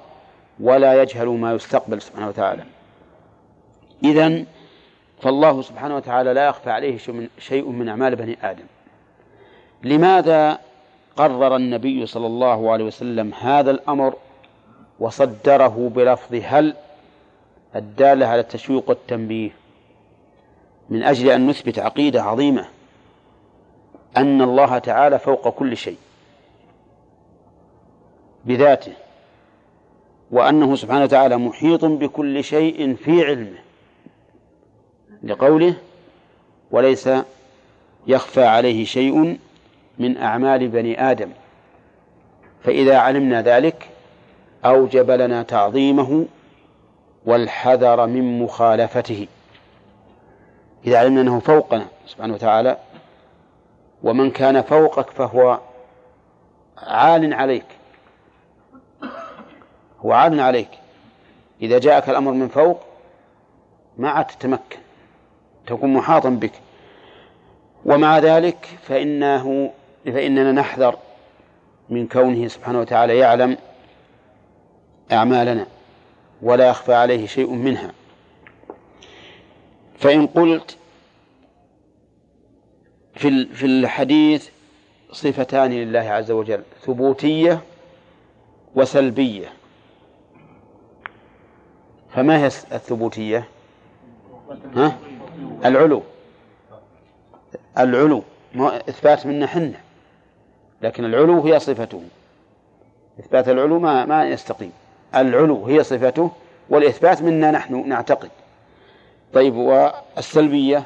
ولا 0.60 1.02
يجهل 1.02 1.28
ما 1.28 1.52
يستقبل 1.52 2.02
سبحانه 2.02 2.28
وتعالى. 2.28 2.64
إذن 4.04 4.46
فالله 5.22 5.62
سبحانه 5.62 5.96
وتعالى 5.96 6.32
لا 6.32 6.46
يخفى 6.46 6.70
عليه 6.70 6.98
شيء 7.38 7.68
من 7.68 7.88
أعمال 7.88 8.16
بني 8.16 8.38
آدم. 8.42 8.64
لماذا 9.82 10.58
قرر 11.16 11.56
النبي 11.56 12.06
صلى 12.06 12.26
الله 12.26 12.72
عليه 12.72 12.84
وسلم 12.84 13.34
هذا 13.40 13.70
الأمر 13.70 14.14
وصدره 15.00 15.90
بلفظ 15.94 16.40
هل 16.44 16.74
الدالة 17.76 18.26
على 18.26 18.40
التشويق 18.40 18.88
والتنبيه 18.88 19.50
من 20.90 21.02
أجل 21.02 21.30
أن 21.30 21.46
نثبت 21.46 21.78
عقيدة 21.78 22.22
عظيمة 22.22 22.66
أن 24.16 24.42
الله 24.42 24.78
تعالى 24.78 25.18
فوق 25.18 25.48
كل 25.48 25.76
شيء 25.76 25.98
بذاته 28.44 28.92
وأنه 30.30 30.76
سبحانه 30.76 31.04
وتعالى 31.04 31.36
محيط 31.36 31.84
بكل 31.84 32.44
شيء 32.44 32.94
في 32.94 33.24
علمه 33.24 33.58
لقوله 35.22 35.74
وليس 36.70 37.08
يخفى 38.06 38.44
عليه 38.44 38.84
شيء 38.84 39.38
من 39.98 40.16
أعمال 40.16 40.68
بني 40.68 41.10
آدم 41.10 41.30
فإذا 42.64 42.98
علمنا 42.98 43.42
ذلك 43.42 43.88
أوجب 44.64 45.10
لنا 45.10 45.42
تعظيمه 45.42 46.26
والحذر 47.26 48.06
من 48.06 48.38
مخالفته. 48.38 49.26
إذا 50.86 50.98
علمنا 50.98 51.20
أنه 51.20 51.40
فوقنا 51.40 51.86
سبحانه 52.06 52.34
وتعالى 52.34 52.76
ومن 54.04 54.30
كان 54.30 54.62
فوقك 54.62 55.10
فهو 55.10 55.60
عال 56.78 57.34
عليك. 57.34 57.66
هو 60.00 60.12
عال 60.12 60.40
عليك. 60.40 60.68
إذا 61.62 61.78
جاءك 61.78 62.08
الأمر 62.08 62.32
من 62.32 62.48
فوق 62.48 62.80
ما 63.96 64.10
عاد 64.10 64.26
تتمكن. 64.26 64.78
تكون 65.66 65.92
محاطا 65.94 66.28
بك. 66.28 66.52
ومع 67.84 68.18
ذلك 68.18 68.78
فإنه 68.82 69.70
فإننا 70.04 70.52
نحذر 70.52 70.98
من 71.90 72.06
كونه 72.06 72.48
سبحانه 72.48 72.80
وتعالى 72.80 73.18
يعلم 73.18 73.56
أعمالنا 75.12 75.66
ولا 76.42 76.68
يخفى 76.68 76.94
عليه 76.94 77.26
شيء 77.26 77.50
منها. 77.50 77.90
فإن 79.98 80.26
قلت 80.26 80.76
في 83.14 83.46
في 83.46 83.66
الحديث 83.66 84.48
صفتان 85.12 85.72
لله 85.72 86.00
عز 86.00 86.30
وجل 86.30 86.62
ثبوتية 86.82 87.60
وسلبية. 88.74 89.46
فما 92.14 92.38
هي 92.38 92.46
الثبوتية؟ 92.46 93.48
ها؟ 94.76 94.98
العلو. 95.64 96.02
العلو. 97.78 98.22
ما 98.54 98.76
إثبات 98.76 99.26
منا 99.26 99.46
حنا 99.46 99.80
لكن 100.82 101.04
العلو 101.04 101.40
هي 101.40 101.60
صفته. 101.60 102.02
إثبات 103.20 103.48
العلو 103.48 103.78
ما 103.78 104.04
ما 104.04 104.28
يستقيم. 104.28 104.72
العلو 105.14 105.66
هي 105.66 105.84
صفته 105.84 106.30
والإثبات 106.70 107.22
منا 107.22 107.50
نحن 107.50 107.88
نعتقد. 107.88 108.30
طيب 109.32 109.54
والسلبية؟ 109.54 110.84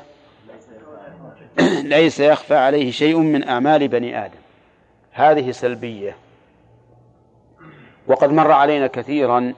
ليس 1.94 2.20
يخفى 2.20 2.54
عليه 2.54 2.90
شيء 2.90 3.18
من 3.18 3.48
أعمال 3.48 3.88
بني 3.88 4.24
آدم. 4.24 4.38
هذه 5.12 5.50
سلبية. 5.50 6.16
وقد 8.06 8.32
مر 8.32 8.52
علينا 8.52 8.86
كثيرا 8.86 9.54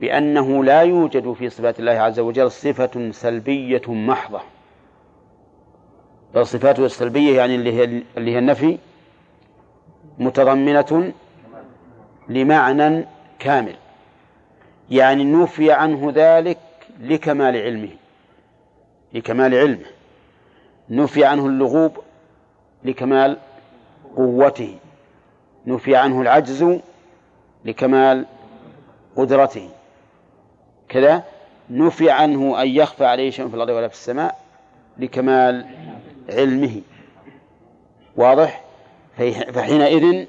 بأنه 0.00 0.64
لا 0.64 0.82
يوجد 0.82 1.32
في 1.32 1.50
صفات 1.50 1.80
الله 1.80 1.92
عز 1.92 2.20
وجل 2.20 2.50
صفة 2.50 3.10
سلبية 3.10 3.82
محضة. 3.88 4.40
بل 6.34 6.46
صفاته 6.46 6.86
السلبية 6.86 7.36
يعني 7.36 7.54
اللي 7.54 7.72
هي 7.72 8.02
اللي 8.16 8.34
هي 8.34 8.38
النفي 8.38 8.78
متضمنة 10.18 11.12
لمعنى 12.28 13.04
كامل. 13.38 13.76
يعني 14.90 15.24
نفي 15.24 15.72
عنه 15.72 16.12
ذلك 16.14 16.58
لكمال 17.00 17.56
علمه 17.56 17.90
لكمال 19.12 19.54
علمه. 19.54 19.95
نفي 20.90 21.24
عنه 21.24 21.46
اللغوب 21.46 21.98
لكمال 22.84 23.36
قوته 24.16 24.78
نفي 25.66 25.96
عنه 25.96 26.20
العجز 26.22 26.78
لكمال 27.64 28.26
قدرته. 29.16 29.68
كذا 30.88 31.24
نفي 31.70 32.10
عنه 32.10 32.62
أن 32.62 32.68
يخفى 32.68 33.04
عليه 33.04 33.30
شيء 33.30 33.48
في 33.48 33.54
الأرض 33.54 33.70
ولا 33.70 33.88
في 33.88 33.94
السماء 33.94 34.38
لكمال 34.98 35.66
علمه. 36.28 36.80
واضح؟ 38.16 38.64
فحينئذ 39.52 40.26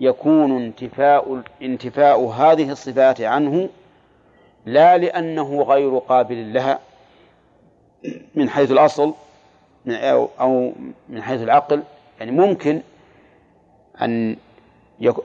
يكون 0.00 0.62
انتفاء 0.62 1.42
انتفاء 1.62 2.24
هذه 2.24 2.72
الصفات 2.72 3.20
عنه 3.20 3.68
لا 4.66 4.98
لأنه 4.98 5.62
غير 5.62 5.98
قابل 5.98 6.52
لها 6.52 6.78
من 8.34 8.50
حيث 8.50 8.70
الأصل 8.70 9.14
أو 9.88 10.72
من 11.08 11.22
حيث 11.22 11.42
العقل 11.42 11.82
يعني 12.18 12.30
ممكن 12.30 12.80
أن 14.02 14.36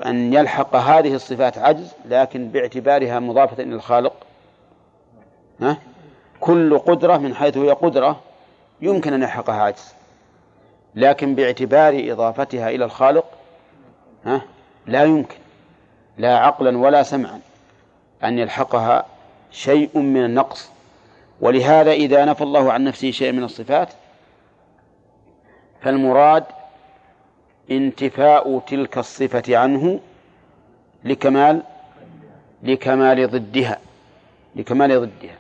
أن 0.06 0.34
يلحق 0.34 0.76
هذه 0.76 1.14
الصفات 1.14 1.58
عجز 1.58 1.94
لكن 2.06 2.48
باعتبارها 2.48 3.20
مضافة 3.20 3.64
إلى 3.64 3.76
الخالق. 3.76 4.14
ها؟ 5.62 5.78
كل 6.40 6.80
قدرة 6.80 7.18
من 7.18 7.36
حيث 7.36 7.58
هي 7.58 7.72
قدرة 7.72 8.20
يمكن 8.82 9.14
أن 9.14 9.22
يلحقها 9.22 9.62
عجز. 9.62 9.94
لكن 10.96 11.36
باعتبار 11.36 12.12
إضافتها 12.12 12.70
إلى 12.70 12.86
الخالق 12.86 13.26
ها؟ 14.26 14.42
لا 14.88 15.04
يمكن 15.04 15.38
لا 16.18 16.38
عقلا 16.38 16.78
ولا 16.78 17.04
سمعا 17.04 17.40
أن 18.24 18.40
يلحقها 18.40 19.06
شيء 19.52 19.98
من 19.98 20.26
النقص. 20.26 20.70
ولهذا 21.42 21.92
إذا 21.92 22.26
نفى 22.26 22.44
الله 22.44 22.72
عن 22.72 22.84
نفسه 22.84 23.12
شيء 23.12 23.32
من 23.32 23.44
الصفات 23.44 23.90
فالمراد 25.82 26.44
انتفاء 27.72 28.60
تلك 28.60 28.98
الصفة 28.98 29.58
عنه 29.58 30.00
لكمال 31.04 31.62
لكمال 32.64 33.28
ضدها 33.32 33.80
لكمال 34.56 35.02
ضدها. 35.02 35.36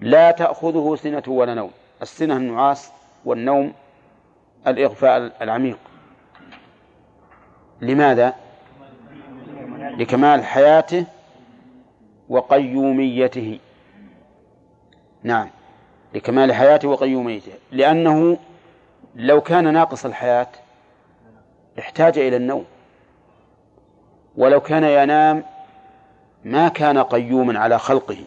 لا 0.00 0.30
تأخذه 0.30 0.96
سنة 1.02 1.22
ولا 1.26 1.54
نوم. 1.54 1.70
السنة 2.02 2.36
النعاس 2.36 2.90
والنوم 3.24 3.72
الإغفاء 4.66 5.32
العميق. 5.42 5.78
لماذا؟ 7.80 8.34
لكمال 9.98 10.44
حياته 10.44 11.04
وقيوميته. 12.28 13.58
نعم. 15.22 15.48
لكمال 16.14 16.52
حياته 16.52 16.88
وقيوميته. 16.88 17.52
لأنه 17.72 18.38
لو 19.16 19.40
كان 19.40 19.72
ناقص 19.72 20.04
الحياة 20.04 20.48
احتاج 21.78 22.18
إلى 22.18 22.36
النوم. 22.36 22.64
ولو 24.36 24.60
كان 24.60 24.84
ينام 24.84 25.44
ما 26.44 26.68
كان 26.68 26.98
قيوما 26.98 27.58
على 27.58 27.78
خلقه. 27.78 28.18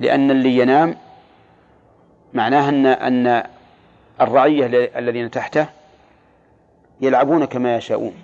لأن 0.00 0.30
اللي 0.30 0.58
ينام 0.58 0.96
معناه 2.32 2.68
أن 2.68 2.86
أن 2.86 3.44
الرعية 4.20 4.66
الذين 4.98 5.30
تحته 5.30 5.66
يلعبون 7.00 7.44
كما 7.44 7.76
يشاءون. 7.76 8.14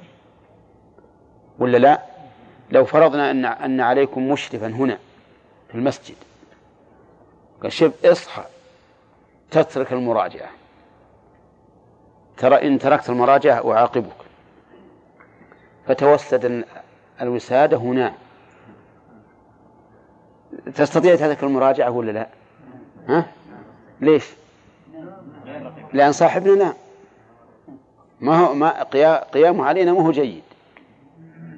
ولا 1.59 1.79
لا؟ 1.79 2.03
لو 2.71 2.85
فرضنا 2.85 3.31
أن 3.31 3.45
أن 3.45 3.81
عليكم 3.81 4.29
مشرفا 4.29 4.67
هنا 4.67 4.99
في 5.69 5.75
المسجد 5.75 6.17
قال 7.63 7.73
شوف 7.73 8.07
اصحى 8.07 8.45
تترك 9.51 9.93
المراجعة. 9.93 10.58
ترى 12.39 12.67
إن 12.67 12.79
تركت 12.79 13.11
المراجعة 13.11 13.73
أعاقبك 13.73 14.17
فتوسد 15.87 16.65
الوسادة 17.21 17.77
هنا 17.77 18.13
تستطيع 20.75 21.15
تترك 21.17 21.45
المراجعة 21.45 21.91
ولا 21.91 22.11
لا؟ 22.11 22.29
ها؟ 23.09 23.27
ليش؟ 24.01 24.25
لأن 25.93 26.13
صاحبنا 26.13 26.55
نام 26.55 26.75
ما 28.21 28.37
هو 28.37 28.55
ما 28.55 28.83
قيامه 29.33 29.65
علينا 29.65 29.93
ما 29.93 30.03
هو 30.03 30.11
جيد 30.11 30.43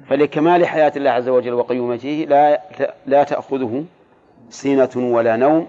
فلكمال 0.09 0.65
حياة 0.65 0.91
الله 0.95 1.09
عز 1.09 1.29
وجل 1.29 1.53
وقيومته 1.53 2.25
لا 2.29 2.61
لا 3.05 3.23
تأخذه 3.23 3.85
سنة 4.49 4.89
ولا 4.95 5.35
نوم 5.35 5.67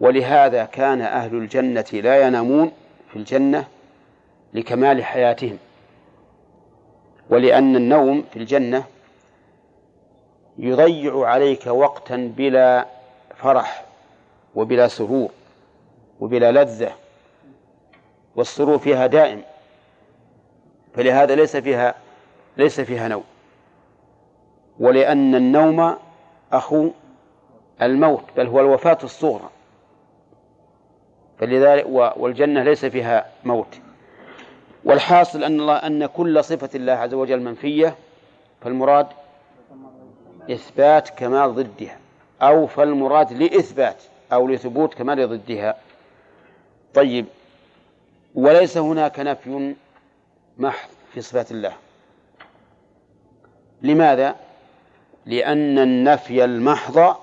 ولهذا 0.00 0.64
كان 0.64 1.00
أهل 1.00 1.34
الجنة 1.36 1.84
لا 1.92 2.26
ينامون 2.26 2.72
في 3.10 3.16
الجنة 3.16 3.64
لكمال 4.54 5.04
حياتهم 5.04 5.58
ولأن 7.30 7.76
النوم 7.76 8.24
في 8.32 8.38
الجنة 8.38 8.84
يضيع 10.58 11.26
عليك 11.26 11.66
وقتا 11.66 12.32
بلا 12.36 12.86
فرح 13.36 13.84
وبلا 14.54 14.88
سرور 14.88 15.30
وبلا 16.20 16.52
لذة 16.52 16.92
والسرور 18.36 18.78
فيها 18.78 19.06
دائم 19.06 19.42
فلهذا 20.94 21.34
ليس 21.34 21.56
فيها 21.56 21.94
ليس 22.56 22.80
فيها 22.80 23.08
نوم. 23.08 23.24
ولأن 24.78 25.34
النوم 25.34 25.96
أخو 26.52 26.90
الموت 27.82 28.24
بل 28.36 28.46
هو 28.46 28.60
الوفاة 28.60 28.98
الصغرى 29.02 29.50
فلذلك 31.38 31.86
والجنة 32.16 32.62
ليس 32.62 32.84
فيها 32.84 33.30
موت. 33.44 33.80
والحاصل 34.86 35.44
أن 35.44 35.60
الله 35.60 35.76
أن 35.76 36.06
كل 36.06 36.44
صفة 36.44 36.70
الله 36.74 36.92
عز 36.92 37.14
وجل 37.14 37.40
منفية 37.40 37.96
فالمراد 38.60 39.06
إثبات 40.50 41.08
كمال 41.08 41.54
ضدها 41.54 41.98
أو 42.42 42.66
فالمراد 42.66 43.32
لإثبات 43.32 44.02
أو 44.32 44.48
لثبوت 44.48 44.94
كمال 44.94 45.28
ضدها 45.28 45.76
طيب 46.94 47.26
وليس 48.34 48.78
هناك 48.78 49.20
نفي 49.20 49.74
محض 50.58 50.88
في 51.14 51.20
صفات 51.20 51.50
الله 51.50 51.72
لماذا؟ 53.82 54.36
لأن 55.26 55.78
النفي 55.78 56.44
المحض 56.44 57.16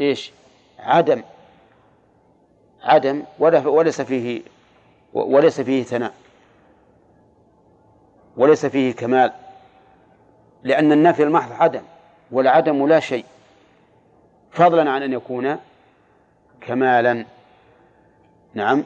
إيش؟ 0.00 0.32
عدم 0.78 1.22
عدم 2.82 3.22
وليس 3.38 4.00
فيه 4.00 4.42
وليس 5.12 5.60
فيه 5.60 5.82
ثناء 5.82 6.14
وليس 8.38 8.66
فيه 8.66 8.92
كمال 8.92 9.32
لأن 10.62 10.92
النفي 10.92 11.22
المحض 11.22 11.52
عدم 11.52 11.82
والعدم 12.30 12.86
لا 12.86 13.00
شيء. 13.00 13.24
فضلا 14.50 14.90
عن 14.90 15.02
أن 15.02 15.12
يكون 15.12 15.56
كمالا. 16.60 17.24
نعم. 18.54 18.84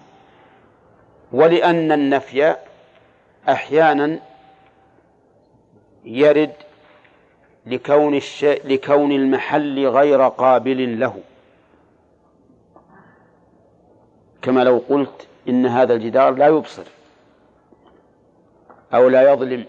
ولأن 1.33 1.93
النفي 1.93 2.57
أحيانا 3.49 4.19
يرد 6.05 6.53
لكون 7.67 8.15
الشيء 8.15 8.67
لكون 8.67 9.13
المحل 9.13 9.87
غير 9.87 10.29
قابل 10.29 11.01
له. 11.01 11.21
كما 14.43 14.65
لو 14.65 14.83
قلت 14.89 15.27
إن 15.49 15.67
هذا 15.67 15.95
الجدار 15.95 16.35
لا 16.35 16.47
يبصر. 16.47 16.85
أو 18.95 19.09
لا 19.09 19.33
يظلم. 19.33 19.65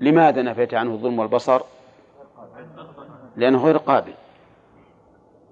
لماذا 0.00 0.42
نفيت 0.42 0.74
عنه 0.74 0.92
الظلم 0.92 1.18
والبصر؟ 1.18 1.62
لأنه 3.36 3.64
غير 3.64 3.76
قابل. 3.76 4.14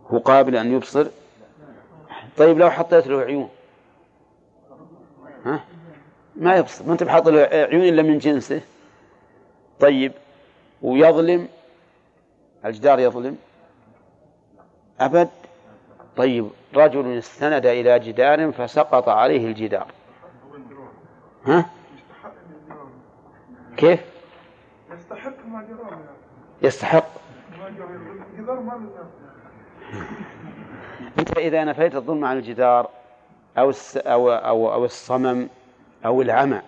هو 0.07 0.19
قابل 0.19 0.57
أن 0.57 0.73
يبصر. 0.73 1.07
طيب 2.37 2.59
لو 2.59 2.71
حطيت 2.71 3.07
له 3.07 3.21
عيون. 3.21 3.49
ها؟ 5.45 5.65
ما 6.37 6.57
يبسط 6.57 6.87
ما 6.87 6.93
أنت 6.93 7.03
بحاط 7.03 7.29
له 7.29 7.41
عيون 7.41 7.83
إلا 7.83 8.03
من 8.03 8.19
جنسه. 8.19 8.61
طيب. 9.81 10.13
ويظلم. 10.83 11.49
الجدار 12.65 12.99
يظلم. 12.99 13.39
أبد. 15.01 15.29
طيب. 16.17 16.49
رجل 16.75 17.19
استند 17.19 17.67
إلى 17.67 17.99
جدار 17.99 18.53
فسقط 18.53 19.09
عليه 19.09 19.47
الجدار. 19.47 19.87
ها؟ 21.47 21.82
كيف؟ 23.83 24.01
يستحق 24.93 25.47
ما 25.47 25.63
جرى 25.63 25.99
يستحق. 26.63 27.07
ما 27.59 28.91
أنت 31.19 31.39
إذا 31.39 31.65
نفيت 31.65 31.95
الظلم 31.95 32.25
عن 32.25 32.37
الجدار 32.37 32.89
أو 33.59 33.73
أو 33.97 34.31
أو 34.33 34.73
أو 34.73 34.85
الصمم 34.85 35.49
أو 36.07 36.23
العمى 36.23 36.61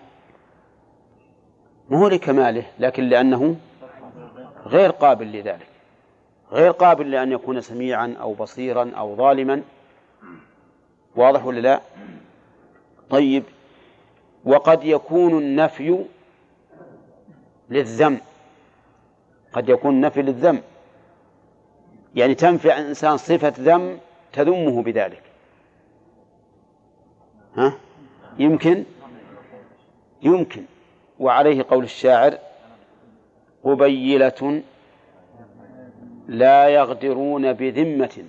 ما 1.89 1.99
هو 1.99 2.07
لكماله 2.07 2.65
لكن 2.79 3.03
لأنه 3.03 3.55
غير 4.65 4.91
قابل 4.91 5.31
لذلك. 5.31 5.67
غير 6.51 6.71
قابل 6.71 7.11
لأن 7.11 7.31
يكون 7.31 7.61
سميعا 7.61 8.15
أو 8.21 8.33
بصيرا 8.33 8.91
أو 8.97 9.15
ظالما. 9.15 9.61
واضح 11.15 11.45
ولا 11.45 11.59
لا؟ 11.59 11.81
طيب. 13.09 13.43
وقد 14.45 14.83
يكون 14.83 15.37
النفي 15.37 16.05
للذم. 17.69 18.17
قد 19.53 19.69
يكون 19.69 19.95
النفي 19.95 20.21
للذم. 20.21 20.61
يعني 22.15 22.35
تنفي 22.35 22.71
عن 22.71 22.81
الإنسان 22.81 23.17
صفة 23.17 23.53
ذم 23.59 23.99
تذمه 24.33 24.83
بذلك. 24.83 25.23
ها؟ 27.55 27.77
يمكن؟ 28.39 28.83
يمكن. 30.21 30.63
وعليه 31.19 31.65
قول 31.69 31.83
الشاعر 31.83 32.37
قبيلة 33.63 34.61
لا 36.27 36.67
يغدرون 36.67 37.53
بذمة 37.53 38.23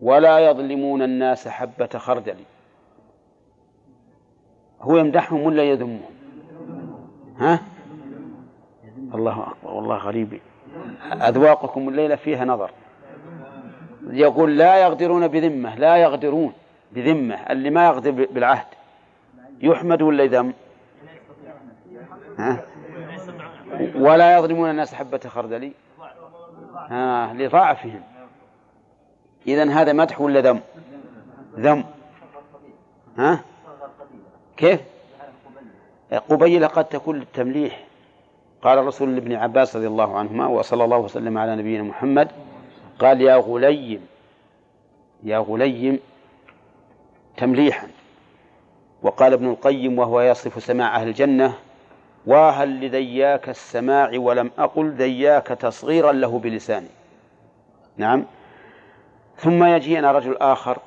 ولا 0.00 0.38
يظلمون 0.38 1.02
الناس 1.02 1.48
حبة 1.48 1.98
خردل. 1.98 2.36
هو 4.80 4.96
يمدحهم 4.96 5.42
ولا 5.42 5.62
يذمهم؟ 5.62 6.10
ها؟ 7.36 7.60
الله 9.14 9.42
أكبر 9.42 9.74
والله 9.74 9.96
غريب. 9.96 10.40
أذواقكم 11.12 11.88
الليلة 11.88 12.16
فيها 12.16 12.44
نظر. 12.44 12.70
يقول 14.10 14.58
لا 14.58 14.82
يغدرون 14.82 15.28
بذمة 15.28 15.74
لا 15.74 15.96
يغدرون 15.96 16.52
بذمة 16.92 17.34
اللي 17.34 17.70
ما 17.70 17.86
يغدر 17.86 18.10
بالعهد. 18.10 18.66
يحمد 19.62 20.02
ولا 20.02 20.24
يذم؟ 20.24 20.52
ولا 23.94 24.38
يظلمون 24.38 24.70
الناس 24.70 24.94
حبة 24.94 25.18
خردل. 25.18 25.72
ها 26.74 27.32
لضعفهم. 27.34 28.02
إذا 29.46 29.70
هذا 29.70 29.92
مدح 29.92 30.20
ولا 30.20 30.40
ذم؟ 30.40 30.60
ذم. 31.58 31.84
ها؟ 33.18 33.40
كيف؟ 34.56 34.80
قبيلة 36.28 36.66
قد 36.66 36.84
تكون 36.84 37.18
للتمليح. 37.18 37.84
قال 38.62 38.78
الرسول 38.78 39.14
لابن 39.14 39.32
عباس 39.32 39.76
رضي 39.76 39.86
الله 39.86 40.18
عنهما 40.18 40.46
وصلى 40.46 40.84
الله 40.84 40.98
وسلم 40.98 41.38
على 41.38 41.56
نبينا 41.56 41.82
محمد. 41.82 42.28
قال 42.98 43.20
يا 43.20 43.36
غليم 43.36 44.06
يا 45.22 45.38
غليم 45.38 45.98
تمليحا. 47.36 47.88
وقال 49.02 49.32
ابن 49.32 49.50
القيم 49.50 49.98
وهو 49.98 50.20
يصف 50.20 50.62
سماع 50.62 50.96
أهل 50.96 51.08
الجنة 51.08 51.54
واهل 52.26 52.80
لذياك 52.80 53.48
السماع 53.48 54.10
ولم 54.14 54.50
أقل 54.58 54.90
ذياك 54.90 55.46
تصغيرا 55.46 56.12
له 56.12 56.38
بلساني. 56.38 56.88
نعم. 57.96 58.24
ثم 59.36 59.64
يجينا 59.64 60.12
رجل 60.12 60.36
آخر 60.36 60.78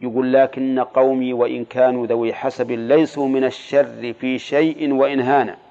يقول 0.00 0.32
لكن 0.32 0.80
قومي 0.80 1.32
وإن 1.32 1.64
كانوا 1.64 2.06
ذوي 2.06 2.34
حسب 2.34 2.70
ليسوا 2.70 3.28
من 3.28 3.44
الشر 3.44 4.12
في 4.12 4.38
شيء 4.38 4.92
وإن 4.92 5.20
هانا. 5.20 5.63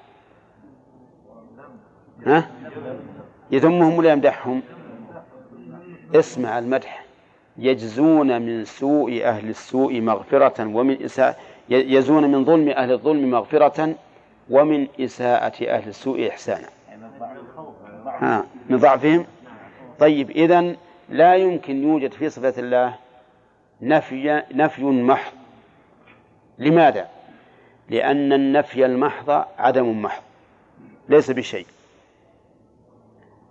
ها؟ 2.26 2.50
يذمهم 3.50 3.98
ولا 3.98 4.12
يمدحهم؟ 4.12 4.62
اسمع 6.14 6.58
المدح. 6.58 7.04
يجزون 7.58 8.42
من 8.42 8.64
سوء 8.64 9.24
أهل 9.24 9.48
السوء 9.48 10.00
مغفرة 10.00 10.76
ومن 10.76 11.02
إساءة 11.02 11.36
يزون 11.70 12.32
من 12.32 12.44
ظلم 12.44 12.68
أهل 12.68 12.92
الظلم 12.92 13.30
مغفرة 13.30 13.94
ومن 14.50 14.86
إساءة 15.00 15.64
أهل 15.68 15.88
السوء 15.88 16.28
إحسانا. 16.28 16.68
ها 18.06 18.46
من 18.70 18.76
ضعفهم؟ 18.76 19.26
طيب 19.98 20.30
إذن 20.30 20.76
لا 21.08 21.34
يمكن 21.34 21.82
يوجد 21.82 22.12
في 22.12 22.28
صفة 22.28 22.54
الله 22.58 22.94
نفي 23.82 24.42
نفي 24.54 24.84
محض. 24.84 25.32
لماذا؟ 26.58 27.08
لأن 27.90 28.32
النفي 28.32 28.86
المحض 28.86 29.44
عدم 29.58 30.02
محض 30.02 30.22
ليس 31.08 31.30
بشيء. 31.30 31.66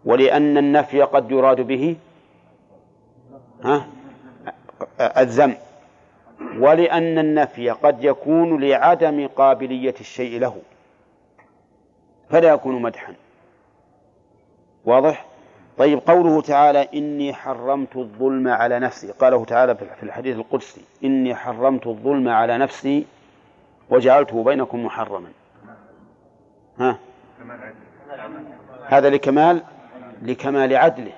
ولأن 0.05 0.57
النفي 0.57 1.01
قد 1.01 1.31
يراد 1.31 1.61
به 1.61 1.95
ها؟ 3.63 3.87
الذم. 4.99 5.55
ولأن 6.59 7.19
النفي 7.19 7.69
قد 7.69 8.03
يكون 8.03 8.63
لعدم 8.63 9.27
قابلية 9.27 9.95
الشيء 9.99 10.39
له 10.39 10.61
فلا 12.29 12.53
يكون 12.53 12.81
مدحا. 12.81 13.13
واضح؟ 14.85 15.25
طيب 15.77 15.99
قوله 16.07 16.41
تعالى 16.41 16.87
إني 16.93 17.33
حرمت 17.33 17.95
الظلم 17.95 18.47
على 18.47 18.79
نفسي. 18.79 19.11
قاله 19.11 19.45
تعالى 19.45 19.75
في 19.75 20.03
الحديث 20.03 20.35
القدسي 20.35 20.81
إني 21.03 21.35
حرمت 21.35 21.87
الظلم 21.87 22.29
على 22.29 22.57
نفسي 22.57 23.05
وجعلته 23.89 24.43
بينكم 24.43 24.85
محرما. 24.85 25.29
ها؟ 26.79 26.97
هذا 28.85 29.09
لكمال؟ 29.09 29.61
لكمال 30.23 30.75
عدله 30.75 31.11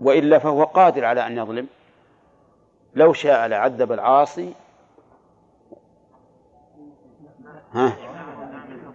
وإلا 0.00 0.38
فهو 0.38 0.64
قادر 0.64 1.04
على 1.04 1.26
أن 1.26 1.38
يظلم. 1.38 1.66
لو 2.94 3.12
شاء 3.12 3.46
لعذب 3.46 3.92
العاصي. 3.92 4.52
ها؟ 7.72 7.96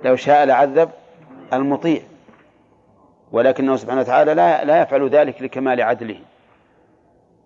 لو 0.03 0.15
شاء 0.15 0.45
لعذب 0.45 0.89
المطيع. 1.53 2.01
ولكنه 3.31 3.75
سبحانه 3.75 4.01
وتعالى 4.01 4.33
لا 4.33 4.65
لا 4.65 4.81
يفعل 4.81 5.09
ذلك 5.09 5.41
لكمال 5.41 5.81
عدله. 5.81 6.19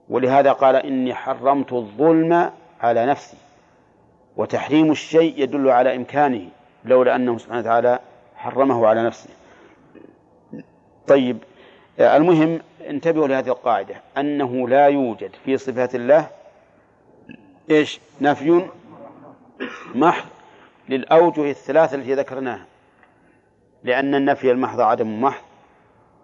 ولهذا 0.10 0.52
قال 0.52 0.76
إني 0.76 1.14
حرمت 1.14 1.74
الظلم 1.74 2.52
على 2.82 3.06
نفسي 3.06 3.38
وتحريم 4.38 4.92
الشيء 4.92 5.44
يدل 5.44 5.70
على 5.70 5.96
إمكانه 5.96 6.50
لولا 6.86 7.16
أنه 7.16 7.38
سبحانه 7.38 7.60
وتعالى 7.60 8.00
حرمه 8.36 8.88
على 8.88 9.04
نفسه. 9.04 9.30
طيب 11.08 11.38
المهم 12.00 12.60
انتبهوا 12.90 13.28
لهذه 13.28 13.48
القاعدة 13.48 13.96
أنه 14.18 14.70
لا 14.70 14.88
يوجد 14.88 15.32
في 15.46 15.58
صفات 15.58 15.96
الله 15.96 16.28
إيش؟ 17.70 18.00
نفي 18.22 18.66
محض 19.96 20.26
للأوجه 20.90 21.50
الثلاثة 21.50 21.96
التي 21.96 22.14
ذكرناها. 22.14 22.66
لأن 23.84 24.16
النفي 24.16 24.52
المحض 24.52 24.82
عدم 24.82 25.22
محض 25.22 25.44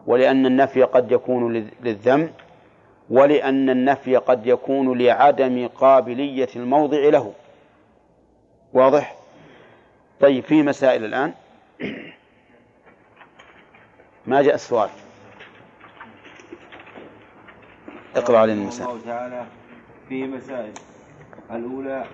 ولأن 0.08 0.46
النفي 0.46 0.84
قد 0.84 1.12
يكون 1.12 1.54
للذم 1.84 2.32
ولأن 3.10 3.70
النفي 3.70 4.16
قد 4.16 4.48
يكون 4.48 4.98
لعدم 4.98 5.68
قابلية 5.68 6.50
الموضع 6.56 6.98
له. 6.98 7.34
واضح؟ 8.74 9.16
طيب 10.20 10.44
في 10.44 10.64
مسائل 10.64 11.06
الآن؟ 11.06 11.34
ما 14.26 14.42
جاء 14.42 14.56
السؤال؟ 14.56 14.90
اقرأ 18.16 18.38
علينا 18.38 18.62
المسائل. 18.62 18.90
الله 18.90 19.02
تعالى 19.06 19.46
فيه 20.10 20.26
مسائل. 20.28 20.72
الأولى 21.52 22.06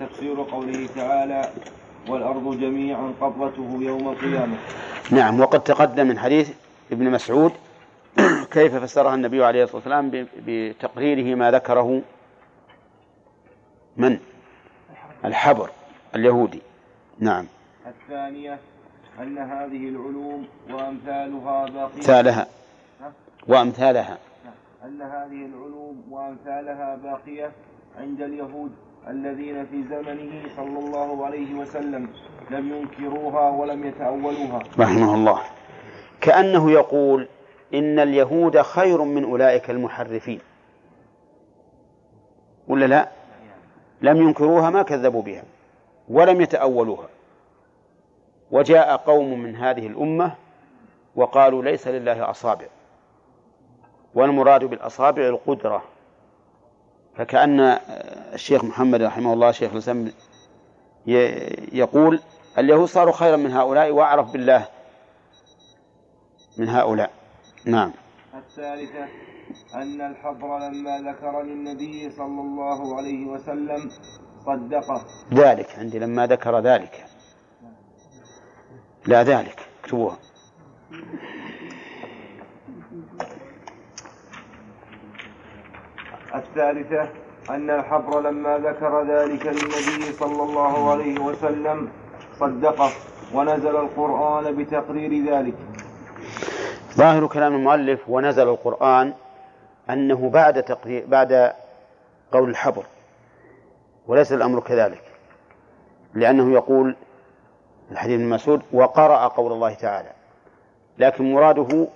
تفسير 0.00 0.42
قوله 0.42 0.88
تعالى 0.96 1.50
والأرض 2.08 2.60
جميعا 2.60 3.12
قبضته 3.20 3.78
يوم 3.80 4.08
القيامة. 4.08 4.56
نعم 5.10 5.40
وقد 5.40 5.60
تقدم 5.64 6.06
من 6.06 6.18
حديث 6.18 6.50
ابن 6.92 7.10
مسعود 7.10 7.52
كيف 8.52 8.74
فسرها 8.74 9.14
النبي 9.14 9.44
عليه 9.44 9.62
الصلاة 9.64 9.76
والسلام 9.76 10.26
بتقريره 10.46 11.34
ما 11.34 11.50
ذكره 11.50 12.02
من؟ 13.96 14.18
الحبر 15.24 15.70
اليهودي. 16.14 16.62
نعم. 17.18 17.46
الثانية 17.86 18.58
أن 19.18 19.38
هذه 19.38 19.88
العلوم 19.88 20.46
وأمثالها 20.70 21.66
باقية. 21.66 21.98
مثالها 21.98 22.46
وأمثالها. 23.48 24.18
أن 24.84 25.02
هذه 25.02 25.46
العلوم 25.46 26.04
وأمثالها 26.10 26.96
باقية 26.96 27.52
عند 27.98 28.20
اليهود 28.20 28.72
الذين 29.08 29.66
في 29.66 29.82
زمنه 29.82 30.48
صلى 30.56 30.78
الله 30.78 31.26
عليه 31.26 31.54
وسلم 31.54 32.08
لم 32.50 32.74
ينكروها 32.74 33.50
ولم 33.50 33.86
يتأولوها. 33.86 34.62
رحمه 34.78 35.14
الله. 35.14 35.40
كأنه 36.20 36.70
يقول 36.70 37.28
إن 37.74 37.98
اليهود 37.98 38.62
خير 38.62 39.02
من 39.02 39.24
أولئك 39.24 39.70
المحرفين. 39.70 40.40
ولا 42.68 42.86
لا؟ 42.86 43.08
لم 44.02 44.16
ينكروها 44.16 44.70
ما 44.70 44.82
كذبوا 44.82 45.22
بها 45.22 45.42
ولم 46.08 46.40
يتأولوها. 46.40 47.08
وجاء 48.50 48.96
قوم 48.96 49.40
من 49.40 49.56
هذه 49.56 49.86
الأمة 49.86 50.34
وقالوا 51.16 51.62
ليس 51.62 51.88
لله 51.88 52.30
أصابع. 52.30 52.66
والمراد 54.16 54.64
بالأصابع 54.64 55.22
القدرة. 55.22 55.82
فكأن 57.16 57.60
الشيخ 58.34 58.64
محمد 58.64 59.02
رحمه 59.02 59.32
الله 59.32 59.50
شيخ 59.52 59.72
الإسلام 59.72 60.12
يقول 61.72 62.20
اليهود 62.58 62.88
صاروا 62.88 63.12
خيرا 63.12 63.36
من 63.36 63.52
هؤلاء 63.52 63.90
وأعرف 63.90 64.32
بالله 64.32 64.68
من 66.58 66.68
هؤلاء. 66.68 67.10
نعم. 67.64 67.92
الثالثة 68.34 69.04
أن 69.74 70.00
الحبر 70.00 70.58
لما 70.58 70.98
ذكر 70.98 71.42
للنبي 71.42 72.10
صلى 72.10 72.40
الله 72.40 72.96
عليه 72.96 73.26
وسلم 73.26 73.90
صدقه. 74.46 75.04
ذلك 75.32 75.78
عندي 75.78 75.98
لما 75.98 76.26
ذكر 76.26 76.60
ذلك. 76.60 77.04
لا 79.06 79.22
ذلك 79.22 79.68
اكتبوها. 79.82 80.18
الثالثة 86.36 87.08
أن 87.50 87.70
الحبر 87.70 88.20
لما 88.20 88.58
ذكر 88.58 89.02
ذلك 89.02 89.46
للنبي 89.46 90.12
صلى 90.18 90.42
الله 90.42 90.90
عليه 90.90 91.20
وسلم 91.20 91.88
صدقه 92.40 92.90
ونزل 93.34 93.76
القرآن 93.76 94.56
بتقرير 94.56 95.32
ذلك. 95.32 95.54
ظاهر 96.94 97.26
كلام 97.26 97.54
المؤلف 97.54 98.00
ونزل 98.08 98.48
القرآن 98.48 99.12
أنه 99.90 100.30
بعد 100.30 100.62
تقرير 100.62 101.04
بعد 101.06 101.52
قول 102.32 102.50
الحبر 102.50 102.84
وليس 104.06 104.32
الأمر 104.32 104.60
كذلك 104.60 105.02
لأنه 106.14 106.52
يقول 106.52 106.96
الحديث 107.90 108.20
بن 108.20 108.28
مسعود 108.28 108.62
وقرأ 108.72 109.26
قول 109.26 109.52
الله 109.52 109.74
تعالى 109.74 110.08
لكن 110.98 111.32
مراده 111.32 111.86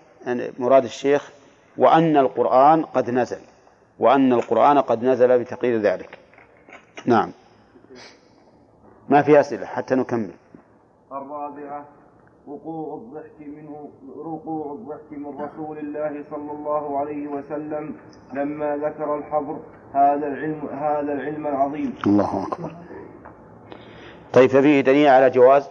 مراد 0.58 0.84
الشيخ 0.84 1.30
وأن 1.76 2.16
القرآن 2.16 2.84
قد 2.84 3.10
نزل. 3.10 3.40
وأن 4.00 4.32
القرآن 4.32 4.78
قد 4.78 5.04
نزل 5.04 5.38
بتقرير 5.38 5.80
ذلك. 5.80 6.18
نعم. 7.06 7.32
ما 9.08 9.22
في 9.22 9.40
أسئلة 9.40 9.66
حتى 9.66 9.94
نكمل. 9.94 10.30
الرابعة 11.12 11.84
وقوع 12.46 12.94
الضحك 12.94 13.40
منه 13.40 13.90
وقوع 14.16 14.72
الضحك 14.72 15.12
من 15.12 15.26
رسول 15.40 15.78
الله 15.78 16.24
صلى 16.30 16.52
الله 16.52 16.98
عليه 16.98 17.28
وسلم 17.28 17.96
لما 18.32 18.76
ذكر 18.76 19.18
الحبر 19.18 19.58
هذا 19.94 20.26
العلم 20.26 20.66
هذا 20.72 21.12
العلم 21.12 21.46
العظيم. 21.46 21.94
الله 22.06 22.46
أكبر. 22.46 22.74
طيب 24.32 24.50
ففيه 24.50 24.80
دليل 24.80 25.08
على 25.08 25.30
جواز 25.30 25.70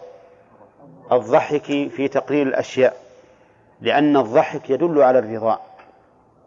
الضحك 1.12 1.64
في 1.90 2.08
تقرير 2.08 2.48
الأشياء 2.48 2.98
لأن 3.82 4.18
الضحك 4.18 4.70
يدل 4.70 5.02
على 5.02 5.20
الرضا 5.20 5.60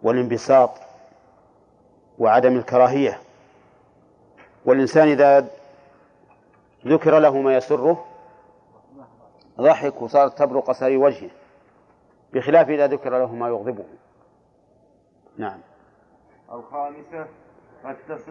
والانبساط 0.03 0.71
وعدم 2.23 2.57
الكراهية. 2.57 3.19
والإنسان 4.65 5.09
إذا 5.09 5.47
ذكر 6.87 7.19
له 7.19 7.41
ما 7.41 7.57
يسره 7.57 8.05
ضحك 9.61 10.03
وصارت 10.03 10.39
تبرق 10.39 10.73
سري 10.73 10.97
وجهه 10.97 11.31
بخلاف 12.33 12.69
إذا 12.69 12.87
ذكر 12.87 13.19
له 13.19 13.35
ما 13.35 13.49
يغضبه. 13.49 13.85
نعم. 15.39 15.59
الخامسة 16.53 17.27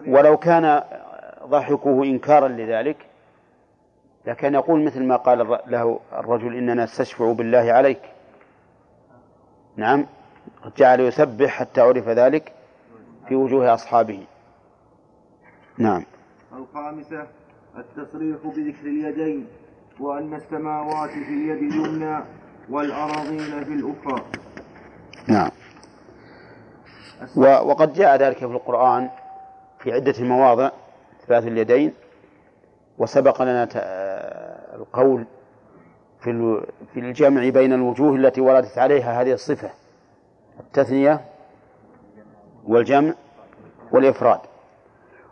ولو 0.06 0.36
كان 0.36 0.82
ضحكه 1.44 2.02
إنكارا 2.02 2.48
لذلك 2.48 2.96
لكان 4.26 4.54
يقول 4.54 4.84
مثل 4.84 5.02
ما 5.02 5.16
قال 5.16 5.58
له 5.66 6.00
الرجل 6.12 6.56
إننا 6.56 6.84
نستشفع 6.84 7.32
بالله 7.32 7.72
عليك. 7.72 8.02
نعم. 9.76 10.06
جعل 10.76 11.00
يسبح 11.00 11.50
حتى 11.50 11.80
عرف 11.80 12.08
ذلك. 12.08 12.52
في 13.28 13.34
وجوه 13.34 13.74
أصحابه. 13.74 14.24
نعم. 15.78 16.04
الخامسة 16.56 17.26
التصريح 17.78 18.36
بذكر 18.44 18.86
اليدين 18.86 19.46
وأن 20.00 20.34
السماوات 20.34 21.10
في 21.10 21.18
اليد 21.28 21.72
اليمنى 21.72 22.24
والأراضين 22.70 23.64
في 23.64 23.72
الأخرى. 23.72 24.24
نعم. 25.28 25.50
وقد 27.36 27.92
جاء 27.92 28.16
ذلك 28.16 28.36
في 28.36 28.44
القرآن 28.44 29.10
في 29.78 29.92
عدة 29.92 30.24
مواضع 30.24 30.70
إثبات 31.20 31.42
اليدين 31.44 31.92
وسبق 32.98 33.42
لنا 33.42 33.64
ت- 33.64 33.76
القول 34.74 35.24
في 36.20 36.60
في 36.94 37.00
الجمع 37.00 37.48
بين 37.48 37.72
الوجوه 37.72 38.16
التي 38.16 38.40
وردت 38.40 38.78
عليها 38.78 39.20
هذه 39.22 39.32
الصفة 39.32 39.70
التثنية 40.60 41.20
والجمع 42.66 43.14
والإفراد. 43.92 44.40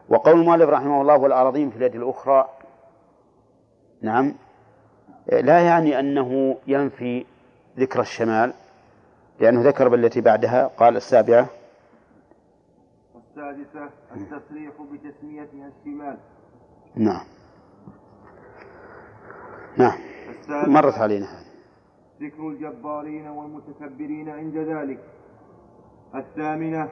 وقول 0.08 0.40
المؤلف 0.40 0.68
رحمه 0.68 1.00
الله 1.00 1.16
والأراضين 1.16 1.70
في 1.70 1.76
اليد 1.76 1.94
الأخرى 1.94 2.48
نعم 4.02 4.34
لا 5.32 5.60
يعني 5.60 6.00
أنه 6.00 6.56
ينفي 6.66 7.26
ذكر 7.78 8.00
الشمال 8.00 8.52
لأنه 9.40 9.62
ذكر 9.62 9.88
بالتي 9.88 10.20
بعدها 10.20 10.66
قال 10.66 10.96
السابعة. 10.96 11.46
السادسة 13.16 13.90
التصريح 14.16 14.72
بتسميتها 14.92 15.70
الشمال. 15.78 16.18
نعم. 16.94 17.24
نعم. 19.76 19.98
مرت 20.48 20.94
علينا. 20.94 21.26
هذه 21.26 21.46
ذكر 22.20 22.48
الجبارين 22.48 23.28
والمتكبرين 23.28 24.28
عند 24.28 24.56
ذلك. 24.56 24.98
الثامنة 26.14 26.88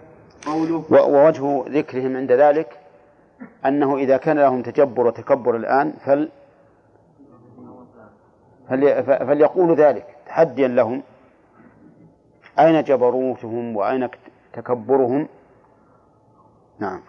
ووجه 0.90 1.64
ذكرهم 1.68 2.16
عند 2.16 2.32
ذلك 2.32 2.78
أنه 3.66 3.96
إذا 3.96 4.16
كان 4.16 4.38
لهم 4.38 4.62
تجبر 4.62 5.06
وتكبر 5.06 5.56
الآن 5.56 5.92
فل 6.04 6.28
فليقولوا 9.26 9.76
ذلك 9.76 10.16
تحديا 10.26 10.68
لهم. 10.68 11.02
أين 12.58 12.82
جبروتهم 12.82 13.76
وأين 13.76 14.08
تكبرهم؟ 14.52 15.28
نعم. 16.78 17.00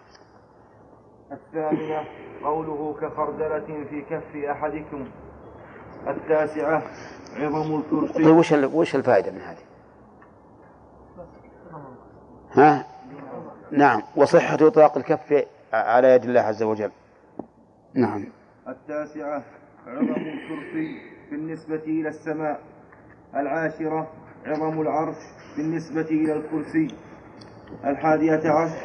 الثامنة 1.32 2.04
قوله 2.44 2.96
كخردلة 3.02 3.86
في 3.90 4.02
كف 4.02 4.36
أحدكم. 4.36 5.06
التاسعة 6.08 6.84
عظم 7.40 7.82
طيب 7.82 8.04
الكرسي 8.04 8.32
وش 8.32 8.54
ال- 8.54 8.66
وش 8.76 8.96
الفائدة 8.96 9.32
من 9.32 9.42
هذه؟ 9.42 9.58
ها؟ 12.52 12.86
نعم. 13.72 14.02
وصحة 14.16 14.58
إطلاق 14.62 14.98
الكف 14.98 15.46
على 15.74 16.08
يد 16.08 16.24
الله 16.24 16.42
عز 16.42 16.64
وجل. 16.64 16.92
نعم. 17.94 18.26
التاسعة 18.68 19.44
عظم 19.88 20.10
الكرسي 20.10 21.02
بالنسبة 21.32 21.76
إلى 21.76 22.10
السماء. 22.10 22.60
العاشرة 23.36 24.08
عظم 24.46 24.82
العرش 24.82 25.18
بالنسبة 25.58 26.02
إلى 26.02 26.34
الكرسي. 26.34 26.88
الحادية 27.86 28.52
عشر 28.52 28.76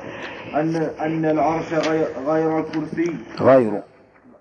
أن 0.55 0.77
أن 0.77 1.24
العرش 1.24 1.74
غير, 1.74 2.06
غير 2.27 2.59
الكرسي. 2.59 3.16
غير. 3.40 3.82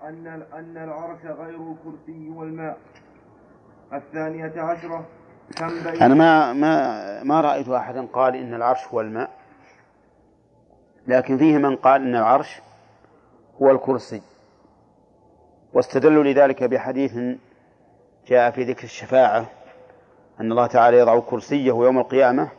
أن 0.03 0.27
أن 0.53 0.77
العرش 0.77 1.25
غير 1.25 1.55
الكرسي 1.55 2.29
والماء. 2.29 2.77
الثانية 3.93 4.61
عشرة 4.61 5.05
كم 5.55 5.83
بين 5.83 6.01
أنا 6.03 6.15
ما 6.15 6.53
ما 6.53 7.23
ما 7.23 7.41
رأيت 7.41 7.69
أحدا 7.69 8.05
قال 8.05 8.35
إن 8.35 8.53
العرش 8.53 8.87
هو 8.87 9.01
الماء. 9.01 9.29
لكن 11.07 11.37
فيه 11.37 11.57
من 11.57 11.75
قال 11.75 12.01
إن 12.01 12.15
العرش 12.15 12.61
هو 13.61 13.71
الكرسي. 13.71 14.21
واستدلوا 15.73 16.23
لذلك 16.23 16.63
بحديث 16.63 17.17
جاء 18.27 18.51
في 18.51 18.63
ذكر 18.63 18.83
الشفاعة 18.83 19.45
أن 20.39 20.51
الله 20.51 20.67
تعالى 20.67 20.97
يضع 20.97 21.19
كرسيه 21.19 21.67
يوم 21.67 21.99
القيامة 21.99 22.49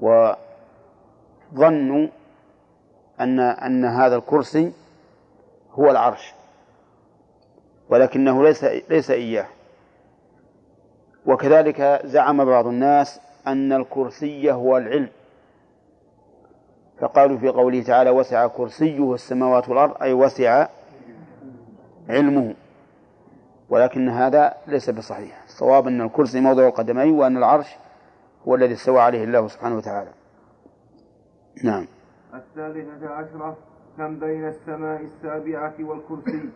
وظنوا 0.00 0.36
أن 3.20 3.40
أن 3.40 3.84
هذا 3.84 4.16
الكرسي 4.16 4.72
هو 5.72 5.90
العرش 5.90 6.34
ولكنه 7.88 8.44
ليس 8.44 8.64
ليس 8.64 9.10
إياه. 9.10 9.46
وكذلك 11.26 12.00
زعم 12.04 12.44
بعض 12.44 12.66
الناس 12.66 13.20
أن 13.46 13.72
الكرسي 13.72 14.52
هو 14.52 14.76
العلم. 14.76 15.08
فقالوا 17.00 17.38
في 17.38 17.48
قوله 17.48 17.82
تعالى 17.82 18.10
وسع 18.10 18.46
كرسيه 18.46 19.14
السماوات 19.14 19.68
والأرض 19.68 20.02
أي 20.02 20.12
وسع 20.12 20.66
علمه. 22.08 22.54
ولكن 23.70 24.08
هذا 24.08 24.54
ليس 24.66 24.90
بصحيح. 24.90 25.44
الصواب 25.44 25.86
أن 25.86 26.00
الكرسي 26.00 26.40
موضع 26.40 26.68
القدمين 26.68 27.14
وأن 27.14 27.36
العرش 27.36 27.76
هو 28.48 28.54
الذي 28.54 28.72
استوى 28.74 29.00
عليه 29.00 29.24
الله 29.24 29.48
سبحانه 29.48 29.76
وتعالى. 29.76 30.10
نعم. 31.64 31.86
الثالثة 32.34 33.08
عشرة 33.08 33.56
كم 33.96 34.18
بين 34.18 34.48
السماء 34.48 35.00
السابعة 35.02 35.74
والكرسي؟ 35.80 36.48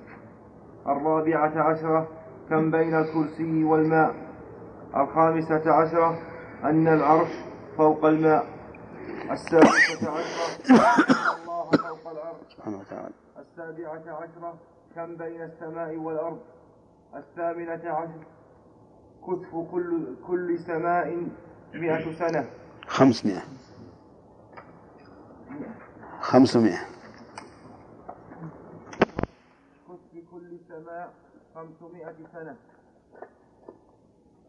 الرابعة 0.86 1.62
عشرة 1.62 2.08
كم 2.50 2.70
بين 2.70 2.94
الكرسي 2.94 3.64
والماء؟ 3.64 4.14
الخامسة 4.96 5.72
عشرة 5.72 6.18
أن 6.64 6.88
العرش 6.88 7.30
فوق 7.76 8.04
الماء. 8.04 8.53
السادسة 9.30 10.10
عشرة. 10.10 10.74
الله 11.36 11.70
فوق 11.70 12.10
العرش 12.10 12.52
سبحانه 12.56 12.78
وتعالى. 12.78 13.14
السابعة 13.38 14.16
عشرة. 14.16 14.54
كم 14.94 15.16
بين 15.16 15.42
السماء 15.42 15.96
والأرض؟ 15.96 16.40
الثامنة 17.14 17.90
عشر. 17.90 18.24
كتف 19.26 19.56
كل 19.72 20.14
كل 20.26 20.58
سماء 20.58 21.26
مئة 21.74 22.12
سنة. 22.12 22.46
خمسمائة. 22.86 23.42
خمسمائة. 26.20 26.78
كتف 29.88 30.30
كل 30.30 30.58
سماء 30.68 31.12
خمسمائة 31.54 32.16
سنة. 32.32 32.56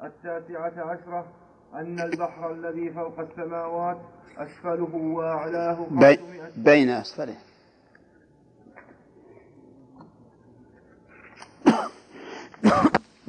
التاسعة 0.03 0.91
عشرة. 0.91 1.25
أن 1.73 1.99
البحر 1.99 2.51
الذي 2.51 2.93
فوق 2.93 3.19
السماوات 3.19 3.97
أسفله 4.37 4.95
وأعلاه 4.95 5.77
بي 5.91 6.19
بين 6.57 6.89
أسفله. 6.89 7.35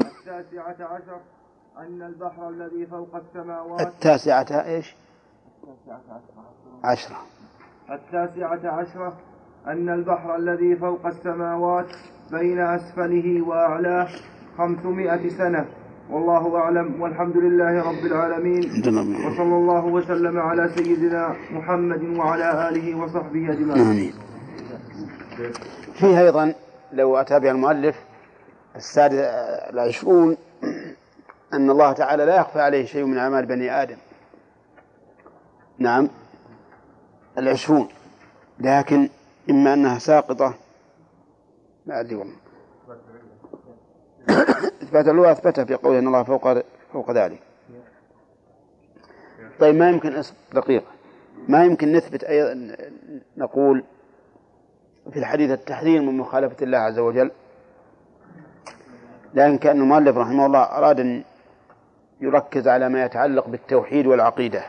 التاسعة 0.00 0.76
عشر 0.80 1.20
أن 1.78 2.02
البحر 2.02 2.48
الذي 2.48 2.86
فوق 2.86 3.16
السماوات 3.16 3.80
التاسعة 3.80 4.64
إيش؟ 4.64 4.94
عشرة. 6.84 7.16
التاسعة 7.90 8.70
عشرة 8.70 9.16
أن 9.66 9.88
البحر 9.88 10.36
الذي 10.36 10.76
فوق 10.76 11.06
السماوات 11.06 11.88
بين 12.30 12.60
أسفله 12.60 13.42
وأعلاه 13.42 14.08
خمسمائة 14.58 15.28
سنة. 15.28 15.66
والله 16.10 16.56
أعلم 16.56 17.02
والحمد 17.02 17.36
لله 17.36 17.82
رب 17.82 18.06
العالمين. 18.06 18.64
وصلى 19.26 19.54
الله 19.54 19.84
وسلم 19.84 20.38
على 20.38 20.70
سيدنا 20.76 21.36
محمد 21.50 22.02
وعلى 22.18 22.68
آله 22.68 22.94
وصحبه 22.94 23.52
أجمعين. 23.52 23.86
آمين. 23.86 24.14
فيه 25.94 26.20
أيضا 26.20 26.54
لو 26.92 27.16
أتى 27.16 27.40
بها 27.40 27.50
المؤلف 27.50 27.96
السادس 28.76 29.14
العشرون 29.72 30.36
أن 31.52 31.70
الله 31.70 31.92
تعالى 31.92 32.24
لا 32.24 32.36
يخفى 32.36 32.60
عليه 32.60 32.84
شيء 32.84 33.04
من 33.04 33.18
أعمال 33.18 33.46
بني 33.46 33.82
آدم. 33.82 33.96
نعم. 35.78 36.08
العشرون. 37.38 37.88
لكن 38.60 39.08
إما 39.50 39.74
أنها 39.74 39.98
ساقطة 39.98 40.54
ما 41.86 42.00
أدري 42.00 42.14
والله. 42.14 42.36
إثبات 44.86 45.08
اللغة 45.08 45.32
أثبتها 45.32 45.64
في 45.64 45.74
قوله 45.74 45.98
أن 45.98 46.06
الله 46.06 46.22
فوق 46.22 46.62
فوق 46.92 47.10
ذلك. 47.10 47.38
طيب 49.60 49.74
ما 49.74 49.90
يمكن 49.90 50.22
دقيقة. 50.52 50.86
ما 51.48 51.64
يمكن 51.64 51.92
نثبت 51.92 52.24
أيضا 52.24 52.76
نقول 53.36 53.84
في 55.12 55.18
الحديث 55.18 55.50
التحذير 55.50 56.02
من 56.02 56.16
مخالفة 56.16 56.56
الله 56.62 56.78
عز 56.78 56.98
وجل؟ 56.98 57.30
لكن 59.34 59.58
كأن 59.58 59.80
المؤلف 59.80 60.16
رحمه 60.16 60.46
الله 60.46 60.62
أراد 60.62 61.00
أن 61.00 61.22
يركز 62.20 62.68
على 62.68 62.88
ما 62.88 63.04
يتعلق 63.04 63.48
بالتوحيد 63.48 64.06
والعقيدة. 64.06 64.62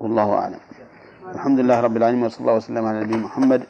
والله 0.00 0.34
أعلم. 0.34 0.60
الحمد 1.34 1.60
لله 1.60 1.80
رب 1.80 1.96
العالمين 1.96 2.24
وصلى 2.24 2.40
الله 2.40 2.54
وسلم 2.54 2.86
على 2.86 3.00
نبينا 3.00 3.22
محمد 3.22 3.62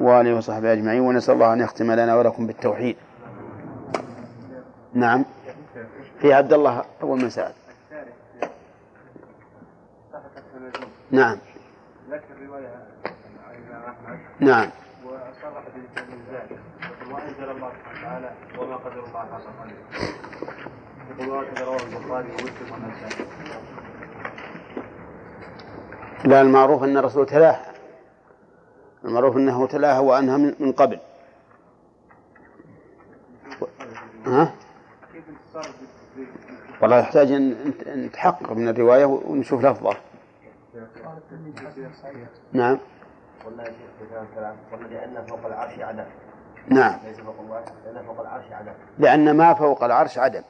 وآله 0.00 0.36
وصحبه 0.36 0.72
أجمعين 0.72 1.00
ونسأل 1.00 1.34
الله 1.34 1.52
أن 1.52 1.60
يختم 1.60 1.92
لنا 1.92 2.16
ولكم 2.16 2.46
بالتوحيد. 2.46 2.96
نعم. 4.94 5.24
في 6.20 6.32
عبد 6.32 6.52
الله 6.52 6.84
أول 7.02 7.22
من 7.22 7.30
سأل. 7.30 7.52
نعم. 11.10 11.38
ذكر 12.10 12.46
رواية 12.48 12.68
عن 13.46 13.54
الإمام 13.54 13.82
أحمد 13.82 14.18
نعم. 14.40 14.70
وصرح 15.04 15.64
الله 17.50 17.70
سبحانه 17.70 18.00
وتعالى 18.00 18.30
وما 18.58 18.76
قدر 18.76 19.04
الله 19.04 19.24
لا 26.24 26.40
المعروف 26.40 26.82
أن 26.82 26.96
الرسول 26.96 27.26
تلاها. 27.26 27.72
المعروف 29.04 29.36
أنه 29.36 29.66
تلاها 29.66 29.98
وأنها 30.00 30.36
من 30.36 30.54
من 30.60 30.72
قبل 30.72 30.98
ها؟ 34.26 34.52
والله 36.82 36.98
يحتاج 36.98 37.32
أن 37.32 37.72
نتحقق 37.86 38.52
من 38.52 38.68
الرواية 38.68 39.04
ونشوف 39.04 39.64
لفظه 39.64 39.96
نعم. 42.52 42.78
قلنا 43.46 43.62
يا 43.62 43.68
شيخ 43.68 44.18
قلنا 44.72 44.86
لأن 44.86 45.26
فوق 45.26 45.46
العرش 45.46 45.78
عدم 45.78 46.04
نعم. 46.68 46.98
ليس 47.04 47.20
فوق 47.20 47.34
الله 47.40 47.64
لأن 47.84 48.06
فوق 48.06 48.20
العرش 48.20 48.52
عدم 48.52 48.72
لأن 48.98 49.36
ما 49.36 49.54
فوق 49.54 49.84
العرش 49.84 50.18
عدم. 50.18 50.42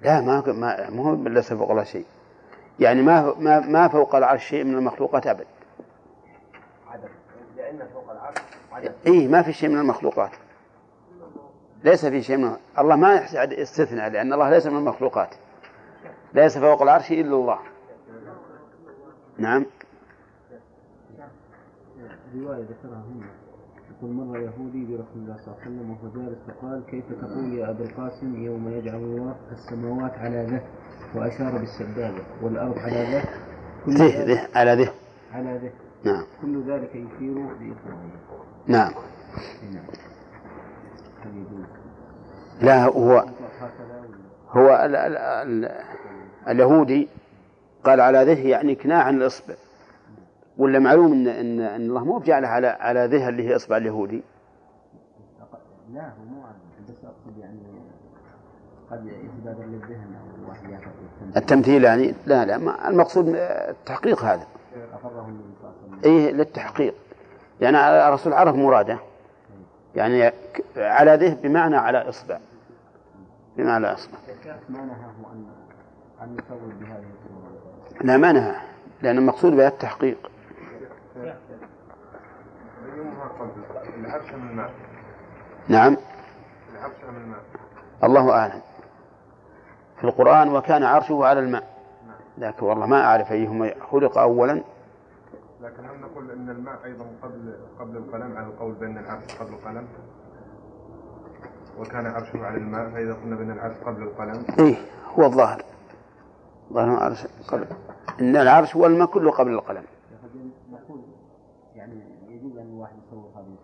لا 0.00 0.20
ما 0.20 0.42
ما 0.46 0.90
مو 0.90 1.14
ليس 1.14 1.52
فوق 1.52 1.70
الله 1.70 1.84
شيء. 1.84 2.04
يعني 2.80 3.02
ما 3.02 3.34
ما 3.38 3.60
ما 3.60 3.88
فوق 3.88 4.14
العرش 4.14 4.44
شيء 4.44 4.64
من 4.64 4.74
المخلوقات 4.74 5.26
أبد. 5.26 5.46
عدم. 6.90 7.08
لأن 7.56 7.88
فوق 7.94 8.10
العرش 8.10 8.38
عدم. 8.72 8.92
إيه 9.06 9.28
ما 9.28 9.42
في 9.42 9.52
شيء 9.52 9.68
من 9.68 9.78
المخلوقات. 9.78 10.30
ليس 11.84 12.06
في 12.06 12.22
شيء 12.22 12.36
من 12.36 12.56
الله 12.78 12.96
ما 12.96 13.14
يحتاج 13.14 13.52
استثناء 13.52 14.10
لأن 14.10 14.32
الله 14.32 14.50
ليس 14.50 14.66
من 14.66 14.76
المخلوقات. 14.76 15.34
ليس 16.34 16.58
فوق 16.58 16.82
العرش 16.82 17.10
إلا 17.12 17.36
الله. 17.36 17.58
نعم. 19.38 19.66
رواية 22.34 22.62
ذكرها 22.62 23.04
هنا. 23.08 23.26
يقول 23.90 24.10
مر 24.10 24.38
يهودي 24.38 24.84
برسول 24.84 25.06
الله 25.16 25.36
صلى 25.36 25.54
الله 25.54 25.60
عليه 25.60 25.70
وسلم 25.70 25.90
وهو 25.90 26.08
جالس 26.14 26.38
فقال 26.48 26.82
كيف 26.86 27.04
تقول 27.20 27.52
يا 27.52 27.70
أبا 27.70 27.84
القاسم 27.84 28.44
يوم 28.44 28.68
يجعل 28.68 28.94
الله 28.98 29.36
السماوات 29.52 30.12
على 30.12 30.46
ذه؟ 30.50 30.62
وأشار 31.14 31.58
بالسبابة 31.58 32.22
والأرض 32.42 32.78
على 32.78 33.02
ذه؟ 33.02 33.24
كل 33.86 33.92
ذه 33.92 34.24
ذه 34.24 34.48
على 34.54 34.74
ذه. 34.74 34.92
على 35.32 35.58
ذه. 35.58 35.72
نعم. 36.04 36.24
كل 36.42 36.72
ذلك 36.72 36.90
يشير 36.90 37.34
بإخوانه 37.34 38.10
نعم. 38.66 38.92
نعم. 39.72 39.84
لا 42.62 42.84
هو 42.84 43.24
هو 44.50 44.68
ال 44.84 44.96
ال 44.96 45.16
ال 45.16 45.70
اليهودي 46.48 47.08
قال 47.84 48.00
على 48.00 48.24
ذه 48.24 48.48
يعني 48.48 48.74
كناع 48.74 49.02
عن 49.02 49.16
الإصبع 49.16 49.54
ولا 50.58 50.78
معلوم 50.78 51.12
ان 51.12 51.28
ان 51.28 51.60
إن 51.60 51.80
الله 51.80 52.04
مو 52.04 52.18
بجعله 52.18 52.48
على 52.48 52.66
على 52.66 53.06
ذه 53.06 53.28
اللي 53.28 53.48
هي 53.48 53.56
اصبع 53.56 53.76
اليهودي. 53.76 54.22
لا 55.92 56.02
هو 56.02 56.24
مو 56.30 56.42
بس 56.88 57.04
أقصد 57.04 57.38
يعني 57.38 57.58
قد 58.90 59.08
إثباتا 59.08 59.62
للذهن 59.62 60.14
يعتقد 60.70 61.36
التمثيل. 61.36 61.84
يعني 61.84 62.14
لا 62.26 62.44
لا 62.44 62.58
ما 62.58 62.88
المقصود 62.88 63.28
التحقيق 63.36 64.24
هذا. 64.24 64.46
إيه 66.04 66.32
للتحقيق. 66.32 66.94
يعني 67.60 68.08
الرسول 68.08 68.32
عرف 68.32 68.54
مراده. 68.54 68.98
يعني 69.98 70.32
على 70.76 71.14
ذه 71.14 71.36
بمعنى 71.42 71.76
على 71.76 72.08
إصبع. 72.08 72.38
بمعنى 73.56 73.86
على 73.86 73.94
إصبع. 73.94 74.18
ما 74.68 74.78
نهاه 74.78 75.32
أن 75.32 75.46
أن 76.22 76.36
يصور 76.38 76.72
بهذه 76.80 77.04
الصورة 77.14 78.04
لا 78.04 78.16
ما 78.16 78.32
نهى 78.32 78.56
لأن 79.02 79.18
المقصود 79.18 79.52
بها 79.52 79.68
التحقيق. 79.68 80.30
أيهما 81.16 81.38
نعم. 85.68 85.96
العرش 86.74 86.94
من 87.10 87.16
الماء. 87.16 87.40
الله 88.04 88.30
أعلم. 88.32 88.60
في 89.96 90.04
القرآن 90.04 90.48
وكان 90.48 90.84
عرشه 90.84 91.26
على 91.26 91.40
الماء. 91.40 91.64
لكن 92.38 92.66
والله 92.66 92.86
ما 92.86 93.04
أعرف 93.04 93.32
أيهما 93.32 93.74
خلق 93.90 94.18
اولا 94.18 94.62
لكن 95.60 95.84
هل 95.84 96.00
نقول 96.00 96.30
أن 96.30 96.50
الماء 96.50 96.84
أيضا 96.84 97.06
قبل 97.22 97.54
قبل 97.80 97.96
القلم 97.96 98.36
على 98.36 98.46
القول 98.46 98.72
بأن 98.72 98.98
العرش 98.98 99.36
قبل 99.40 99.52
القلم؟ 99.54 99.88
وكان 101.78 102.06
عرشه 102.06 102.44
على 102.44 102.56
الماء 102.56 102.90
فإذا 102.90 103.14
قلنا 103.14 103.36
بأن 103.36 103.50
العرش 103.50 103.76
قبل 103.76 104.02
القلم؟ 104.02 104.44
إيه 104.58 104.76
هو 105.18 105.24
الظاهر. 105.24 105.62
الظاهر 106.70 107.02
عرش 107.02 107.26
قبل 107.48 107.66
إن 108.20 108.36
العرش 108.36 108.76
والماء 108.76 109.06
كله 109.06 109.30
قبل 109.30 109.50
القلم. 109.50 109.82
نقول 110.72 111.00
يعني 111.76 112.02
يجوز 112.28 112.56
أن 112.56 112.66
الواحد 112.66 112.94
يصور 113.06 113.30
هذه 113.36 113.56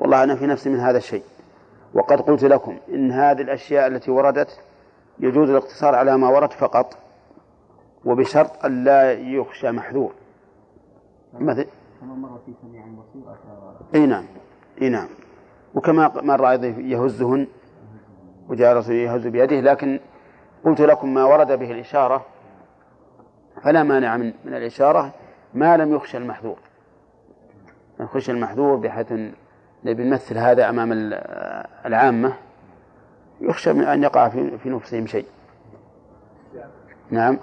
والله 0.00 0.22
أنا 0.22 0.36
في 0.36 0.46
نفسي 0.46 0.70
من 0.70 0.80
هذا 0.80 0.98
الشيء. 0.98 1.22
وقد 1.94 2.20
قلت 2.20 2.44
لكم 2.44 2.78
إن 2.88 3.10
هذه 3.10 3.42
الأشياء 3.42 3.86
التي 3.86 4.10
وردت 4.10 4.60
يجوز 5.18 5.50
الاقتصار 5.50 5.94
على 5.94 6.16
ما 6.16 6.28
ورد 6.28 6.52
فقط 6.52 6.98
وبشرط 8.04 8.64
أن 8.64 8.84
لا 8.84 9.12
يخشى 9.12 9.70
محذور. 9.70 10.12
مثل 11.40 11.66
كما 12.00 12.14
مر 12.14 12.38
في 12.46 12.52
سميع 12.62 12.82
بصير 12.86 13.22
أشار 13.32 13.76
إي 13.94 14.06
نعم 14.06 14.24
إي 14.82 14.88
نعم. 14.88 15.08
وكما 15.74 16.12
مر 16.22 16.50
أيضا 16.50 16.66
يهزهن 16.66 17.46
وجاء 18.48 18.72
الرسول 18.72 18.94
يهز 18.94 19.26
بيده 19.26 19.60
لكن 19.60 20.00
قلت 20.64 20.80
لكم 20.80 21.14
ما 21.14 21.24
ورد 21.24 21.52
به 21.58 21.70
الإشارة 21.72 22.26
فلا 23.62 23.82
مانع 23.82 24.16
من 24.16 24.32
من 24.44 24.54
الإشارة 24.54 25.12
ما 25.54 25.76
لم 25.76 25.94
يخشى 25.94 26.16
المحذور. 26.16 26.58
يخشى 28.00 28.32
المحذور 28.32 28.76
بحيث 28.76 29.12
إن 29.12 29.32
نبي 29.84 30.04
نمثل 30.04 30.38
هذا 30.38 30.68
أمام 30.68 30.92
ال- 30.92 31.14
العامة 31.86 32.32
يخشى 33.40 33.72
من 33.72 33.82
أن 33.84 34.02
يقع 34.02 34.28
في 34.28 34.58
في 34.58 34.70
نفسهم 34.70 35.06
شيء. 35.06 35.26
نعم. 37.10 37.38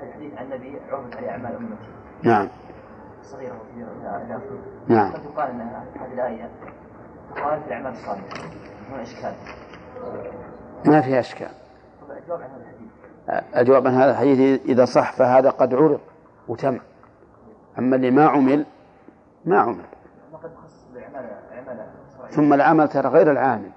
قوله 0.00 0.08
تعالى 0.08 0.08
فسوى 0.08 0.08
عملكم 0.08 0.08
ورسوله 0.08 0.12
في 0.12 0.12
حديث 0.12 0.38
عن 0.38 0.44
النبي 0.44 0.80
عرضت 0.90 1.16
عليه 1.16 1.30
أعمال 1.30 1.56
أمتي. 1.56 1.74
نعم. 2.22 2.48
صغيرة 3.22 3.54
وكبيرة 3.54 3.88
إلى 3.88 4.36
اخره 4.36 4.58
نعم. 4.88 5.12
قد 5.12 5.24
يقال 5.24 5.50
أن 5.50 5.60
هذه 5.60 6.12
الآية 6.14 6.50
تقال 7.36 7.60
في 7.60 7.66
الأعمال 7.66 7.92
الصالحة. 7.92 8.26
هنا 8.90 9.02
إشكال. 9.02 9.34
ما 10.86 11.00
فيها 11.00 11.20
إشكال. 11.20 11.50
الجواب 12.10 12.42
عن 12.42 12.50
هذا 12.50 12.60
الحديث. 12.60 13.56
الجواب 13.56 13.86
عن 13.86 13.94
هذا 13.94 14.10
الحديث 14.10 14.60
إذا 14.64 14.84
صح 14.84 15.12
فهذا 15.12 15.50
قد 15.50 15.74
عرض 15.74 16.00
وتم. 16.48 16.80
أما 17.78 17.96
اللي 17.96 18.10
ما 18.10 18.26
عمل 18.26 18.66
ما 19.44 19.60
عمل. 19.60 19.84
ثم 22.30 22.52
العمل 22.52 22.88
ترى 22.88 23.08
غير 23.08 23.30
العامل. 23.30 23.70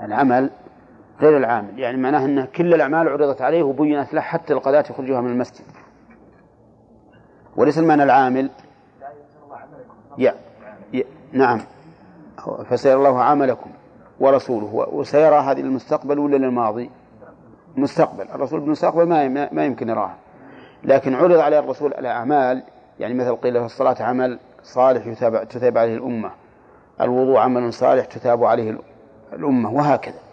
العمل 0.00 0.50
غير 1.20 1.36
العامل. 1.36 1.78
يعني 1.78 1.96
معناه 1.96 2.24
أن 2.24 2.44
كل 2.44 2.74
الأعمال 2.74 3.08
عرضت 3.08 3.42
عليه 3.42 3.62
وبينت 3.62 4.14
له 4.14 4.20
حتى 4.20 4.52
القضاة 4.52 4.84
يخرجها 4.90 5.20
من 5.20 5.30
المسجد. 5.30 5.64
وليس 7.56 7.78
المعنى 7.78 8.02
العامل. 8.02 8.50
يا 10.18 10.34
يا 10.92 11.04
نعم. 11.32 11.60
فسيرى 12.70 12.94
الله 12.94 13.22
عملكم 13.22 13.70
ورسوله. 14.20 14.88
وسيرى 14.92 15.36
هذه 15.36 15.60
المستقبل 15.60 16.18
ولا 16.18 16.36
للماضي؟ 16.36 16.90
مستقبل. 17.76 18.28
الرسول 18.34 18.60
بالمستقبل 18.60 19.06
ما 19.06 19.48
ما 19.52 19.64
يمكن 19.64 19.88
يراها. 19.88 20.16
لكن 20.84 21.14
عرض 21.14 21.38
على 21.38 21.58
الرسول 21.58 21.94
الأعمال 21.94 22.62
يعني 23.00 23.14
مثل 23.14 23.36
قيل 23.36 23.58
في 23.58 23.66
الصلاة 23.66 24.02
عمل 24.02 24.38
صالح 24.62 25.06
يتابع 25.06 25.44
تتابع 25.44 25.80
عليه 25.80 25.94
الأمة. 25.94 26.30
الوضوء 27.00 27.38
عمل 27.38 27.72
صالح 27.72 28.04
تتابع 28.04 28.48
عليه 28.48 28.78
الأمة. 29.32 29.72
وهكذا. 29.72 30.27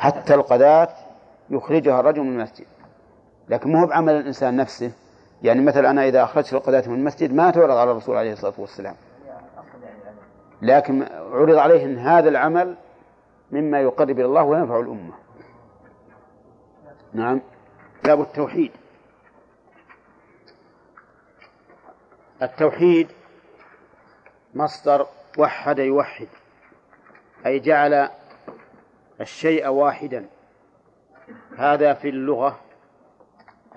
حتى 0.00 0.34
القذاة 0.34 0.88
يخرجها 1.50 2.00
الرجل 2.00 2.20
من 2.20 2.32
المسجد. 2.32 2.66
لكن 3.48 3.72
مو 3.72 3.86
بعمل 3.86 4.12
الإنسان 4.12 4.56
نفسه. 4.56 4.92
يعني 5.42 5.60
مثلا 5.60 5.90
أنا 5.90 6.08
إذا 6.08 6.22
أخرجت 6.22 6.52
القذاة 6.52 6.88
من 6.88 6.94
المسجد 6.94 7.34
ما 7.34 7.50
تعرض 7.50 7.76
على 7.76 7.90
الرسول 7.90 8.16
عليه 8.16 8.32
الصلاة 8.32 8.54
والسلام. 8.58 8.94
لكن 10.62 11.02
عرض 11.32 11.56
عليه 11.56 11.84
أن 11.84 11.98
هذا 11.98 12.28
العمل 12.28 12.76
مما 13.52 13.80
يقرب 13.80 14.10
إلى 14.10 14.24
الله 14.24 14.42
وينفع 14.42 14.80
الأمة. 14.80 15.14
نعم. 17.12 17.40
باب 18.04 18.20
التوحيد. 18.20 18.72
التوحيد 22.42 23.08
مصدر 24.54 25.06
وحد 25.38 25.78
يوحد. 25.78 26.28
أي 27.46 27.58
جعل 27.58 28.08
الشيء 29.20 29.68
واحدا. 29.68 30.26
هذا 31.58 31.94
في 31.94 32.08
اللغة 32.08 32.58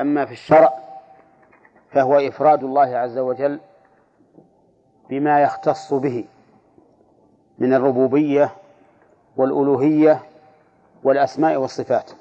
أما 0.02 0.26
في 0.26 0.32
الشرع 0.32 0.74
فهو 1.92 2.20
إفراد 2.20 2.64
الله 2.64 2.98
عز 2.98 3.18
وجل 3.18 3.60
بما 5.10 5.42
يختص 5.42 5.94
به 5.94 6.26
من 7.60 7.74
الربوبية 7.74 8.52
والألوهية 9.38 10.20
والأسماء 11.04 11.58
والصفات. 11.58 12.12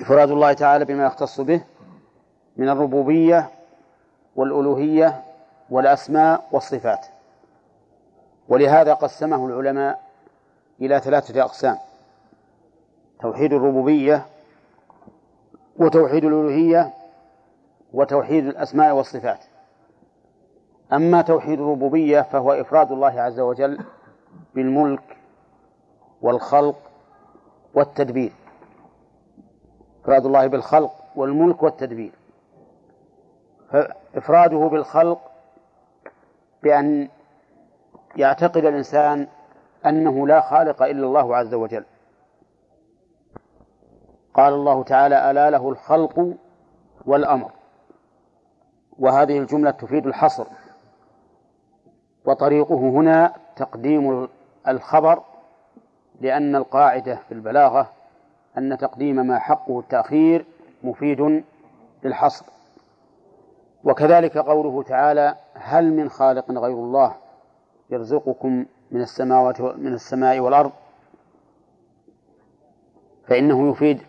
إفراد 0.00 0.30
الله 0.30 0.52
تعالى 0.52 0.84
بما 0.84 1.06
يختص 1.06 1.40
به 1.40 1.60
من 2.56 2.68
الربوبية 2.68 3.50
والألوهية 4.36 5.22
والأسماء 5.70 6.48
والصفات. 6.52 7.06
ولهذا 8.48 8.94
قسمه 8.94 9.46
العلماء 9.46 10.05
إلى 10.80 11.00
ثلاثة 11.00 11.42
أقسام. 11.42 11.76
توحيد 13.20 13.52
الربوبية 13.52 14.26
وتوحيد 15.76 16.24
الألوهية 16.24 16.94
وتوحيد 17.92 18.46
الأسماء 18.46 18.94
والصفات. 18.94 19.44
أما 20.92 21.22
توحيد 21.22 21.60
الربوبية 21.60 22.20
فهو 22.20 22.52
إفراد 22.52 22.92
الله 22.92 23.20
عز 23.20 23.40
وجل 23.40 23.78
بالملك 24.54 25.16
والخلق 26.22 26.78
والتدبير. 27.74 28.32
إفراد 30.02 30.26
الله 30.26 30.46
بالخلق 30.46 30.92
والملك 31.16 31.62
والتدبير. 31.62 32.12
فإفراده 33.70 34.58
بالخلق 34.58 35.20
بأن 36.62 37.08
يعتقد 38.16 38.64
الإنسان 38.64 39.26
أنه 39.88 40.26
لا 40.26 40.40
خالق 40.40 40.82
إلا 40.82 41.06
الله 41.06 41.36
عز 41.36 41.54
وجل. 41.54 41.84
قال 44.34 44.52
الله 44.54 44.82
تعالى 44.82 45.30
ألا 45.30 45.50
له 45.50 45.68
الخلق 45.68 46.34
والأمر. 47.06 47.50
وهذه 48.98 49.38
الجملة 49.38 49.70
تفيد 49.70 50.06
الحصر. 50.06 50.46
وطريقه 52.24 52.78
هنا 52.78 53.32
تقديم 53.56 54.28
الخبر 54.68 55.22
لأن 56.20 56.56
القاعدة 56.56 57.16
في 57.28 57.34
البلاغة 57.34 57.92
أن 58.58 58.78
تقديم 58.78 59.16
ما 59.16 59.38
حقه 59.38 59.80
التأخير 59.80 60.46
مفيد 60.82 61.44
للحصر. 62.04 62.46
وكذلك 63.84 64.38
قوله 64.38 64.82
تعالى 64.82 65.36
هل 65.54 65.92
من 65.92 66.08
خالق 66.08 66.50
غير 66.50 66.74
الله 66.74 67.14
يرزقكم 67.90 68.66
من 68.90 69.00
السماوات 69.02 69.60
من 69.60 69.94
السماء 69.94 70.40
والأرض 70.40 70.72
فإنه 73.28 73.70
يفيد 73.70 74.00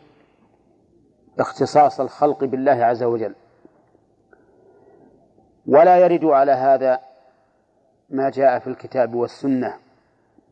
اختصاص 1.40 2.00
الخلق 2.00 2.44
بالله 2.44 2.86
عز 2.86 3.04
وجل. 3.04 3.36
ولا 5.68 5.98
يرد 5.98 6.26
على 6.26 6.52
هذا 6.52 7.00
ما 8.10 8.30
جاء 8.30 8.60
في 8.60 8.68
الكتاب 8.68 9.16
والسنة 9.16 9.74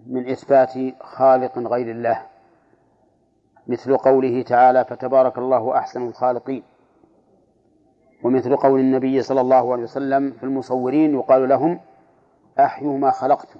من 0.08 0.30
إثبات 0.30 0.74
خالق 1.02 1.58
غير 1.58 1.92
الله 1.92 2.26
مثل 3.68 3.98
قوله 3.98 4.42
تعالى 4.42 4.86
فتبارك 4.86 5.38
الله 5.38 5.78
أحسن 5.78 6.08
الخالقين 6.08 6.64
ومثل 8.24 8.56
قول 8.56 8.80
النبي 8.80 9.22
صلى 9.22 9.42
الله 9.42 9.74
عليه 9.74 9.84
وسلم 9.84 10.32
في 10.32 10.44
المصورين 10.44 11.14
يقال 11.14 11.50
لهم 11.50 11.80
أحيوا 12.60 12.98
ما 12.98 13.12
خلقتم 13.12 13.60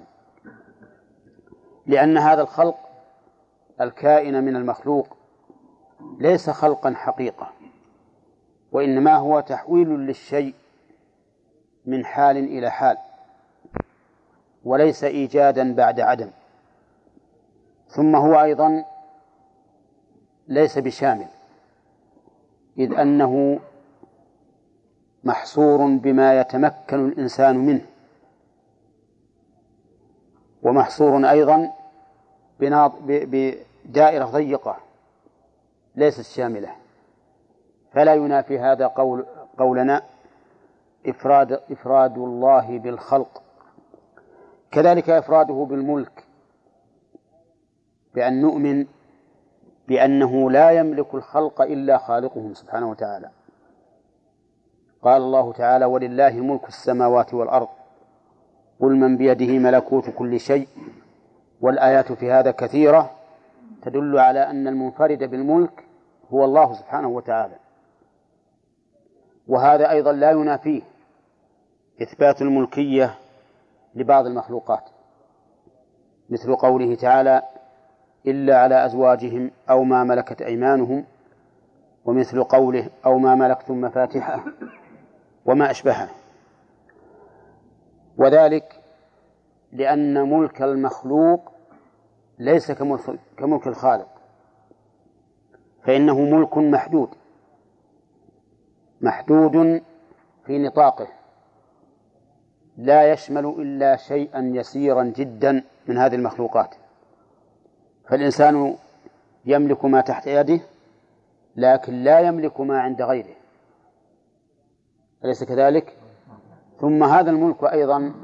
لأن 1.86 2.18
هذا 2.18 2.42
الخلق 2.42 2.78
الكائن 3.80 4.44
من 4.44 4.56
المخلوق 4.56 5.16
ليس 6.18 6.50
خلقا 6.50 6.94
حقيقة 6.94 7.52
وإنما 8.72 9.14
هو 9.16 9.40
تحويل 9.40 9.88
للشيء 9.88 10.54
من 11.86 12.04
حال 12.04 12.36
إلى 12.36 12.70
حال 12.70 12.96
وليس 14.64 15.04
إيجادا 15.04 15.74
بعد 15.74 16.00
عدم. 16.00 16.30
ثم 17.88 18.16
هو 18.16 18.42
أيضا 18.42 18.84
ليس 20.48 20.78
بشامل 20.78 21.26
إذ 22.78 22.92
أنه 22.94 23.60
محصور 25.24 25.86
بما 25.96 26.40
يتمكن 26.40 27.08
الإنسان 27.08 27.56
منه 27.56 27.86
ومحصور 30.62 31.30
أيضا 31.30 31.72
بدائرة 32.60 34.24
ضيقة 34.24 34.76
ليست 35.96 36.20
شاملة. 36.20 36.72
فلا 37.92 38.14
ينافي 38.14 38.58
هذا 38.58 38.86
قول 38.86 39.26
قولنا 39.58 40.02
إفراد 41.06 41.52
إفراد 41.70 42.18
الله 42.18 42.78
بالخلق. 42.78 43.42
كذلك 44.70 45.10
إفراده 45.10 45.66
بالملك 45.70 46.24
بأن 48.14 48.40
نؤمن 48.40 48.86
بأنه 49.88 50.50
لا 50.50 50.70
يملك 50.70 51.14
الخلق 51.14 51.62
إلا 51.62 51.98
خالقهم 51.98 52.54
سبحانه 52.54 52.90
وتعالى. 52.90 53.30
قال 55.02 55.22
الله 55.22 55.52
تعالى 55.52 55.84
ولله 55.84 56.30
ملك 56.30 56.68
السماوات 56.68 57.34
والأرض 57.34 57.68
قل 58.80 58.96
من 58.96 59.16
بيده 59.16 59.58
ملكوت 59.58 60.10
كل 60.10 60.40
شيء 60.40 60.68
والآيات 61.60 62.12
في 62.12 62.30
هذا 62.30 62.50
كثيرة 62.50 63.10
تدل 63.82 64.18
على 64.18 64.50
أن 64.50 64.68
المنفرد 64.68 65.18
بالملك 65.18 65.84
هو 66.30 66.44
الله 66.44 66.72
سبحانه 66.74 67.08
وتعالى. 67.08 67.54
وهذا 69.48 69.90
أيضا 69.90 70.12
لا 70.12 70.30
ينافيه 70.30 70.82
إثبات 72.02 72.42
الملكية 72.42 73.14
لبعض 73.94 74.26
المخلوقات 74.26 74.84
مثل 76.30 76.56
قوله 76.56 76.94
تعالى 76.94 77.42
إلا 78.26 78.58
على 78.58 78.86
أزواجهم 78.86 79.50
أو 79.70 79.84
ما 79.84 80.04
ملكت 80.04 80.42
أيمانهم 80.42 81.04
ومثل 82.04 82.44
قوله 82.44 82.90
أو 83.06 83.18
ما 83.18 83.34
ملكتم 83.34 83.80
مفاتحه 83.80 84.44
وما 85.46 85.70
أشبهه. 85.70 86.08
وذلك 88.18 88.75
لأن 89.72 90.30
ملك 90.30 90.62
المخلوق 90.62 91.52
ليس 92.38 92.72
كملك, 92.72 93.66
الخالق. 93.66 94.08
فإنه 95.82 96.20
ملك 96.20 96.58
محدود. 96.58 97.08
محدود 99.00 99.82
في 100.46 100.58
نطاقه. 100.58 101.08
لا 102.76 103.12
يشمل 103.12 103.46
إلا 103.46 103.96
شيئا 103.96 104.40
يسيرا 104.54 105.04
جدا 105.04 105.64
من 105.86 105.98
هذه 105.98 106.14
المخلوقات. 106.14 106.74
فالإنسان 108.08 108.76
يملك 109.44 109.84
ما 109.84 110.00
تحت 110.00 110.26
يده 110.26 110.60
لكن 111.56 111.92
لا 111.92 112.20
يملك 112.20 112.60
ما 112.60 112.80
عند 112.80 113.02
غيره. 113.02 113.34
أليس 115.24 115.44
كذلك؟ 115.44 115.96
ثم 116.80 117.04
هذا 117.04 117.30
الملك 117.30 117.64
أيضا 117.64 118.14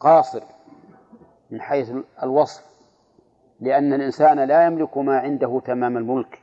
قاصر. 0.00 0.42
من 1.52 1.60
حيث 1.60 1.92
الوصف 2.22 2.64
لأن 3.60 3.92
الإنسان 3.92 4.40
لا 4.40 4.66
يملك 4.66 4.98
ما 4.98 5.18
عنده 5.18 5.60
تمام 5.64 5.96
الملك 5.96 6.40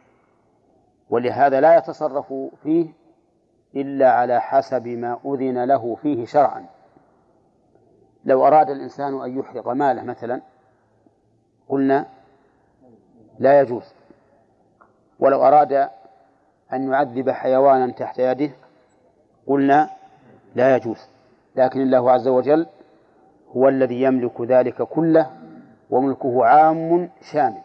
ولهذا 1.10 1.62
لا 1.62 1.78
يتصرف 1.78 2.34
فيه 2.64 2.90
إلا 3.76 4.12
على 4.12 4.42
حسب 4.42 4.88
ما 4.88 5.20
أذن 5.26 5.64
له 5.64 5.96
فيه 5.96 6.26
شرعا. 6.26 6.66
لو 8.26 8.48
أراد 8.48 8.70
الإنسان 8.70 9.22
أن 9.22 9.40
يحرق 9.40 9.68
ماله 9.68 10.04
مثلا 10.04 10.42
قلنا 11.70 12.06
لا 13.40 13.62
يجوز. 13.62 13.94
ولو 15.20 15.44
أراد 15.44 15.90
أن 16.74 16.92
يعذب 16.92 17.30
حيوانا 17.30 17.92
تحت 17.92 18.20
يده 18.20 18.52
قلنا 19.48 19.90
لا 20.56 20.76
يجوز. 20.76 21.10
لكن 21.56 21.82
الله 21.82 22.12
عز 22.12 22.28
وجل 22.28 22.68
هو 23.58 23.68
الذي 23.68 24.02
يملك 24.02 24.42
ذلك 24.42 24.82
كله 24.82 25.32
وملكه 25.90 26.46
عام 26.46 27.10
شامل. 27.22 27.62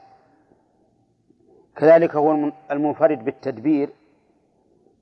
كذلك 1.76 2.16
هو 2.16 2.50
المنفرد 2.70 3.24
بالتدبير 3.24 3.90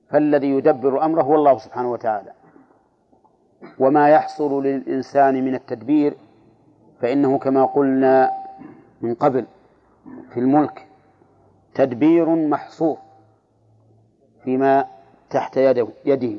فالذي 0.09 0.49
يدبر 0.49 1.05
أمره 1.05 1.21
هو 1.21 1.35
الله 1.35 1.57
سبحانه 1.57 1.91
وتعالى. 1.91 2.31
وما 3.79 4.09
يحصل 4.09 4.63
للإنسان 4.63 5.45
من 5.45 5.55
التدبير 5.55 6.13
فإنه 7.01 7.37
كما 7.37 7.65
قلنا 7.65 8.31
من 9.01 9.13
قبل 9.13 9.45
في 10.33 10.39
الملك 10.39 10.87
تدبير 11.73 12.29
محصور 12.29 12.97
فيما 14.43 14.85
تحت 15.29 15.57
يده, 16.05 16.35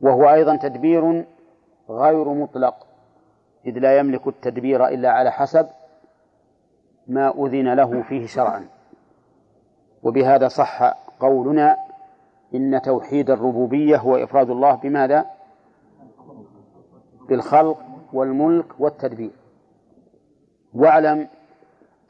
وهو 0.00 0.30
أيضا 0.30 0.56
تدبير 0.56 1.24
غير 1.90 2.28
مطلق. 2.28 2.83
إذ 3.66 3.78
لا 3.78 3.98
يملك 3.98 4.26
التدبير 4.26 4.88
إلا 4.88 5.10
على 5.10 5.30
حسب 5.32 5.66
ما 7.06 7.46
أذن 7.46 7.74
له 7.74 8.02
فيه 8.02 8.26
شرعا. 8.26 8.68
وبهذا 10.02 10.48
صح 10.48 10.82
قولنا 11.20 11.76
إن 12.54 12.82
توحيد 12.82 13.30
الربوبية 13.30 13.96
هو 13.96 14.16
إفراد 14.16 14.50
الله 14.50 14.74
بماذا؟ 14.74 15.26
بالخلق 17.28 17.78
والملك 18.12 18.80
والتدبير. 18.80 19.30
واعلم 20.74 21.28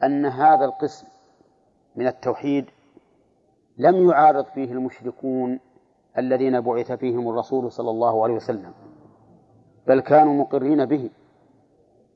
أن 0.03 0.27
هذا 0.27 0.65
القسم 0.65 1.07
من 1.97 2.07
التوحيد 2.07 2.71
لم 3.79 4.11
يعارض 4.11 4.45
فيه 4.45 4.73
المشركون 4.73 5.61
الذين 6.19 6.61
بعث 6.61 6.93
فيهم 6.93 7.29
الرسول 7.29 7.73
صلى 7.73 7.91
الله 7.91 8.23
عليه 8.23 8.35
وسلم 8.35 8.73
بل 9.87 10.01
كانوا 10.01 10.35
مقرين 10.35 10.85
به. 10.85 11.11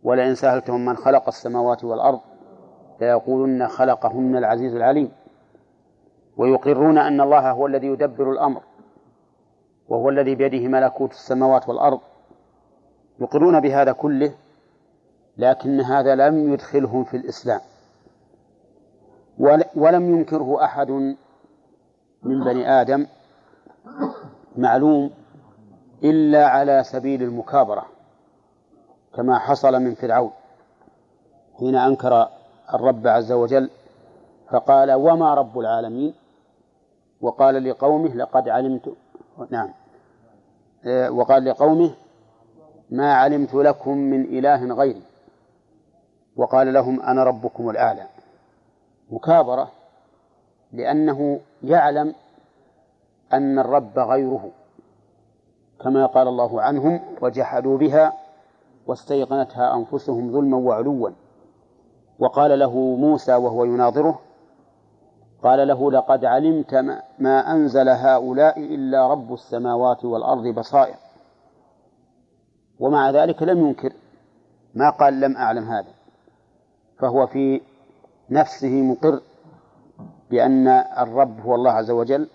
ولئن 0.05 0.35
سألتهم 0.35 0.85
من 0.85 0.97
خلق 0.97 1.29
السماوات 1.29 1.85
والأرض 1.85 2.21
ليقولن 3.01 3.69
خلقهن 3.69 4.37
العزيز 4.37 4.75
العليم. 4.75 5.13
ويقرون 6.37 6.99
أن 6.99 7.21
الله 7.21 7.51
هو 7.51 7.67
الذي 7.67 7.87
يدبر 7.87 8.33
الأمر 8.33 8.63
وهو 9.89 10.09
الذي 10.09 10.35
بيده 10.35 10.69
ملكوت 10.69 11.11
السماوات 11.11 11.69
والأرض. 11.69 12.01
يقرون 13.21 13.61
بهذا 13.61 13.93
كله 13.93 14.33
لكن 15.37 15.81
هذا 15.81 16.15
لم 16.15 16.53
يدخلهم 16.53 17.05
في 17.05 17.17
الإسلام. 17.17 17.61
ولم 19.77 20.15
ينكره 20.15 20.65
أحد 20.65 20.91
من 22.23 22.45
بني 22.45 22.81
آدم 22.81 23.07
معلوم 24.57 25.11
إلا 26.05 26.47
على 26.47 26.85
سبيل 26.85 27.23
المكابرة. 27.23 27.98
كما 29.15 29.39
حصل 29.39 29.83
من 29.83 29.95
فرعون 29.95 30.31
حين 31.59 31.75
أنكر 31.77 32.29
الرب 32.75 33.07
عز 33.07 33.33
وجل 33.33 33.71
فقال 34.51 34.93
وما 34.93 35.35
رب 35.35 35.59
العالمين؟ 35.59 36.15
وقال 37.21 37.65
لقومه 37.65 38.15
لقد 38.15 38.49
علمت 38.49 38.95
نعم. 39.51 39.71
وقال 41.09 41.45
لقومه 41.45 41.91
ما 42.91 43.15
علمت 43.15 43.55
لكم 43.55 43.99
من 43.99 44.25
إله 44.25 44.75
غيري. 44.75 45.03
وقال 46.37 46.73
لهم 46.73 47.01
أنا 47.01 47.25
ربكم 47.25 47.71
الأعلى. 47.71 48.07
مكابرة 49.11 49.71
لأنه 50.73 51.41
يعلم 51.63 52.15
أن 53.33 53.59
الرب 53.59 53.99
غيره 53.99 54.51
كما 55.81 56.07
قال 56.07 56.29
الله 56.29 56.63
عنهم 56.63 57.01
وجحدوا 57.21 57.79
بها 57.79 58.13
واستيقنتها 58.89 59.77
أنفسهم 59.77 60.33
ظلما 60.33 60.57
وعلوا. 60.57 61.11
وقال 62.19 62.59
له 62.59 62.75
موسى 62.97 63.35
وهو 63.35 63.65
يناظره 63.65 64.19
قال 65.43 65.69
له 65.69 65.93
لقد 65.93 66.25
علمت 66.25 66.75
ما 67.19 67.53
أنزل 67.53 67.89
هؤلاء 67.89 68.59
إلا 68.59 69.09
رب 69.09 69.33
السماوات 69.33 70.05
والأرض 70.05 70.47
بصائر. 70.47 70.95
ومع 72.81 73.11
ذلك 73.11 73.43
لم 73.43 73.67
ينكر 73.67 73.93
ما 74.75 74.91
قال 74.91 75.21
لم 75.21 75.37
أعلم 75.37 75.65
هذا. 75.65 75.93
فهو 76.99 77.27
في 77.27 77.61
نفسه 78.31 78.83
مقر 78.83 79.21
بأن 80.31 80.69
الرب 80.99 81.41
هو 81.41 81.55
الله 81.55 81.71
عز 81.71 81.91
وجل 81.91 82.29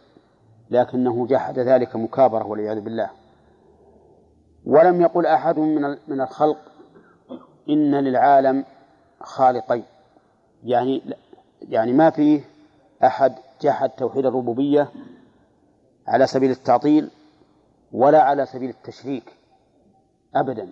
لكنه 0.70 1.28
جحد 1.28 1.60
ذلك 1.60 1.96
مكابرة 1.96 2.48
والعياذ 2.48 2.82
بالله. 2.82 3.10
ولم 4.66 5.02
يقل 5.02 5.26
أحد 5.26 5.60
من 5.60 5.98
من 6.08 6.22
الخلق 6.22 6.58
إن 7.70 7.96
للعالم 7.96 8.66
خالقين. 9.22 9.84
يعني 10.64 11.02
يعني 11.62 11.94
ما 11.94 12.10
فيه 12.10 12.42
أحد 13.04 13.36
جحد 13.62 13.90
توحيد 13.90 14.26
الربوبية 14.26 14.90
على 16.08 16.28
سبيل 16.28 16.52
التعطيل 16.52 17.10
ولا 17.92 18.22
على 18.24 18.46
سبيل 18.46 18.70
التشريك 18.70 19.34
أبدا. 20.36 20.70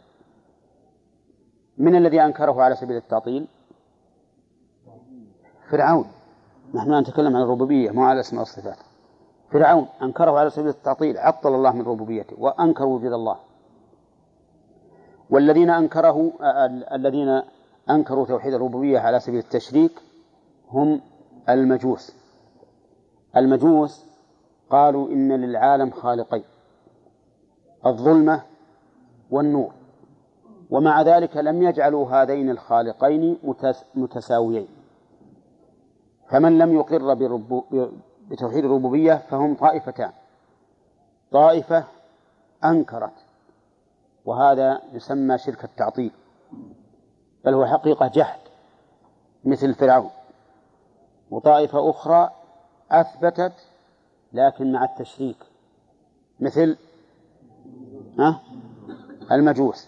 من 1.77 1.95
الذي 1.95 2.22
أنكره 2.22 2.61
على 2.61 2.76
سبيل 2.76 2.97
التعطيل؟ 2.97 3.47
فرعون. 5.69 6.05
نحن 6.73 6.93
نتكلم 6.93 7.35
عن 7.35 7.41
الربوبية 7.41 7.91
مو 7.91 8.03
على 8.03 8.13
الأسماء 8.13 8.39
والصفات 8.39 8.77
فرعون 9.51 9.88
أنكره 10.01 10.39
على 10.39 10.49
سبيل 10.49 10.68
التعطيل 10.69 11.18
عطل 11.18 11.55
الله 11.55 11.72
من 11.72 11.81
ربوبيته 11.81 12.35
وأنكر 12.39 12.85
وجود 12.85 13.13
الله. 13.13 13.51
والذين 15.32 15.70
أنكره 15.70 16.32
الذين 16.91 17.41
أنكروا 17.90 18.26
توحيد 18.26 18.53
الربوبية 18.53 18.99
على 18.99 19.20
سبيل 19.20 19.40
التشريك 19.40 19.91
هم 20.70 21.02
المجوس. 21.49 22.16
المجوس 23.38 24.06
قالوا 24.70 25.10
إن 25.10 25.32
للعالم 25.32 25.91
خالقين 25.91 26.44
الظلمة 27.86 28.41
والنور 29.32 29.72
ومع 30.70 31.02
ذلك 31.02 31.38
لم 31.38 31.64
يجعلوا 31.64 32.10
هذين 32.12 32.49
الخالقين 32.49 33.38
متساويين. 33.95 34.68
فمن 36.30 36.58
لم 36.58 36.74
يقر 36.74 37.14
بتوحيد 38.30 38.66
الربوبية 38.66 39.14
فهم 39.14 39.56
طائفتان. 39.56 40.12
طائفة 41.32 41.84
أنكرت 42.66 43.20
وهذا 44.26 44.81
يسمى 44.93 45.38
شرك 45.38 45.64
التعطيل 45.64 46.11
بل 47.45 47.53
هو 47.53 47.65
حقيقة 47.65 48.07
جهد 48.07 48.39
مثل 49.43 49.73
فرعون. 49.73 50.10
وطائفة 51.31 51.89
أخرى 51.89 52.31
أثبتت 52.91 53.53
لكن 54.34 54.72
مع 54.72 54.84
التشريك 54.84 55.38
مثل 56.39 56.77
المجوس. 59.31 59.88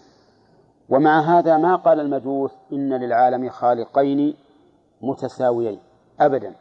ومع 0.88 1.20
هذا 1.20 1.56
ما 1.56 1.76
قال 1.76 2.00
المجوس 2.00 2.50
إن 2.72 2.92
للعالم 2.92 3.48
خالقين 3.48 4.34
متساويين 5.00 5.80
أبدا. 6.20 6.54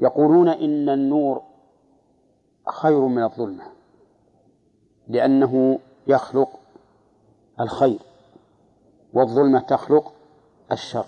يقولون 0.00 0.48
إن 0.48 0.88
النور 0.88 1.42
خير 2.68 3.00
من 3.00 3.22
الظلمة 3.22 3.64
لأنه 5.08 5.78
يخلق 6.06 6.48
الخير 7.60 7.98
والظلمة 9.12 9.60
تخلق 9.60 10.12
الشر. 10.72 11.06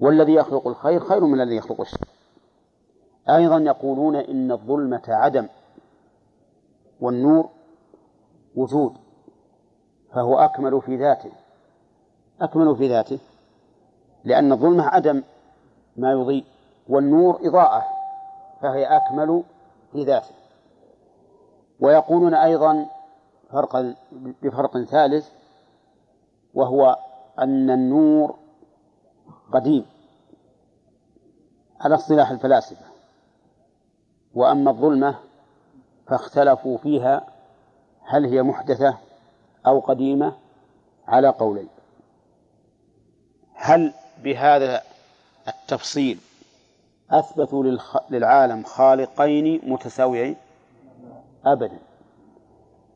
والذي 0.00 0.34
يخلق 0.34 0.66
الخير 0.66 1.00
خير 1.00 1.24
من 1.24 1.40
الذي 1.40 1.56
يخلق 1.56 1.80
الشر. 1.80 2.06
أيضا 3.28 3.58
يقولون 3.58 4.16
إن 4.16 4.52
الظلمة 4.52 5.02
عدم 5.08 5.46
والنور 7.00 7.48
وجود 8.56 8.92
فهو 10.12 10.38
أكمل 10.38 10.80
في 10.82 10.96
ذاته. 10.96 11.30
أكمل 12.40 12.76
في 12.76 12.88
ذاته 12.88 13.18
لأن 14.24 14.52
الظلمة 14.52 14.84
عدم 14.84 15.22
ما 15.96 16.12
يضيء 16.12 16.44
والنور 16.88 17.40
إضاءة 17.42 17.84
فهي 18.62 18.84
أكمل 18.96 19.42
في 19.92 20.04
ذاته. 20.04 20.34
ويقولون 21.80 22.34
أيضا 22.34 22.86
فرقا 23.52 23.94
بفرق 24.42 24.78
ثالث 24.78 25.28
وهو 26.54 26.98
أن 27.38 27.70
النور 27.70 28.36
قديم 29.52 29.86
على 31.80 31.94
اصطلاح 31.94 32.30
الفلاسفة. 32.30 32.84
وأما 34.34 34.70
الظلمة 34.70 35.14
فاختلفوا 36.06 36.78
فيها 36.78 37.26
هل 38.02 38.26
هي 38.26 38.42
محدثة 38.42 38.98
أو 39.66 39.80
قديمة 39.80 40.32
على 41.08 41.28
قولين. 41.28 41.68
هل 43.54 43.92
بهذا 44.24 44.82
التفصيل 45.48 46.18
أثبتوا 47.10 47.64
للعالم 48.10 48.62
خالقين 48.62 49.60
متساويين؟ 49.70 50.36
أبدا. 51.46 51.78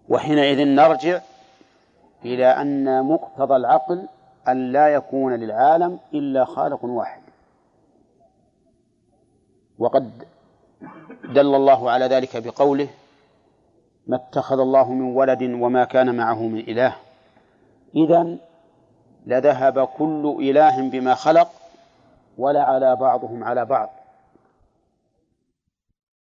وحينئذ 0.09 0.65
نرجع 0.65 1.21
إلى 2.25 2.47
أن 2.47 3.05
مقتضى 3.05 3.57
العقل 3.57 4.09
أن 4.49 4.73
لا 4.73 4.89
يكون 4.89 5.35
للعالم 5.35 5.99
إلا 6.15 6.45
خالق 6.45 6.85
واحد. 6.85 7.23
وقد 9.79 10.25
دل 11.25 11.55
الله 11.55 11.91
على 11.91 12.05
ذلك 12.05 12.37
بقوله 12.37 12.89
ما 14.07 14.17
اتخذ 14.17 14.61
الله 14.61 14.93
من 14.93 15.17
ولد 15.17 15.43
وما 15.43 15.85
كان 15.85 16.15
معه 16.15 16.43
من 16.43 16.59
إله. 16.59 16.97
إذا 17.97 18.37
لذهب 19.27 19.85
كل 19.85 20.37
إله 20.41 20.91
بما 20.91 21.15
خلق 21.15 21.49
ولا 22.39 22.63
على 22.63 22.97
بعضهم 22.97 23.45
على 23.45 23.65
بعض. 23.65 23.91